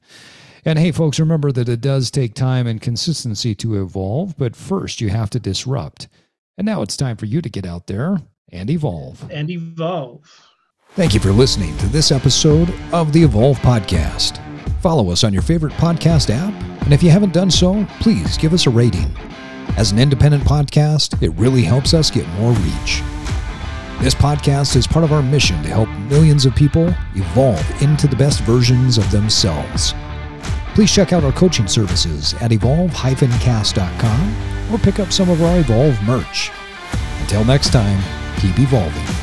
And 0.66 0.80
hey, 0.80 0.92
folks, 0.92 1.20
remember 1.20 1.52
that 1.52 1.70
it 1.70 1.82
does 1.82 2.10
take 2.10 2.34
time 2.34 2.66
and 2.66 2.82
consistency 2.82 3.54
to 3.56 3.80
evolve, 3.82 4.36
but 4.36 4.56
first 4.56 5.00
you 5.00 5.10
have 5.10 5.30
to 5.32 5.40
disrupt. 5.40 6.08
And 6.58 6.66
now 6.66 6.82
it's 6.82 6.98
time 6.98 7.18
for 7.18 7.26
you 7.26 7.42
to 7.42 7.50
get 7.50 7.68
out 7.68 7.86
there 7.86 8.22
and 8.52 8.70
evolve. 8.70 9.30
And 9.30 9.52
evolve. 9.52 10.24
Thank 10.92 11.14
you 11.14 11.20
for 11.20 11.32
listening 11.32 11.76
to 11.78 11.88
this 11.88 12.12
episode 12.12 12.74
of 12.92 13.14
the 13.14 13.24
Evolve 13.24 13.60
Podcast. 13.60 14.43
Follow 14.82 15.12
us 15.12 15.24
on 15.24 15.34
your 15.34 15.42
favorite 15.42 15.74
podcast 15.74 16.30
app, 16.30 16.54
and 16.84 16.94
if 16.94 17.02
you 17.02 17.10
haven't 17.10 17.34
done 17.34 17.50
so, 17.50 17.86
please 18.00 18.38
give 18.38 18.54
us 18.54 18.68
a 18.68 18.70
rating. 18.70 19.16
As 19.78 19.92
an 19.92 20.00
independent 20.00 20.44
podcast, 20.44 21.22
it 21.22 21.30
really 21.32 21.64
helps 21.64 21.94
us 21.94 22.12
get 22.12 22.28
more 22.40 22.52
reach. 22.52 23.02
This 24.02 24.14
podcast 24.14 24.76
is 24.76 24.86
part 24.86 25.06
of 25.06 25.14
our 25.14 25.22
mission 25.22 25.64
to 25.64 25.70
help 25.70 25.88
millions 26.10 26.46
of 26.46 26.54
people 26.56 26.94
evolve 27.16 27.82
into 27.82 28.08
the 28.08 28.16
best 28.16 28.42
versions 28.42 28.98
of 28.98 29.10
themselves. 29.12 29.94
Please 30.76 30.92
check 30.92 31.14
out 31.14 31.24
our 31.24 31.32
coaching 31.32 31.68
services 31.68 32.34
at 32.42 32.52
evolve-cast.com 32.52 34.36
or 34.74 34.78
pick 34.80 35.00
up 35.00 35.14
some 35.14 35.30
of 35.30 35.42
our 35.42 35.60
Evolve 35.60 36.02
merch. 36.04 36.52
Until 37.22 37.46
next 37.46 37.72
time, 37.72 38.02
keep 38.40 38.60
evolving. 38.60 39.23